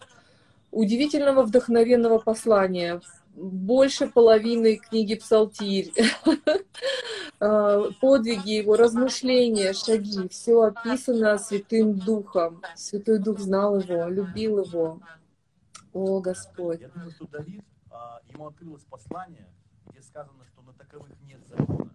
удивительного 0.72 1.44
вдохновенного 1.44 2.20
послания 2.20 3.02
больше 3.36 4.08
половины 4.08 4.78
книги 4.78 5.16
Псалтирь, 5.16 5.92
а, 7.40 7.90
подвиги 8.00 8.52
его, 8.52 8.76
размышления, 8.76 9.74
шаги, 9.74 10.28
все 10.30 10.62
описано 10.62 11.38
Святым 11.38 11.98
Духом. 11.98 12.62
Святой 12.76 13.20
Дух 13.20 13.40
знал 13.40 13.80
его, 13.80 14.08
любил 14.08 14.64
его. 14.64 15.00
О, 15.94 16.20
Господь. 16.22 16.82
Я 16.82 16.90
думаю, 16.90 17.12
что 17.12 17.28
Давид, 17.28 17.64
а, 17.92 18.20
ему 18.32 18.48
открылось 18.48 18.84
послание, 18.84 19.48
где 19.88 20.02
сказано, 20.02 20.44
что 20.52 20.62
на 20.62 20.74
таковых 20.74 21.10
нет 21.24 21.40
закона. 21.48 21.92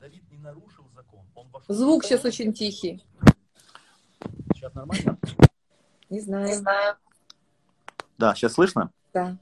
Давид 0.00 0.24
не 0.30 0.38
нарушил 0.38 0.84
закон. 0.94 1.20
Он 1.34 1.48
вошел 1.50 1.74
Звук 1.74 2.04
сейчас 2.04 2.24
очень 2.24 2.52
тихий. 2.52 3.04
Сейчас 4.54 4.74
нормально? 4.74 5.18
Не 6.08 6.20
знаю. 6.20 6.48
Не 6.48 6.54
знаю. 6.54 6.96
Да, 8.18 8.34
сейчас 8.34 8.54
слышно? 8.54 8.90
Да. 9.12 9.36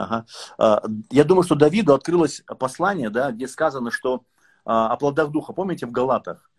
Ага. 0.00 0.24
А, 0.56 0.82
я 1.10 1.24
думаю, 1.24 1.42
что 1.42 1.54
Давиду 1.54 1.92
открылось 1.92 2.42
послание, 2.58 3.10
да, 3.10 3.32
где 3.32 3.46
сказано, 3.46 3.90
что 3.90 4.24
а, 4.64 4.90
о 4.90 4.96
плодах 4.96 5.30
духа, 5.30 5.52
помните 5.52 5.86
в 5.86 5.90
Галатах, 5.90 6.50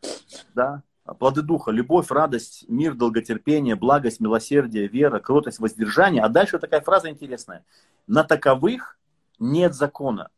да, 0.54 0.84
плоды 1.18 1.42
духа, 1.42 1.72
любовь, 1.72 2.12
радость, 2.12 2.66
мир, 2.68 2.94
долготерпение, 2.94 3.76
благость, 3.76 4.20
милосердие, 4.20 4.88
вера, 4.88 5.20
кротость, 5.20 5.60
воздержание. 5.60 6.22
А 6.22 6.30
дальше 6.30 6.60
такая 6.60 6.82
фраза 6.82 7.10
интересная. 7.10 7.66
На 8.06 8.24
таковых 8.24 9.00
нет 9.40 9.74
закона. 9.74 10.30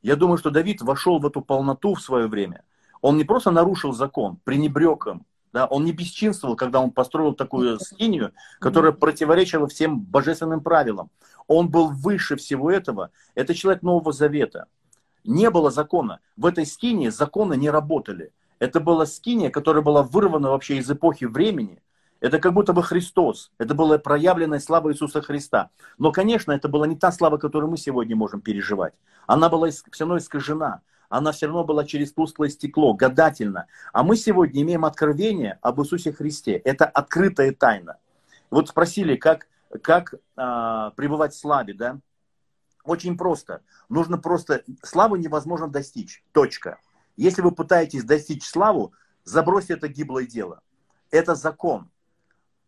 Я 0.00 0.16
думаю, 0.16 0.38
что 0.38 0.48
Давид 0.50 0.80
вошел 0.80 1.18
в 1.18 1.26
эту 1.26 1.42
полноту 1.42 1.94
в 1.94 2.00
свое 2.00 2.26
время. 2.26 2.64
Он 3.02 3.18
не 3.18 3.24
просто 3.24 3.50
нарушил 3.50 3.92
закон, 3.92 4.38
пренебрег 4.44 5.06
им, 5.06 5.26
да, 5.52 5.66
он 5.66 5.84
не 5.84 5.92
бесчинствовал, 5.92 6.56
когда 6.56 6.80
он 6.80 6.90
построил 6.90 7.34
такую 7.34 7.78
скинию, 7.80 8.32
которая 8.60 8.92
противоречила 8.92 9.66
всем 9.66 10.00
божественным 10.00 10.60
правилам. 10.60 11.10
Он 11.48 11.68
был 11.68 11.88
выше 11.88 12.36
всего 12.36 12.70
этого. 12.70 13.10
Это 13.34 13.54
человек 13.54 13.82
Нового 13.82 14.12
Завета. 14.12 14.66
Не 15.24 15.50
было 15.50 15.70
закона. 15.70 16.20
В 16.36 16.46
этой 16.46 16.64
скинии 16.64 17.08
законы 17.08 17.56
не 17.56 17.68
работали. 17.68 18.32
Это 18.58 18.78
была 18.78 19.06
скиния, 19.06 19.50
которая 19.50 19.82
была 19.82 20.02
вырвана 20.02 20.50
вообще 20.50 20.76
из 20.76 20.90
эпохи 20.90 21.24
времени. 21.24 21.82
Это 22.20 22.38
как 22.38 22.52
будто 22.52 22.72
бы 22.72 22.82
Христос. 22.82 23.50
Это 23.58 23.74
была 23.74 23.98
проявленная 23.98 24.60
слава 24.60 24.92
Иисуса 24.92 25.22
Христа. 25.22 25.70
Но, 25.98 26.12
конечно, 26.12 26.52
это 26.52 26.68
была 26.68 26.86
не 26.86 26.96
та 26.96 27.10
слава, 27.10 27.38
которую 27.38 27.70
мы 27.70 27.78
сегодня 27.78 28.14
можем 28.14 28.40
переживать. 28.40 28.92
Она 29.26 29.48
была 29.48 29.68
все 29.70 29.84
равно 30.00 30.18
искажена 30.18 30.82
она 31.10 31.32
все 31.32 31.46
равно 31.46 31.64
была 31.64 31.84
через 31.84 32.12
тусклое 32.12 32.48
стекло, 32.48 32.94
гадательно. 32.94 33.66
А 33.92 34.04
мы 34.04 34.16
сегодня 34.16 34.62
имеем 34.62 34.84
откровение 34.84 35.58
об 35.60 35.80
Иисусе 35.80 36.12
Христе. 36.12 36.52
Это 36.52 36.86
открытая 36.86 37.52
тайна. 37.52 37.98
Вот 38.48 38.68
спросили, 38.68 39.16
как, 39.16 39.48
как 39.82 40.14
а, 40.36 40.90
пребывать 40.90 41.34
в 41.34 41.38
славе, 41.38 41.74
да? 41.74 41.98
Очень 42.84 43.18
просто. 43.18 43.62
Нужно 43.88 44.18
просто... 44.18 44.62
Славу 44.84 45.16
невозможно 45.16 45.66
достичь. 45.66 46.24
Точка. 46.30 46.78
Если 47.16 47.42
вы 47.42 47.50
пытаетесь 47.50 48.04
достичь 48.04 48.46
славу, 48.46 48.92
забросьте 49.24 49.74
это 49.74 49.88
гиблое 49.88 50.26
дело. 50.26 50.60
Это 51.10 51.34
закон. 51.34 51.90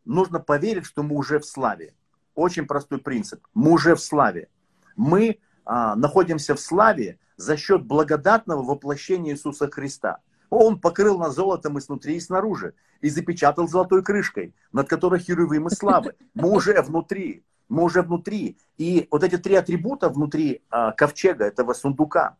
Нужно 0.04 0.40
поверить, 0.40 0.84
что 0.84 1.04
мы 1.04 1.14
уже 1.14 1.38
в 1.38 1.46
славе. 1.46 1.94
Очень 2.34 2.66
простой 2.66 2.98
принцип. 2.98 3.46
Мы 3.54 3.70
уже 3.70 3.94
в 3.94 4.00
славе. 4.00 4.48
Мы 4.96 5.38
а, 5.64 5.94
находимся 5.94 6.56
в 6.56 6.60
славе 6.60 7.20
за 7.42 7.56
счет 7.56 7.84
благодатного 7.84 8.62
воплощения 8.62 9.32
Иисуса 9.32 9.70
Христа. 9.70 10.18
Он 10.48 10.78
покрыл 10.78 11.18
нас 11.18 11.34
золотом 11.34 11.78
и 11.78 11.80
снутри, 11.80 12.16
и 12.16 12.20
снаружи, 12.20 12.74
и 13.00 13.08
запечатал 13.08 13.66
золотой 13.68 14.02
крышкой, 14.02 14.54
над 14.72 14.88
которой 14.88 15.18
херувимы 15.20 15.70
славы. 15.70 16.14
Мы 16.34 16.50
уже 16.50 16.80
внутри. 16.82 17.44
Мы 17.68 17.82
уже 17.82 18.02
внутри. 18.02 18.58
И 18.76 19.08
вот 19.10 19.24
эти 19.24 19.38
три 19.38 19.54
атрибута 19.54 20.08
внутри 20.10 20.62
а, 20.70 20.92
ковчега, 20.92 21.44
этого 21.44 21.72
сундука, 21.72 22.36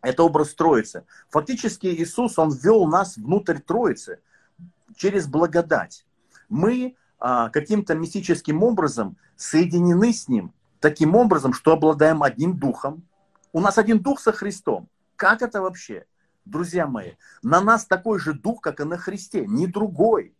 это 0.00 0.22
образ 0.22 0.54
Троицы. 0.54 1.04
Фактически 1.28 1.86
Иисус, 1.86 2.38
Он 2.38 2.50
ввел 2.50 2.86
нас 2.86 3.16
внутрь 3.16 3.58
Троицы 3.58 4.20
через 4.96 5.26
благодать. 5.26 6.06
Мы 6.48 6.96
а, 7.18 7.50
каким-то 7.50 7.94
мистическим 7.94 8.62
образом 8.62 9.16
соединены 9.36 10.12
с 10.12 10.28
Ним 10.28 10.52
таким 10.80 11.14
образом, 11.16 11.52
что 11.52 11.72
обладаем 11.72 12.22
одним 12.22 12.56
духом. 12.56 13.02
У 13.56 13.60
нас 13.60 13.78
один 13.78 14.00
дух 14.00 14.20
со 14.20 14.32
Христом. 14.32 14.90
Как 15.16 15.40
это 15.40 15.62
вообще? 15.62 16.04
Друзья 16.44 16.86
мои, 16.86 17.12
на 17.42 17.62
нас 17.62 17.86
такой 17.86 18.18
же 18.18 18.34
дух, 18.34 18.60
как 18.60 18.80
и 18.80 18.84
на 18.84 18.98
Христе, 18.98 19.46
не 19.46 19.66
другой. 19.66 20.36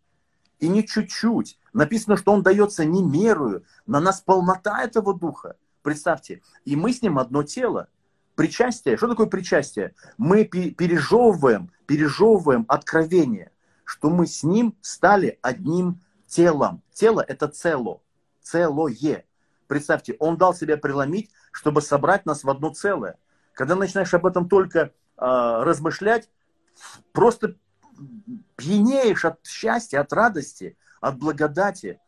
И 0.59 0.67
не 0.67 0.85
чуть-чуть. 0.85 1.57
Написано, 1.73 2.15
что 2.15 2.31
он 2.31 2.43
дается 2.43 2.85
не 2.85 3.01
мерую. 3.01 3.63
На 3.87 3.99
нас 3.99 4.21
полнота 4.21 4.83
этого 4.83 5.17
духа. 5.17 5.55
Представьте. 5.81 6.43
И 6.63 6.75
мы 6.75 6.93
с 6.93 7.01
ним 7.01 7.17
одно 7.17 7.41
тело. 7.41 7.87
Причастие. 8.35 8.97
Что 8.97 9.07
такое 9.07 9.25
причастие? 9.25 9.95
Мы 10.19 10.43
пережевываем, 10.43 11.71
пережевываем 11.87 12.65
откровение, 12.67 13.51
что 13.83 14.11
мы 14.11 14.27
с 14.27 14.43
ним 14.43 14.77
стали 14.81 15.39
одним 15.41 16.01
телом. 16.27 16.83
Тело– 16.93 17.25
это 17.27 17.47
цело. 17.47 17.99
Целое. 18.43 19.25
Представьте, 19.67 20.15
он 20.19 20.37
дал 20.37 20.53
себя 20.53 20.77
преломить, 20.77 21.29
чтобы 21.51 21.81
собрать 21.81 22.25
нас 22.25 22.43
в 22.43 22.49
одно 22.49 22.69
целое. 22.69 23.17
Когда 23.53 23.75
начинаешь 23.75 24.13
об 24.13 24.25
этом 24.25 24.47
только 24.47 24.79
э, 24.79 24.89
размышлять, 25.17 26.29
просто 27.11 27.55
пьянеешь 28.55 29.25
от 29.25 29.45
счастья, 29.45 29.99
от 29.99 30.13
радости, 30.13 30.77
от 31.01 31.17
благодати. 31.17 31.99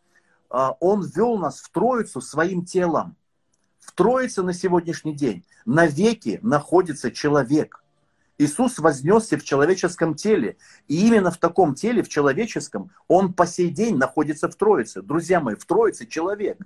Э, 0.49 0.69
он 0.79 1.05
вел 1.05 1.37
нас 1.37 1.59
в 1.59 1.69
Троицу 1.71 2.21
своим 2.21 2.65
телом. 2.65 3.15
В 3.79 3.91
Троице 3.91 4.43
на 4.43 4.53
сегодняшний 4.53 5.13
день 5.13 5.45
навеки 5.65 6.39
находится 6.41 7.11
человек– 7.11 7.83
Иисус 8.39 8.79
вознесся 8.79 9.37
в 9.37 9.43
человеческом 9.43 10.15
теле. 10.15 10.55
И 10.87 11.05
именно 11.05 11.29
в 11.29 11.37
таком 11.37 11.75
теле, 11.75 12.01
в 12.01 12.07
человеческом, 12.07 12.89
Он 13.09 13.33
по 13.33 13.45
сей 13.45 13.69
день 13.69 13.97
находится 13.97 14.47
в 14.47 14.55
Троице. 14.55 15.01
Друзья 15.01 15.41
мои, 15.41 15.55
в 15.55 15.65
Троице 15.65 16.07
человек. 16.07 16.57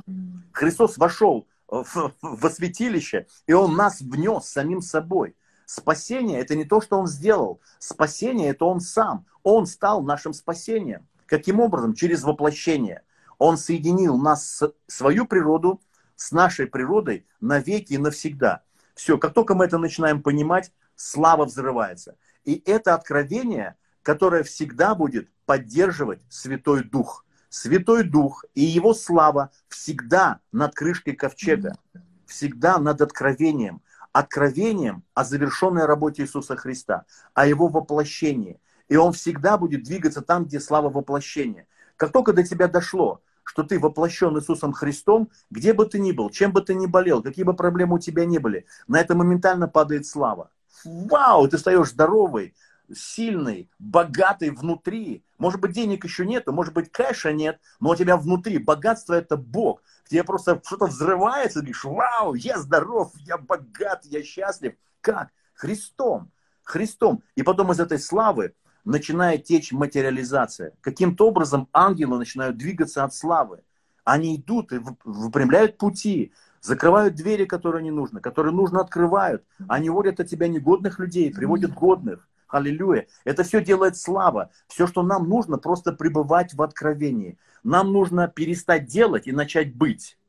Христос 0.54 0.98
вошел 0.98 1.48
в, 1.68 2.14
в 2.22 2.50
святилище, 2.50 3.28
и 3.48 3.54
Он 3.54 3.76
нас 3.76 4.02
внес 4.02 4.46
самим 4.46 4.82
собой. 4.82 5.36
Спасение– 5.66 6.40
это 6.42 6.56
не 6.56 6.66
то, 6.66 6.82
что 6.82 6.98
Он 6.98 7.08
сделал. 7.08 7.60
Спасение– 7.80 8.50
это 8.52 8.66
Он 8.66 8.80
сам. 8.80 9.26
Он 9.44 9.66
стал 9.66 10.04
нашим 10.04 10.34
спасением. 10.34 11.08
Каким 11.26 11.60
образом? 11.60 11.94
Через 11.94 12.24
воплощение. 12.24 13.02
Он 13.40 13.58
соединил 13.58 14.18
нас, 14.18 14.62
свою 14.88 15.26
природу, 15.26 15.82
с 16.16 16.32
нашей 16.32 16.68
природой 16.68 17.26
навеки 17.42 17.94
и 17.94 17.98
навсегда. 17.98 18.62
Все, 18.94 19.18
как 19.18 19.34
только 19.34 19.56
мы 19.56 19.66
это 19.66 19.78
начинаем 19.78 20.22
понимать, 20.22 20.72
слава 20.96 21.46
взрывается. 21.46 22.16
И 22.46 22.62
это 22.66 22.94
откровение, 22.94 23.76
которое 24.04 24.44
всегда 24.44 24.94
будет 24.96 25.32
поддерживать 25.46 26.22
Святой 26.30 26.84
Дух. 26.84 27.23
Святой 27.54 28.04
Дух 28.04 28.46
и 28.56 28.62
Его 28.64 28.96
слава 28.96 29.52
всегда 29.70 30.40
над 30.52 30.74
крышкой 30.74 31.14
ковчега, 31.14 31.78
всегда 32.26 32.80
над 32.80 33.00
откровением. 33.00 33.84
Откровением 34.12 35.04
о 35.14 35.24
завершенной 35.24 35.86
работе 35.86 36.24
Иисуса 36.24 36.56
Христа, 36.56 37.06
о 37.36 37.46
Его 37.46 37.68
воплощении. 37.68 38.60
И 38.90 38.96
Он 38.96 39.14
всегда 39.14 39.60
будет 39.60 39.84
двигаться 39.84 40.24
там, 40.24 40.46
где 40.46 40.60
слава 40.60 40.90
воплощения. 40.90 41.68
Как 41.96 42.12
только 42.12 42.34
до 42.34 42.42
тебя 42.42 42.68
дошло, 42.68 43.22
что 43.44 43.62
ты 43.62 43.80
воплощен 43.80 44.36
Иисусом 44.36 44.74
Христом, 44.74 45.30
где 45.52 45.74
бы 45.74 45.86
ты 45.86 46.00
ни 46.00 46.12
был, 46.12 46.32
чем 46.32 46.54
бы 46.54 46.62
ты 46.64 46.74
ни 46.74 46.88
болел, 46.88 47.22
какие 47.22 47.46
бы 47.46 47.54
проблемы 47.54 47.98
у 47.98 48.00
тебя 48.00 48.26
ни 48.26 48.40
были, 48.40 48.66
на 48.88 49.00
это 49.00 49.14
моментально 49.14 49.68
падает 49.68 50.08
слава 50.08 50.50
вау, 50.84 51.48
ты 51.48 51.58
стаешь 51.58 51.90
здоровый, 51.90 52.54
сильный, 52.94 53.70
богатый 53.80 54.50
внутри. 54.50 55.24
Может 55.38 55.62
быть, 55.62 55.74
денег 55.74 56.04
еще 56.04 56.26
нету, 56.26 56.52
может 56.52 56.74
быть, 56.74 56.92
кэша 56.92 57.34
нет, 57.34 57.60
но 57.80 57.92
у 57.92 57.96
тебя 57.96 58.18
внутри 58.18 58.58
богатство 58.58 59.14
это 59.14 59.38
Бог. 59.38 59.82
Тебе 60.08 60.24
просто 60.24 60.62
что-то 60.66 60.88
взрывается, 60.88 61.60
ты 61.60 61.66
говоришь, 61.66 61.84
вау, 61.84 62.34
я 62.34 62.60
здоров, 62.60 63.12
я 63.20 63.38
богат, 63.38 64.06
я 64.06 64.24
счастлив. 64.24 64.76
Как? 65.02 65.30
Христом. 65.54 66.32
Христом. 66.64 67.24
И 67.36 67.44
потом 67.44 67.72
из 67.72 67.80
этой 67.80 68.00
славы 68.00 68.54
начинает 68.86 69.46
течь 69.46 69.72
материализация. 69.72 70.74
Каким-то 70.82 71.28
образом 71.28 71.70
ангелы 71.74 72.18
начинают 72.18 72.58
двигаться 72.58 73.04
от 73.04 73.14
славы. 73.14 73.62
Они 74.04 74.36
идут 74.36 74.74
и 74.74 74.82
выпрямляют 75.06 75.78
пути, 75.78 76.34
закрывают 76.62 77.16
двери, 77.16 77.46
которые 77.46 77.84
не 77.84 77.92
нужны, 77.92 78.20
которые 78.20 78.54
нужно 78.54 78.82
открывают. 78.82 79.44
Они 79.68 79.90
водят 79.90 80.20
от 80.20 80.28
тебя 80.28 80.48
негодных 80.48 81.00
людей, 81.00 81.34
приводят 81.34 81.74
годных. 81.74 82.28
Аллилуйя. 82.54 83.08
Это 83.24 83.44
все 83.44 83.64
делает 83.64 83.98
слава. 83.98 84.52
Все, 84.68 84.86
что 84.86 85.02
нам 85.02 85.28
нужно, 85.28 85.58
просто 85.58 85.92
пребывать 85.92 86.54
в 86.54 86.62
откровении. 86.62 87.40
Нам 87.64 87.92
нужно 87.92 88.28
перестать 88.28 88.86
делать 88.86 89.26
и 89.26 89.32
начать 89.32 89.74
быть. 89.74 90.20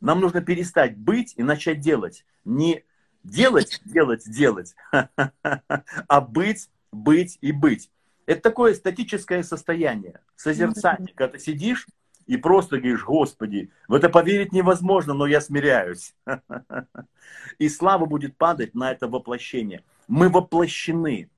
Нам 0.00 0.20
нужно 0.20 0.40
перестать 0.40 0.96
быть 0.96 1.34
и 1.36 1.44
начать 1.44 1.78
делать. 1.78 2.26
Не 2.44 2.82
делать, 3.22 3.80
делать, 3.84 4.28
делать, 4.28 4.74
а 4.90 6.20
быть, 6.20 6.68
быть 6.90 7.38
и 7.40 7.52
быть. 7.52 7.92
Это 8.26 8.40
такое 8.42 8.74
статическое 8.74 9.44
состояние, 9.44 10.20
созерцание. 10.34 11.14
Когда 11.14 11.34
ты 11.34 11.38
сидишь 11.38 11.86
и 12.26 12.36
просто 12.36 12.78
говоришь, 12.78 13.04
Господи, 13.04 13.70
в 13.86 13.94
это 13.94 14.08
поверить 14.08 14.52
невозможно, 14.52 15.14
но 15.14 15.26
я 15.26 15.40
смиряюсь. 15.40 16.14
И 17.58 17.68
слава 17.68 18.06
будет 18.06 18.36
падать 18.36 18.74
на 18.74 18.90
это 18.92 19.08
воплощение. 19.08 19.84
Мы 20.08 20.28
воплощены. 20.28 21.30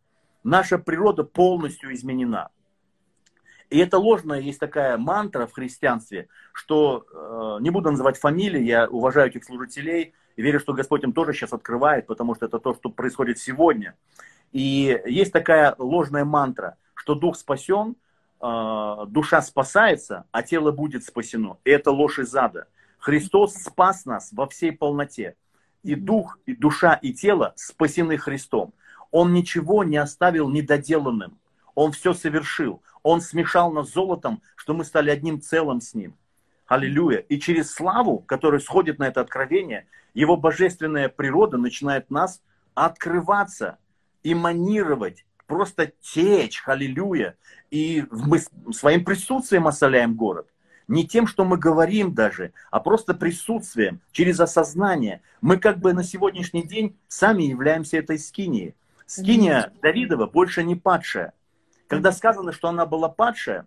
Наша 0.45 0.79
природа 0.79 1.25
полностью 1.25 1.93
изменена. 1.95 2.51
И 3.71 3.79
это 3.79 3.99
ложная 3.99 4.41
есть 4.41 4.61
такая 4.61 4.99
мантра 4.99 5.47
в 5.47 5.53
христианстве, 5.53 6.29
что, 6.53 7.07
э, 7.13 7.63
не 7.63 7.71
буду 7.71 7.91
называть 7.91 8.19
фамилии, 8.19 8.63
я 8.63 8.87
уважаю 8.87 9.31
этих 9.31 9.45
служителей, 9.45 10.13
и 10.37 10.43
верю, 10.43 10.61
что 10.61 10.75
Господь 10.75 11.03
им 11.03 11.13
тоже 11.13 11.33
сейчас 11.33 11.53
открывает, 11.53 12.07
потому 12.07 12.35
что 12.35 12.47
это 12.47 12.59
то, 12.59 12.75
что 12.75 12.91
происходит 12.91 13.39
сегодня. 13.39 13.97
И 14.53 15.01
есть 15.07 15.33
такая 15.33 15.75
ложная 15.79 16.25
мантра, 16.25 16.77
что 16.95 17.15
дух 17.15 17.37
спасен, 17.37 17.97
а, 18.41 19.07
душа 19.07 19.41
спасается, 19.43 20.27
а 20.31 20.43
тело 20.43 20.71
будет 20.71 21.05
спасено. 21.05 21.57
И 21.65 21.71
это 21.71 21.91
ложь 21.91 22.19
из 22.19 22.35
ада. 22.35 22.67
Христос 22.99 23.55
спас 23.55 24.05
нас 24.05 24.31
во 24.33 24.47
всей 24.47 24.73
полноте. 24.73 25.37
И 25.83 25.95
дух, 25.95 26.39
и 26.47 26.55
душа, 26.55 26.95
и 26.95 27.13
тело 27.13 27.53
спасены 27.57 28.19
Христом. 28.19 28.73
Он 29.15 29.33
ничего 29.33 29.85
не 29.85 29.97
оставил 29.97 30.49
недоделанным. 30.49 31.39
Он 31.77 31.93
все 31.93 32.15
совершил. 32.15 32.83
Он 33.05 33.21
смешал 33.21 33.71
нас 33.71 33.93
золотом, 33.93 34.43
что 34.57 34.75
мы 34.75 34.85
стали 34.85 35.09
одним 35.09 35.41
целым 35.41 35.81
с 35.81 35.95
Ним. 35.95 36.17
Аллилуйя. 36.67 37.19
И 37.19 37.39
через 37.39 37.71
славу, 37.71 38.19
которая 38.19 38.59
сходит 38.59 38.99
на 38.99 39.07
это 39.07 39.21
откровение, 39.21 39.87
Его 40.15 40.37
божественная 40.37 41.09
природа 41.09 41.59
начинает 41.59 42.11
нас 42.11 42.43
открываться, 42.75 43.79
эманировать, 44.25 45.25
просто 45.47 45.93
течь, 46.01 46.65
аллилуйя. 46.67 47.37
И 47.71 48.05
мы 48.11 48.41
своим 48.73 49.05
присутствием 49.05 49.69
осоляем 49.69 50.17
город. 50.17 50.49
Не 50.89 51.07
тем, 51.07 51.29
что 51.29 51.45
мы 51.45 51.57
говорим 51.57 52.15
даже, 52.15 52.53
а 52.73 52.81
просто 52.81 53.15
присутствием, 53.15 54.01
через 54.11 54.41
осознание. 54.41 55.23
Мы 55.41 55.59
как 55.59 55.79
бы 55.79 55.93
на 55.93 56.03
сегодняшний 56.03 56.65
день 56.65 56.97
сами 57.07 57.45
являемся 57.45 57.99
этой 57.99 58.19
скинией. 58.19 58.75
Скиния 59.07 59.73
Давидова 59.83 60.27
больше 60.27 60.65
не 60.65 60.77
падшая. 60.77 61.33
Когда 61.87 62.13
сказано, 62.13 62.53
что 62.53 62.69
она 62.69 62.87
была 62.87 63.09
падшая, 63.09 63.67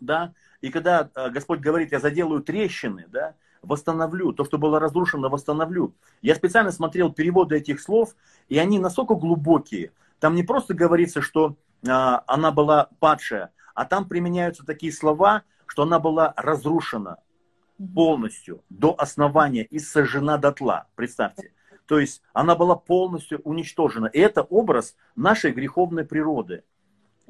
да, 0.00 0.32
и 0.60 0.70
когда 0.70 1.10
э, 1.14 1.30
Господь 1.30 1.60
говорит, 1.60 1.92
я 1.92 2.00
заделаю 2.00 2.42
трещины, 2.42 3.06
да, 3.08 3.34
восстановлю, 3.62 4.32
то, 4.32 4.44
что 4.44 4.58
было 4.58 4.78
разрушено, 4.78 5.28
восстановлю. 5.28 5.94
Я 6.22 6.34
специально 6.34 6.70
смотрел 6.70 7.12
переводы 7.12 7.56
этих 7.56 7.80
слов, 7.80 8.14
и 8.48 8.58
они 8.58 8.78
настолько 8.78 9.14
глубокие, 9.14 9.92
там 10.20 10.34
не 10.34 10.42
просто 10.42 10.74
говорится, 10.74 11.20
что 11.20 11.56
а, 11.86 12.22
она 12.26 12.50
была 12.50 12.88
падшая, 12.98 13.50
а 13.74 13.84
там 13.84 14.08
применяются 14.08 14.64
такие 14.64 14.92
слова, 14.92 15.42
что 15.66 15.82
она 15.82 15.98
была 15.98 16.32
разрушена 16.36 17.18
полностью 17.94 18.62
до 18.70 18.94
основания 18.96 19.64
и 19.64 19.78
сожжена 19.78 20.38
дотла. 20.38 20.86
Представьте. 20.94 21.52
То 21.86 21.98
есть 21.98 22.22
она 22.32 22.54
была 22.54 22.76
полностью 22.76 23.40
уничтожена. 23.40 24.06
И 24.06 24.18
это 24.18 24.42
образ 24.42 24.96
нашей 25.16 25.52
греховной 25.52 26.04
природы, 26.04 26.64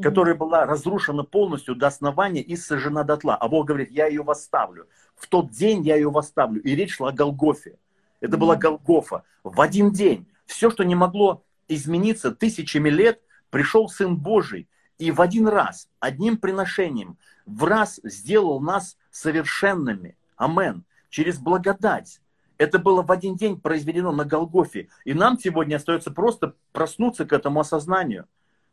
которая 0.00 0.34
была 0.34 0.64
разрушена 0.64 1.24
полностью 1.24 1.74
до 1.74 1.88
основания 1.88 2.42
и 2.42 2.56
сожжена 2.56 3.02
дотла. 3.02 3.36
А 3.36 3.48
Бог 3.48 3.66
говорит, 3.66 3.90
я 3.90 4.06
ее 4.06 4.22
восставлю. 4.22 4.88
В 5.16 5.26
тот 5.26 5.50
день 5.50 5.82
я 5.82 5.96
ее 5.96 6.10
восставлю. 6.10 6.62
И 6.62 6.74
речь 6.74 6.96
шла 6.96 7.08
о 7.08 7.12
Голгофе. 7.12 7.78
Это 8.20 8.36
была 8.36 8.56
Голгофа. 8.56 9.24
В 9.42 9.60
один 9.60 9.90
день. 9.90 10.26
Все, 10.46 10.70
что 10.70 10.84
не 10.84 10.94
могло 10.94 11.42
измениться 11.68 12.30
тысячами 12.30 12.90
лет, 12.90 13.20
пришел 13.50 13.88
Сын 13.88 14.16
Божий 14.16 14.68
и 14.98 15.10
в 15.10 15.20
один 15.20 15.48
раз, 15.48 15.88
одним 16.00 16.36
приношением, 16.36 17.18
в 17.46 17.64
раз 17.64 18.00
сделал 18.04 18.60
нас 18.60 18.96
совершенными. 19.10 20.16
Амен. 20.36 20.84
через 21.10 21.38
благодать. 21.38 22.20
Это 22.58 22.78
было 22.78 23.02
в 23.02 23.10
один 23.10 23.36
день 23.36 23.60
произведено 23.60 24.12
на 24.12 24.24
Голгофе. 24.24 24.88
И 25.04 25.14
нам 25.14 25.38
сегодня 25.38 25.76
остается 25.76 26.10
просто 26.10 26.54
проснуться 26.72 27.24
к 27.24 27.32
этому 27.32 27.60
осознанию. 27.60 28.26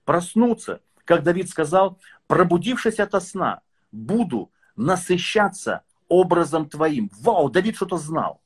Проснуться. 0.05 0.81
Как 1.05 1.23
Давид 1.23 1.49
сказал, 1.49 1.97
пробудившись 2.27 2.99
ото 2.99 3.19
сна, 3.19 3.61
буду 3.91 4.51
насыщаться 4.75 5.81
образом 6.07 6.69
твоим. 6.69 7.09
Вау, 7.21 7.49
Давид 7.49 7.75
что-то 7.75 7.97
знал. 7.97 8.41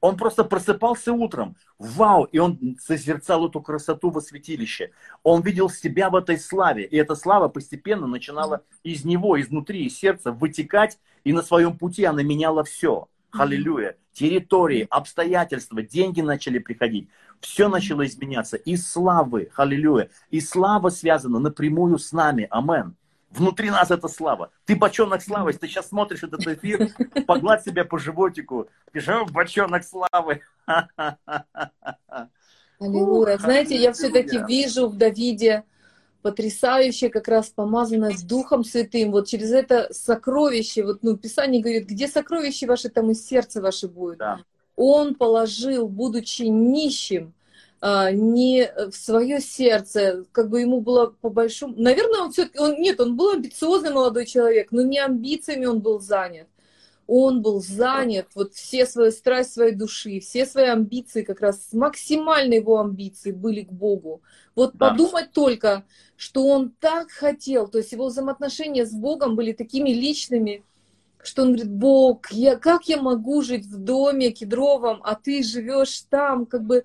Он 0.00 0.16
просто 0.16 0.44
просыпался 0.44 1.12
утром. 1.12 1.56
Вау! 1.78 2.24
И 2.24 2.38
он 2.38 2.76
созерцал 2.80 3.48
эту 3.48 3.60
красоту 3.60 4.10
во 4.10 4.20
святилище. 4.20 4.92
Он 5.22 5.42
видел 5.42 5.70
себя 5.70 6.10
в 6.10 6.16
этой 6.16 6.38
славе. 6.38 6.84
И 6.84 6.96
эта 6.96 7.16
слава 7.16 7.48
постепенно 7.48 8.06
начинала 8.06 8.62
из 8.82 9.04
него, 9.04 9.40
изнутри, 9.40 9.86
из 9.86 9.98
сердца 9.98 10.32
вытекать. 10.32 10.98
И 11.24 11.32
на 11.32 11.42
своем 11.42 11.76
пути 11.78 12.04
она 12.04 12.22
меняла 12.22 12.62
все. 12.62 13.08
Аллилуйя. 13.32 13.96
Территории, 14.12 14.86
обстоятельства, 14.88 15.82
деньги 15.82 16.20
начали 16.22 16.58
приходить. 16.58 17.08
Все 17.40 17.68
начало 17.68 18.06
изменяться. 18.06 18.56
И 18.56 18.76
славы. 18.76 19.50
Аллилуйя. 19.56 20.08
И 20.30 20.40
слава 20.40 20.88
связана 20.88 21.38
напрямую 21.38 21.98
с 21.98 22.12
нами. 22.12 22.46
Амен. 22.50 22.96
Внутри 23.30 23.70
нас 23.70 23.90
это 23.90 24.08
слава. 24.08 24.50
Ты 24.64 24.76
бочонок 24.76 25.20
славы. 25.20 25.50
Если 25.50 25.60
ты 25.60 25.68
сейчас 25.68 25.88
смотришь 25.88 26.22
этот 26.22 26.46
эфир, 26.46 26.88
погладь 27.26 27.62
себя 27.64 27.84
по 27.84 27.98
животику. 27.98 28.68
Пиши, 28.92 29.12
бочонок 29.30 29.84
славы. 29.84 30.40
Аллилуйя. 32.78 33.38
Знаете, 33.38 33.76
я 33.76 33.92
все-таки 33.92 34.38
вижу 34.46 34.88
в 34.88 34.96
Давиде 34.96 35.64
потрясающее, 36.26 37.08
как 37.08 37.28
раз 37.28 37.50
помазанное 37.54 38.16
Духом 38.24 38.64
Святым. 38.64 39.12
Вот 39.12 39.28
через 39.28 39.52
это 39.52 39.86
сокровище, 39.92 40.82
вот, 40.82 40.98
ну, 41.02 41.16
Писание 41.16 41.62
говорит, 41.62 41.86
где 41.86 42.08
сокровище 42.08 42.66
ваше, 42.66 42.88
там 42.88 43.12
и 43.12 43.14
сердце 43.14 43.62
ваше 43.62 43.86
будет. 43.86 44.18
Да. 44.18 44.40
Он 44.74 45.14
положил, 45.14 45.86
будучи 45.86 46.42
нищим, 46.42 47.32
а, 47.80 48.10
не 48.10 48.68
в 48.90 48.92
свое 48.92 49.40
сердце, 49.40 50.24
как 50.32 50.50
бы 50.50 50.62
ему 50.62 50.80
было 50.80 51.14
по 51.20 51.30
большому... 51.30 51.74
Наверное, 51.76 52.22
он 52.22 52.32
все-таки... 52.32 52.58
Он, 52.58 52.74
нет, 52.74 53.00
он 53.00 53.16
был 53.16 53.30
амбициозный 53.30 53.92
молодой 53.92 54.26
человек, 54.26 54.72
но 54.72 54.82
не 54.82 54.98
амбициями 54.98 55.66
он 55.66 55.78
был 55.78 56.00
занят. 56.00 56.48
Он 57.06 57.40
был 57.40 57.60
занят, 57.60 58.26
вот 58.34 58.54
все 58.54 58.84
свои 58.84 59.10
страсть 59.10 59.52
своей 59.52 59.74
души, 59.74 60.20
все 60.20 60.44
свои 60.44 60.66
амбиции, 60.66 61.22
как 61.22 61.40
раз 61.40 61.72
максимальные 61.72 62.60
его 62.60 62.80
амбиции 62.80 63.30
были 63.30 63.62
к 63.62 63.72
Богу. 63.72 64.22
Вот 64.54 64.76
да. 64.76 64.90
подумать 64.90 65.32
только, 65.32 65.84
что 66.16 66.46
он 66.46 66.70
так 66.80 67.10
хотел, 67.10 67.68
то 67.68 67.78
есть 67.78 67.92
его 67.92 68.06
взаимоотношения 68.06 68.84
с 68.84 68.92
Богом 68.92 69.36
были 69.36 69.52
такими 69.52 69.90
личными, 69.90 70.64
что 71.22 71.42
он 71.42 71.48
говорит, 71.48 71.70
Бог, 71.70 72.30
я, 72.30 72.56
как 72.56 72.88
я 72.88 73.00
могу 73.00 73.42
жить 73.42 73.66
в 73.66 73.78
доме 73.78 74.30
кедровом, 74.30 75.00
а 75.04 75.14
ты 75.14 75.42
живешь 75.42 76.00
там, 76.08 76.46
как 76.46 76.64
бы 76.64 76.84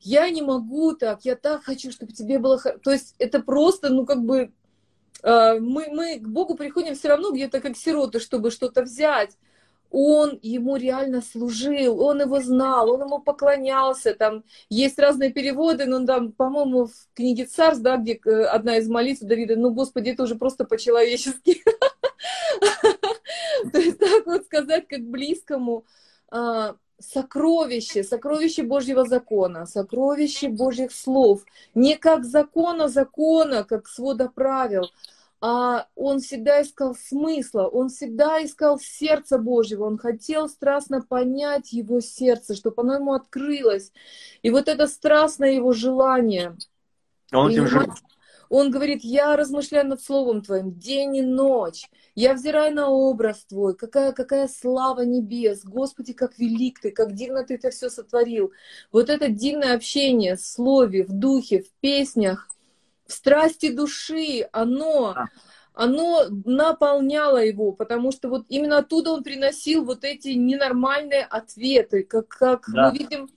я 0.00 0.30
не 0.30 0.42
могу 0.42 0.92
так, 0.92 1.24
я 1.24 1.36
так 1.36 1.64
хочу, 1.64 1.90
чтобы 1.90 2.12
тебе 2.12 2.38
было 2.38 2.58
хорошо. 2.58 2.80
То 2.82 2.92
есть 2.92 3.14
это 3.18 3.40
просто, 3.40 3.88
ну, 3.88 4.06
как 4.06 4.22
бы, 4.22 4.52
э, 5.22 5.58
мы, 5.58 5.88
мы 5.90 6.18
к 6.20 6.28
Богу 6.28 6.54
приходим 6.54 6.94
все 6.94 7.08
равно 7.08 7.32
где-то 7.32 7.60
как 7.60 7.76
сироты, 7.76 8.20
чтобы 8.20 8.50
что-то 8.50 8.82
взять. 8.82 9.36
Он 9.90 10.38
ему 10.42 10.76
реально 10.76 11.22
служил, 11.22 12.02
он 12.02 12.20
его 12.20 12.40
знал, 12.40 12.90
он 12.90 13.02
ему 13.02 13.20
поклонялся. 13.20 14.14
Там 14.14 14.44
есть 14.68 14.98
разные 14.98 15.32
переводы, 15.32 15.86
но 15.86 16.04
там, 16.04 16.32
по-моему, 16.32 16.86
в 16.86 16.92
книге 17.14 17.46
Царств, 17.46 17.82
да, 17.82 17.96
где 17.96 18.20
э, 18.24 18.44
одна 18.44 18.78
из 18.78 18.88
молитв 18.88 19.22
Давида, 19.22 19.56
ну, 19.56 19.70
Господи, 19.70 20.10
это 20.10 20.24
уже 20.24 20.34
просто 20.34 20.64
по-человечески. 20.64 21.62
То 23.72 23.78
есть 23.78 23.98
так 23.98 24.26
вот 24.26 24.44
сказать, 24.44 24.88
как 24.88 25.02
близкому 25.02 25.84
а, 26.28 26.76
сокровище, 26.98 28.02
сокровище 28.02 28.62
Божьего 28.62 29.04
закона, 29.04 29.66
сокровище 29.66 30.48
Божьих 30.48 30.92
слов, 30.92 31.44
не 31.74 31.96
как 31.96 32.24
закона 32.24 32.88
закона, 32.88 33.64
как 33.64 33.88
свода 33.88 34.28
правил, 34.28 34.90
он 35.40 36.20
всегда 36.20 36.62
искал 36.62 36.94
смысла, 36.94 37.66
он 37.66 37.88
всегда 37.88 38.42
искал 38.42 38.78
сердца 38.78 39.38
Божьего, 39.38 39.84
он 39.84 39.98
хотел 39.98 40.48
страстно 40.48 41.02
понять 41.02 41.72
его 41.72 42.00
сердце, 42.00 42.54
чтобы 42.54 42.82
оно 42.82 42.94
ему 42.94 43.12
открылось. 43.12 43.92
И 44.42 44.50
вот 44.50 44.68
это 44.68 44.86
страстное 44.86 45.52
его 45.52 45.72
желание. 45.72 46.56
Он 47.32 47.50
этим 47.50 47.66
жил. 47.66 47.82
Он 48.48 48.70
говорит, 48.70 49.02
я 49.02 49.36
размышляю 49.36 49.88
над 49.88 50.00
Словом 50.00 50.42
Твоим 50.42 50.78
день 50.78 51.16
и 51.16 51.22
ночь. 51.22 51.90
Я 52.14 52.34
взираю 52.34 52.74
на 52.74 52.88
образ 52.88 53.44
Твой. 53.44 53.74
Какая, 53.74 54.12
какая 54.12 54.48
слава 54.48 55.00
небес. 55.00 55.64
Господи, 55.64 56.12
как 56.12 56.38
велик 56.38 56.80
Ты, 56.80 56.92
как 56.92 57.12
дивно 57.12 57.44
Ты 57.44 57.54
это 57.54 57.70
все 57.70 57.90
сотворил. 57.90 58.52
Вот 58.92 59.10
это 59.10 59.28
дивное 59.28 59.74
общение 59.74 60.36
в 60.36 60.40
Слове, 60.40 61.02
в 61.04 61.12
Духе, 61.12 61.62
в 61.62 61.72
песнях, 61.80 62.48
в 63.06 63.12
страсти 63.12 63.70
души, 63.70 64.48
оно... 64.52 65.14
оно 65.74 66.24
наполняло 66.46 67.36
его, 67.36 67.72
потому 67.72 68.10
что 68.10 68.30
вот 68.30 68.46
именно 68.48 68.78
оттуда 68.78 69.10
он 69.10 69.22
приносил 69.22 69.84
вот 69.84 70.04
эти 70.04 70.28
ненормальные 70.28 71.24
ответы, 71.24 72.02
как, 72.02 72.28
как 72.28 72.64
да. 72.68 72.90
мы 72.90 72.98
видим 72.98 73.28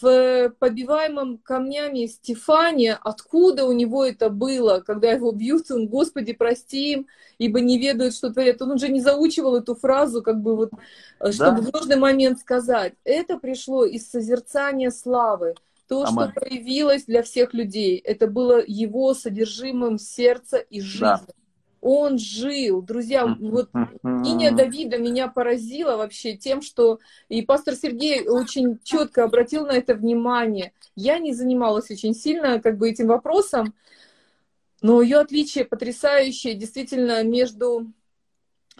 в 0.00 0.50
побиваемом 0.58 1.38
камнями 1.38 2.06
Стефане, 2.06 2.98
откуда 3.00 3.64
у 3.64 3.72
него 3.72 4.04
это 4.04 4.28
было, 4.28 4.80
когда 4.80 5.12
его 5.12 5.30
бьют, 5.30 5.70
он, 5.70 5.86
Господи, 5.86 6.32
прости 6.32 6.92
им, 6.92 7.06
ибо 7.38 7.60
не 7.60 7.78
ведают, 7.78 8.14
что 8.14 8.32
творят. 8.32 8.60
Он 8.60 8.72
уже 8.72 8.88
не 8.88 9.00
заучивал 9.00 9.56
эту 9.56 9.74
фразу, 9.74 10.22
как 10.22 10.40
бы 10.40 10.56
вот, 10.56 10.70
э, 11.20 11.32
чтобы 11.32 11.62
да. 11.62 11.68
в 11.68 11.72
нужный 11.72 11.96
момент 11.96 12.40
сказать. 12.40 12.94
Это 13.04 13.38
пришло 13.38 13.84
из 13.84 14.10
созерцания 14.10 14.90
славы. 14.90 15.54
То, 15.88 16.04
Аман. 16.04 16.30
что 16.30 16.40
проявилось 16.40 17.04
для 17.04 17.22
всех 17.22 17.54
людей, 17.54 17.98
это 17.98 18.26
было 18.26 18.62
его 18.66 19.14
содержимым 19.14 19.98
сердца 19.98 20.58
и 20.58 20.80
жизни. 20.80 21.26
Да 21.26 21.34
он 21.84 22.18
жил. 22.18 22.80
Друзья, 22.80 23.26
вот 23.26 23.68
Иния 24.02 24.52
Давида 24.52 24.96
меня 24.96 25.28
поразила 25.28 25.98
вообще 25.98 26.34
тем, 26.34 26.62
что 26.62 26.98
и 27.28 27.42
пастор 27.42 27.74
Сергей 27.74 28.26
очень 28.26 28.78
четко 28.82 29.22
обратил 29.22 29.66
на 29.66 29.72
это 29.72 29.94
внимание. 29.94 30.72
Я 30.96 31.18
не 31.18 31.34
занималась 31.34 31.90
очень 31.90 32.14
сильно 32.14 32.58
как 32.58 32.78
бы 32.78 32.88
этим 32.88 33.08
вопросом, 33.08 33.74
но 34.80 35.02
ее 35.02 35.18
отличие 35.18 35.66
потрясающее 35.66 36.54
действительно 36.54 37.22
между 37.22 37.92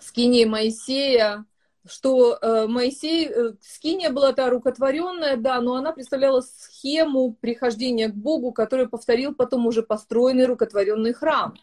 скинией 0.00 0.46
Моисея, 0.46 1.44
что 1.86 2.38
э, 2.40 2.66
Моисей, 2.66 3.28
э, 3.28 3.52
скиния 3.60 4.10
была 4.10 4.32
та 4.32 4.48
рукотворенная, 4.48 5.36
да, 5.36 5.60
но 5.60 5.74
она 5.74 5.92
представляла 5.92 6.40
схему 6.40 7.34
прихождения 7.40 8.08
к 8.08 8.14
Богу, 8.14 8.52
который 8.52 8.88
повторил 8.88 9.34
потом 9.34 9.66
уже 9.66 9.82
построенный 9.82 10.46
рукотворенный 10.46 11.12
храм. 11.12 11.54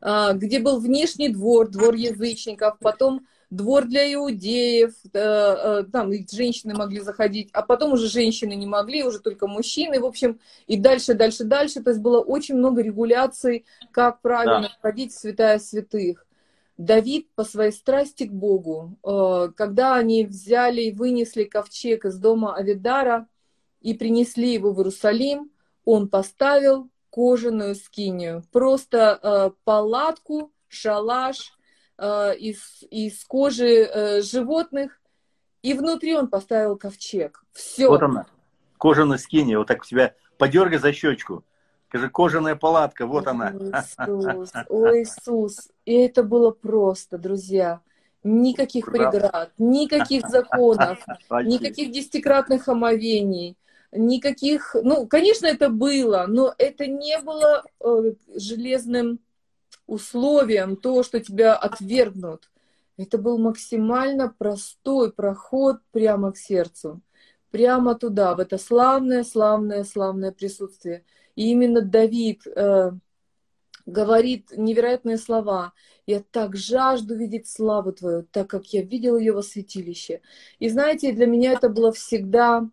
А, 0.00 0.32
где 0.34 0.60
был 0.60 0.78
внешний 0.78 1.28
двор, 1.28 1.68
двор 1.68 1.94
язычников, 1.94 2.78
потом 2.80 3.26
двор 3.50 3.86
для 3.86 4.12
иудеев, 4.12 4.92
э, 5.12 5.18
э, 5.18 5.84
там 5.92 6.12
женщины 6.30 6.74
могли 6.74 7.00
заходить, 7.00 7.48
а 7.52 7.62
потом 7.62 7.92
уже 7.92 8.08
женщины 8.08 8.54
не 8.54 8.66
могли, 8.66 9.04
уже 9.04 9.20
только 9.20 9.46
мужчины, 9.46 10.00
в 10.00 10.04
общем, 10.04 10.40
и 10.66 10.76
дальше, 10.76 11.14
дальше, 11.14 11.44
дальше. 11.44 11.82
То 11.82 11.90
есть 11.90 12.02
было 12.02 12.20
очень 12.20 12.56
много 12.56 12.82
регуляций, 12.82 13.64
как 13.90 14.20
правильно 14.20 14.62
да. 14.62 14.74
входить 14.78 15.12
в 15.12 15.18
святая 15.18 15.58
святых. 15.58 16.25
Давид 16.76 17.30
по 17.34 17.44
своей 17.44 17.72
страсти 17.72 18.24
к 18.24 18.32
Богу, 18.32 18.98
э, 19.02 19.48
когда 19.56 19.94
они 19.94 20.26
взяли 20.26 20.82
и 20.82 20.92
вынесли 20.92 21.44
ковчег 21.44 22.04
из 22.04 22.18
дома 22.18 22.54
Авидара 22.54 23.28
и 23.80 23.94
принесли 23.94 24.52
его 24.52 24.72
в 24.72 24.78
Иерусалим, 24.78 25.50
он 25.84 26.08
поставил 26.08 26.90
кожаную 27.10 27.76
скинию, 27.76 28.44
просто 28.52 29.18
э, 29.22 29.50
палатку, 29.64 30.52
шалаш 30.68 31.52
э, 31.96 32.36
из, 32.36 32.84
из 32.90 33.24
кожи 33.24 34.20
животных, 34.22 35.00
и 35.62 35.72
внутри 35.72 36.14
он 36.14 36.28
поставил 36.28 36.76
ковчег. 36.76 37.42
Все. 37.52 37.88
Вот 37.88 38.02
она, 38.02 38.26
кожаная 38.78 39.18
скиния, 39.18 39.56
вот 39.56 39.68
так 39.68 39.80
у 39.82 39.84
тебя 39.86 40.14
подергай 40.36 40.78
за 40.78 40.92
щечку. 40.92 41.42
Скажи, 41.88 42.10
кожаная 42.10 42.56
палатка, 42.56 43.06
вот 43.06 43.26
она. 43.28 43.52
Иисус, 43.52 44.52
о 44.68 44.92
Иисус. 44.92 45.70
И 45.86 45.94
это 45.94 46.22
было 46.22 46.50
просто, 46.50 47.16
друзья. 47.16 47.80
Никаких 48.22 48.86
преград, 48.86 49.52
никаких 49.56 50.28
законов, 50.28 50.98
никаких 51.30 51.92
десятикратных 51.92 52.68
омовений 52.68 53.56
никаких, 53.92 54.74
ну, 54.82 55.06
конечно, 55.06 55.46
это 55.46 55.68
было, 55.68 56.26
но 56.28 56.54
это 56.58 56.86
не 56.86 57.18
было 57.20 57.64
э, 57.80 58.12
железным 58.34 59.20
условием 59.86 60.76
то, 60.76 61.02
что 61.02 61.20
тебя 61.20 61.54
отвергнут. 61.54 62.50
Это 62.96 63.18
был 63.18 63.38
максимально 63.38 64.34
простой 64.36 65.12
проход 65.12 65.78
прямо 65.92 66.32
к 66.32 66.38
сердцу, 66.38 67.00
прямо 67.50 67.94
туда, 67.94 68.34
в 68.34 68.40
это 68.40 68.58
славное, 68.58 69.22
славное, 69.22 69.84
славное 69.84 70.32
присутствие. 70.32 71.04
И 71.34 71.50
именно 71.50 71.82
Давид, 71.82 72.46
э, 72.46 72.92
говорит 73.86 74.50
невероятные 74.56 75.16
слова. 75.16 75.72
Я 76.06 76.20
так 76.20 76.56
жажду 76.56 77.16
видеть 77.16 77.48
славу 77.48 77.92
Твою, 77.92 78.24
так 78.24 78.50
как 78.50 78.66
я 78.72 78.82
видел 78.82 79.16
ее 79.16 79.32
во 79.32 79.42
святилище. 79.42 80.20
И 80.58 80.68
знаете, 80.68 81.12
для 81.12 81.26
меня 81.26 81.52
это 81.52 81.68
было 81.68 81.92
всегда 81.92 82.68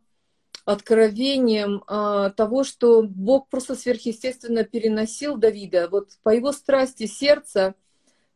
откровением 0.65 1.83
а, 1.87 2.29
того, 2.31 2.63
что 2.63 3.03
Бог 3.03 3.49
просто 3.49 3.75
сверхъестественно 3.75 4.63
переносил 4.63 5.37
Давида 5.37 5.89
вот 5.89 6.11
по 6.23 6.29
его 6.29 6.51
страсти 6.51 7.05
сердца 7.05 7.75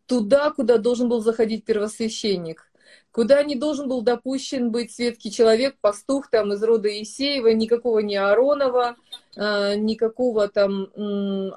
туда, 0.07 0.51
куда 0.51 0.78
должен 0.78 1.09
был 1.09 1.21
заходить 1.21 1.65
первосвященник, 1.65 2.66
куда 3.11 3.43
не 3.43 3.55
должен 3.55 3.87
был 3.87 4.01
допущен 4.01 4.71
быть 4.71 4.91
светский 4.91 5.31
человек, 5.31 5.77
пастух 5.81 6.29
там 6.29 6.53
из 6.53 6.63
рода 6.63 6.89
Исеева, 7.01 7.47
никакого 7.49 7.99
не 7.99 8.15
Аронова, 8.15 8.95
а, 9.35 9.75
никакого 9.75 10.47
там 10.47 10.87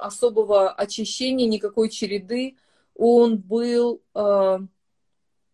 особого 0.00 0.70
очищения, 0.70 1.46
никакой 1.46 1.88
череды. 1.90 2.56
Он 2.94 3.38
был 3.38 4.02
а, 4.14 4.60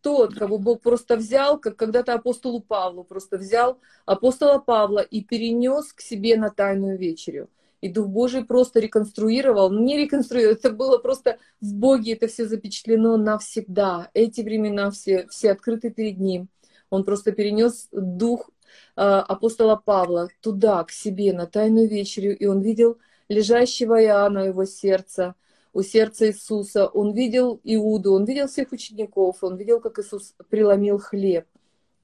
тот, 0.07 0.35
кого 0.35 0.59
Бог 0.59 0.83
просто 0.83 1.17
взял, 1.17 1.59
как 1.59 1.77
когда-то 1.77 2.15
апостолу 2.15 2.61
Павлу 2.61 3.03
просто 3.03 3.39
взял 3.39 3.81
апостола 4.05 4.61
Павла 4.61 5.01
и 5.01 5.21
перенес 5.25 5.93
к 5.93 6.01
себе 6.01 6.37
на 6.37 6.51
тайную 6.51 6.97
вечерю. 6.97 7.49
И 7.81 7.89
Дух 7.89 8.09
Божий 8.09 8.45
просто 8.45 8.81
реконструировал, 8.81 9.71
не 9.71 9.97
реконструировал, 9.97 10.57
это 10.57 10.71
было 10.71 10.99
просто 10.99 11.39
в 11.61 11.75
Боге, 11.75 12.15
это 12.15 12.27
все 12.27 12.47
запечатлено 12.47 13.17
навсегда. 13.17 14.11
Эти 14.15 14.41
времена 14.41 14.91
все, 14.91 15.27
все 15.29 15.53
открыты 15.53 15.91
перед 15.91 16.19
Ним. 16.19 16.49
Он 16.91 17.05
просто 17.05 17.33
перенес 17.33 17.89
Дух 17.93 18.51
э, 18.97 19.01
апостола 19.01 19.77
Павла 19.77 20.29
туда, 20.41 20.83
к 20.85 20.91
себе, 20.91 21.33
на 21.33 21.47
тайную 21.47 21.89
вечерю, 21.89 22.37
и 22.37 22.47
он 22.47 22.61
видел 22.61 22.99
лежащего 23.29 24.03
Иоанна 24.03 24.47
его 24.47 24.65
сердца, 24.65 25.35
у 25.73 25.83
сердца 25.83 26.29
Иисуса. 26.29 26.87
Он 26.87 27.13
видел 27.13 27.61
Иуду, 27.63 28.15
он 28.15 28.25
видел 28.25 28.49
всех 28.49 28.73
учеников, 28.73 29.39
он 29.43 29.57
видел, 29.57 29.81
как 29.81 29.99
Иисус 29.99 30.35
преломил 30.49 30.99
хлеб. 30.99 31.47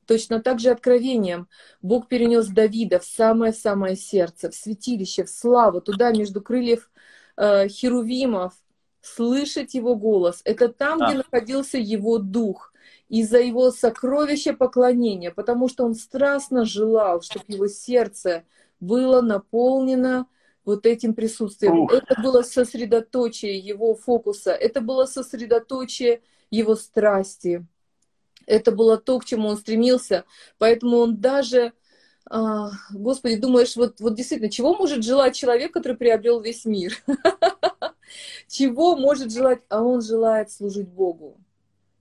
Точно 0.06 0.40
так 0.40 0.58
же 0.58 0.70
откровением 0.70 1.48
Бог 1.80 2.08
перенес 2.08 2.48
Давида 2.48 2.98
в 2.98 3.04
самое-самое 3.04 3.96
сердце, 3.96 4.50
в 4.50 4.54
святилище, 4.54 5.24
в 5.24 5.30
славу, 5.30 5.80
туда 5.80 6.10
между 6.10 6.40
крыльев 6.40 6.90
э, 7.36 7.68
херувимов, 7.68 8.54
слышать 9.00 9.74
его 9.74 9.96
голос. 9.96 10.40
Это 10.44 10.68
там, 10.68 10.98
где 10.98 11.14
находился 11.14 11.78
его 11.78 12.18
дух, 12.18 12.72
из-за 13.08 13.40
его 13.40 13.70
сокровища 13.70 14.54
поклонения, 14.54 15.30
потому 15.30 15.68
что 15.68 15.84
он 15.84 15.94
страстно 15.94 16.64
желал, 16.64 17.20
чтобы 17.20 17.44
его 17.48 17.68
сердце 17.68 18.44
было 18.80 19.20
наполнено 19.20 20.26
вот 20.64 20.86
этим 20.86 21.14
присутствием. 21.14 21.80
Ух. 21.80 21.92
Это 21.92 22.20
было 22.22 22.42
сосредоточие 22.42 23.58
его 23.58 23.94
фокуса, 23.94 24.52
это 24.52 24.80
было 24.80 25.04
сосредоточие 25.04 26.22
его 26.50 26.74
страсти. 26.74 27.66
Это 28.46 28.72
было 28.72 28.98
то, 28.98 29.18
к 29.18 29.24
чему 29.24 29.48
он 29.48 29.56
стремился. 29.56 30.24
Поэтому 30.58 30.98
он 30.98 31.20
даже, 31.20 31.72
а, 32.30 32.70
Господи, 32.92 33.36
думаешь, 33.36 33.76
вот, 33.76 34.00
вот 34.00 34.14
действительно, 34.14 34.50
чего 34.50 34.74
может 34.74 35.04
желать 35.04 35.34
человек, 35.34 35.72
который 35.72 35.96
приобрел 35.96 36.40
весь 36.40 36.64
мир? 36.64 36.94
Чего 38.48 38.96
может 38.96 39.32
желать? 39.32 39.60
А 39.68 39.82
он 39.82 40.02
желает 40.02 40.50
служить 40.50 40.88
Богу. 40.88 41.38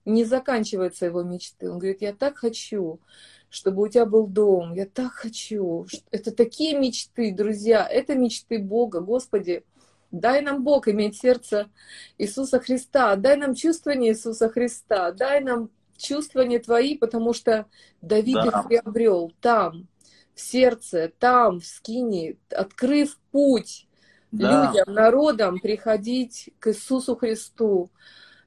Не 0.04 0.24
заканчиваются 0.24 1.06
его 1.06 1.22
мечты. 1.22 1.70
Он 1.70 1.78
говорит, 1.78 2.02
я 2.02 2.12
так 2.12 2.36
хочу, 2.36 3.00
чтобы 3.48 3.82
у 3.82 3.88
тебя 3.88 4.06
был 4.06 4.26
дом. 4.26 4.74
Я 4.74 4.86
так 4.86 5.12
хочу. 5.12 5.86
Это 6.10 6.32
такие 6.32 6.76
мечты, 6.78 7.32
друзья. 7.32 7.86
Это 7.88 8.14
мечты 8.14 8.58
Бога. 8.58 9.00
Господи, 9.00 9.64
дай 10.10 10.42
нам 10.42 10.64
Бог 10.64 10.88
иметь 10.88 11.16
сердце 11.16 11.70
Иисуса 12.18 12.58
Христа. 12.58 13.14
Дай 13.16 13.36
нам 13.36 13.54
чувствование 13.54 14.12
Иисуса 14.12 14.48
Христа. 14.48 15.12
Дай 15.12 15.40
нам 15.40 15.70
чувствования 15.96 16.58
Твои, 16.58 16.96
потому 16.96 17.32
что 17.32 17.66
Давид 18.00 18.36
да. 18.36 18.46
их 18.46 18.66
приобрел 18.66 19.32
там, 19.40 19.88
в 20.34 20.40
сердце, 20.40 21.12
там, 21.18 21.60
в 21.60 21.66
скине, 21.66 22.36
открыв 22.50 23.18
путь 23.30 23.88
да. 24.30 24.72
людям, 24.72 24.94
народам 24.94 25.60
приходить 25.60 26.50
к 26.58 26.68
Иисусу 26.68 27.16
Христу 27.16 27.90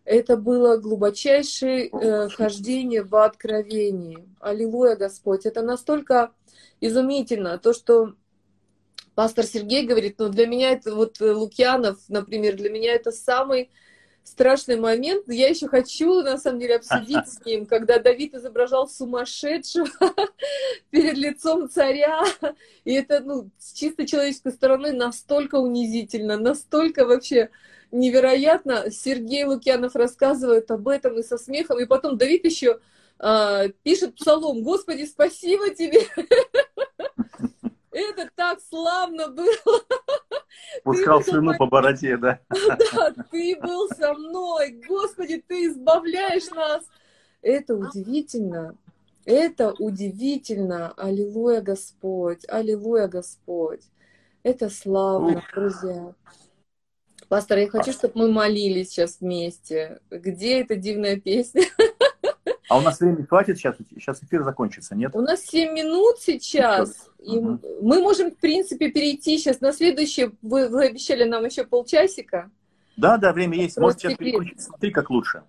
это 0.06 0.38
было 0.38 0.78
глубочайшее 0.78 1.90
э, 1.90 2.30
хождение 2.30 3.04
в 3.04 3.16
откровении. 3.16 4.30
Аллилуйя, 4.40 4.96
Господь. 4.96 5.48
Это 5.48 5.64
настолько 5.64 6.32
изумительно, 6.80 7.58
то, 7.58 7.74
что 7.74 8.14
пастор 9.16 9.46
Сергей 9.46 9.86
говорит, 9.88 10.20
ну 10.20 10.30
для 10.30 10.46
меня 10.46 10.72
это 10.72 10.94
вот 10.94 11.20
э, 11.22 11.32
Лукьянов, 11.32 11.98
например, 12.08 12.56
для 12.56 12.70
меня 12.70 12.94
это 12.94 13.12
самый 13.12 13.72
страшный 14.26 14.76
момент. 14.76 15.24
Я 15.28 15.48
еще 15.48 15.68
хочу, 15.68 16.22
на 16.22 16.38
самом 16.38 16.60
деле, 16.60 16.78
обсудить 16.78 17.28
с 17.30 17.46
ним, 17.46 17.66
когда 17.66 18.00
Давид 18.00 18.34
изображал 18.34 18.90
сумасшедшего 18.90 19.88
перед 20.90 21.16
лицом 21.16 21.70
царя. 21.70 22.24
И 22.84 22.94
это, 22.94 23.22
ну, 23.22 23.50
с 23.58 23.72
чисто 23.74 24.06
человеческой 24.06 24.52
стороны 24.52 24.92
настолько 24.92 25.56
унизительно, 25.56 26.38
настолько 26.38 27.06
вообще 27.06 27.50
невероятно. 27.92 28.92
Сергей 28.92 29.46
Лукьянов 29.46 29.96
рассказывает 29.96 30.70
об 30.72 30.88
этом 30.88 31.18
и 31.20 31.24
со 31.24 31.38
смехом. 31.38 31.80
И 31.80 31.86
потом 31.86 32.18
Давид 32.18 32.44
еще 32.46 32.80
э, 33.20 33.70
пишет 33.84 34.16
псалом 34.16 34.64
«Господи, 34.64 35.06
спасибо 35.06 35.70
тебе!» 35.70 36.02
Это 37.96 38.30
так 38.36 38.60
славно 38.60 39.30
было. 39.30 39.80
Пускал 40.84 41.24
слюну 41.24 41.58
по 41.58 41.66
бороде, 41.66 42.18
да? 42.18 42.42
Да, 42.94 43.14
ты 43.32 43.58
был 43.62 43.88
со 43.88 44.14
мной. 44.14 44.82
Господи, 44.86 45.42
ты 45.48 45.68
избавляешь 45.68 46.50
нас. 46.50 46.84
Это 47.42 47.74
удивительно. 47.74 48.76
Это 49.24 49.72
удивительно. 49.80 50.92
Аллилуйя, 50.98 51.62
Господь. 51.62 52.44
Аллилуйя, 52.50 53.08
Господь. 53.08 53.84
Это 54.44 54.70
славно, 54.70 55.42
друзья. 55.54 56.14
Пастор, 57.30 57.60
я 57.60 57.70
хочу, 57.70 57.94
чтобы 57.94 58.14
мы 58.16 58.32
молились 58.32 58.90
сейчас 58.90 59.22
вместе. 59.22 60.02
Где 60.12 60.60
эта 60.60 60.76
дивная 60.76 61.18
песня? 61.18 61.64
А 62.68 62.78
у 62.78 62.82
нас 62.82 63.00
времени 63.00 63.24
хватит 63.24 63.58
сейчас? 63.58 63.76
Сейчас 63.96 64.24
эфир 64.24 64.44
закончится, 64.44 64.96
нет? 64.96 65.16
У 65.16 65.22
нас 65.22 65.42
7 65.42 65.74
минут 65.74 66.20
сейчас. 66.20 67.10
И 67.20 67.38
угу. 67.38 67.60
мы 67.82 68.02
можем, 68.02 68.32
в 68.32 68.38
принципе, 68.38 68.90
перейти 68.90 69.38
сейчас 69.38 69.62
на 69.62 69.72
следующее. 69.72 70.32
Вы, 70.42 70.70
вы 70.70 70.86
обещали 70.86 71.24
нам 71.24 71.46
еще 71.46 71.64
полчасика. 71.64 72.50
Да, 72.98 73.18
да, 73.18 73.34
время 73.34 73.58
есть. 73.58 73.78
Можете 73.78 74.10
сейчас 74.10 74.18
переключиться. 74.18 74.68
Смотри, 74.68 74.92
как 74.92 75.10
лучше. 75.10 75.44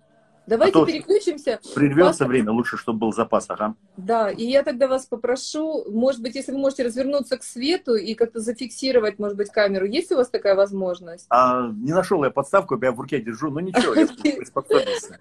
Давайте 0.47 0.79
а 0.79 0.85
переключимся. 0.85 1.59
Прервется 1.75 2.11
Пастор... 2.11 2.27
время, 2.29 2.51
лучше, 2.51 2.77
чтобы 2.77 2.99
был 2.99 3.13
запас, 3.13 3.45
ага. 3.49 3.75
Да, 3.97 4.31
и 4.31 4.45
я 4.45 4.63
тогда 4.63 4.87
вас 4.87 5.05
попрошу, 5.05 5.83
может 5.91 6.21
быть, 6.21 6.35
если 6.35 6.53
вы 6.53 6.59
можете 6.59 6.83
развернуться 6.83 7.37
к 7.37 7.43
свету 7.43 7.95
и 7.95 8.13
как-то 8.13 8.39
зафиксировать, 8.39 9.19
может 9.19 9.35
быть, 9.35 9.49
камеру. 9.49 9.85
Есть 9.85 10.09
у 10.13 10.15
вас 10.15 10.29
такая 10.29 10.55
возможность? 10.55 11.25
А, 11.29 11.67
не 11.67 11.91
нашел 11.91 12.23
я 12.23 12.29
подставку, 12.29 12.79
я 12.81 12.93
в 12.93 12.99
руке 12.99 13.19
держу, 13.19 13.51
но 13.51 13.59
ничего, 13.59 13.93
я 13.93 14.07
приспособился. 14.37 15.19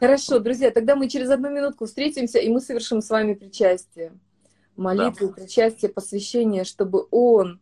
Хорошо, 0.00 0.38
друзья, 0.38 0.70
тогда 0.70 0.96
мы 0.96 1.08
через 1.08 1.30
одну 1.30 1.50
минутку 1.50 1.86
встретимся, 1.86 2.38
и 2.38 2.48
мы 2.48 2.60
совершим 2.60 3.00
с 3.00 3.10
вами 3.10 3.34
причастие. 3.34 4.12
Молитву, 4.76 5.28
да. 5.28 5.34
причастие, 5.34 5.90
посвящение, 5.90 6.64
чтобы 6.64 7.06
Он 7.10 7.60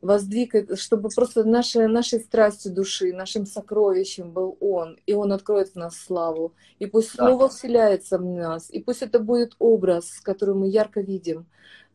воздвиг, 0.00 0.76
чтобы 0.76 1.08
просто 1.08 1.44
нашей, 1.44 1.86
нашей 1.86 2.18
страстью 2.18 2.72
души, 2.72 3.12
нашим 3.12 3.46
сокровищем 3.46 4.32
был 4.32 4.56
Он, 4.60 4.98
и 5.06 5.14
Он 5.14 5.32
откроет 5.32 5.70
в 5.70 5.76
нас 5.76 5.96
славу. 5.96 6.52
И 6.80 6.86
пусть 6.86 7.16
да. 7.16 7.28
Слово 7.28 7.48
вселяется 7.48 8.18
в 8.18 8.24
нас, 8.24 8.68
и 8.68 8.80
пусть 8.80 9.02
это 9.02 9.20
будет 9.20 9.54
образ, 9.60 10.20
который 10.20 10.56
мы 10.56 10.68
ярко 10.68 11.00
видим, 11.00 11.46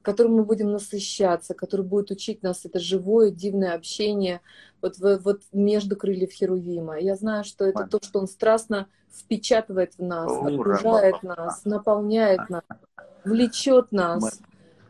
которым 0.08 0.36
мы 0.36 0.46
будем 0.46 0.72
насыщаться, 0.72 1.54
который 1.54 1.86
будет 1.86 2.12
учить 2.12 2.42
нас 2.42 2.64
это 2.64 2.80
живое, 2.80 3.30
дивное 3.30 3.74
общение 3.74 4.40
вот, 4.82 5.00
вот 5.00 5.42
между 5.52 5.98
крыльев 5.98 6.32
Херувима. 6.32 6.98
Я 6.98 7.18
знаю, 7.18 7.44
что 7.44 7.66
это 7.66 7.86
то, 7.88 8.00
что 8.02 8.20
Он 8.20 8.28
страстно 8.28 8.88
впечатывает 9.14 9.96
в 9.98 10.04
нас, 10.04 10.32
окружает 10.32 11.24
нас, 11.24 11.66
наполняет 11.66 12.50
нас, 12.50 12.64
влечет 13.26 13.92
нас. 13.92 14.40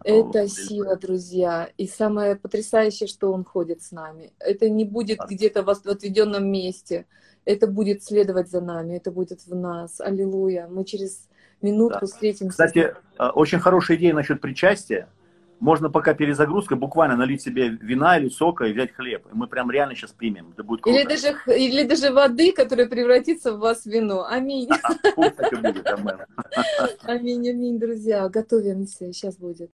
Это 0.03 0.47
сила, 0.47 0.95
друзья. 0.97 1.67
И 1.77 1.87
самое 1.87 2.35
потрясающее, 2.35 3.07
что 3.07 3.33
Он 3.33 3.43
ходит 3.43 3.81
с 3.81 3.91
нами. 3.91 4.33
Это 4.37 4.69
не 4.69 4.85
будет 4.85 5.17
где-то 5.27 5.63
в 5.63 5.69
отведенном 5.69 6.45
месте. 6.45 7.07
Это 7.43 7.65
будет 7.65 8.03
следовать 8.03 8.51
за 8.51 8.61
нами. 8.61 8.97
Это 8.97 9.09
будет 9.09 9.47
в 9.47 9.55
нас. 9.55 9.99
Аллилуйя. 9.99 10.67
Мы 10.67 10.85
через 10.85 11.27
минутку 11.61 12.01
да. 12.01 12.07
встретимся. 12.07 12.49
Кстати, 12.49 12.93
э, 13.17 13.27
очень 13.29 13.59
хорошая 13.59 13.97
идея 13.97 14.13
насчет 14.13 14.41
причастия. 14.41 15.07
Можно 15.59 15.89
пока 15.89 16.13
перезагрузка 16.13 16.75
буквально 16.75 17.15
налить 17.15 17.41
себе 17.41 17.69
вина 17.69 18.19
или 18.19 18.29
сока 18.29 18.65
и 18.65 18.73
взять 18.73 18.93
хлеб. 18.93 19.25
И 19.31 19.35
мы 19.35 19.47
прям 19.47 19.71
реально 19.71 19.95
сейчас 19.95 20.11
примем. 20.11 20.51
Это 20.53 20.63
будет 20.63 20.81
круто. 20.81 20.99
Или 20.99 21.07
даже, 21.07 21.35
или 21.47 21.83
даже 21.83 22.13
воды, 22.13 22.51
которая 22.51 22.87
превратится 22.87 23.53
в 23.53 23.59
вас 23.59 23.83
в 23.83 23.87
вино. 23.87 24.27
Аминь. 24.29 24.69
Аминь, 27.03 27.49
аминь, 27.49 27.79
друзья. 27.79 28.29
Готовимся. 28.29 29.11
Сейчас 29.11 29.37
будет. 29.37 29.71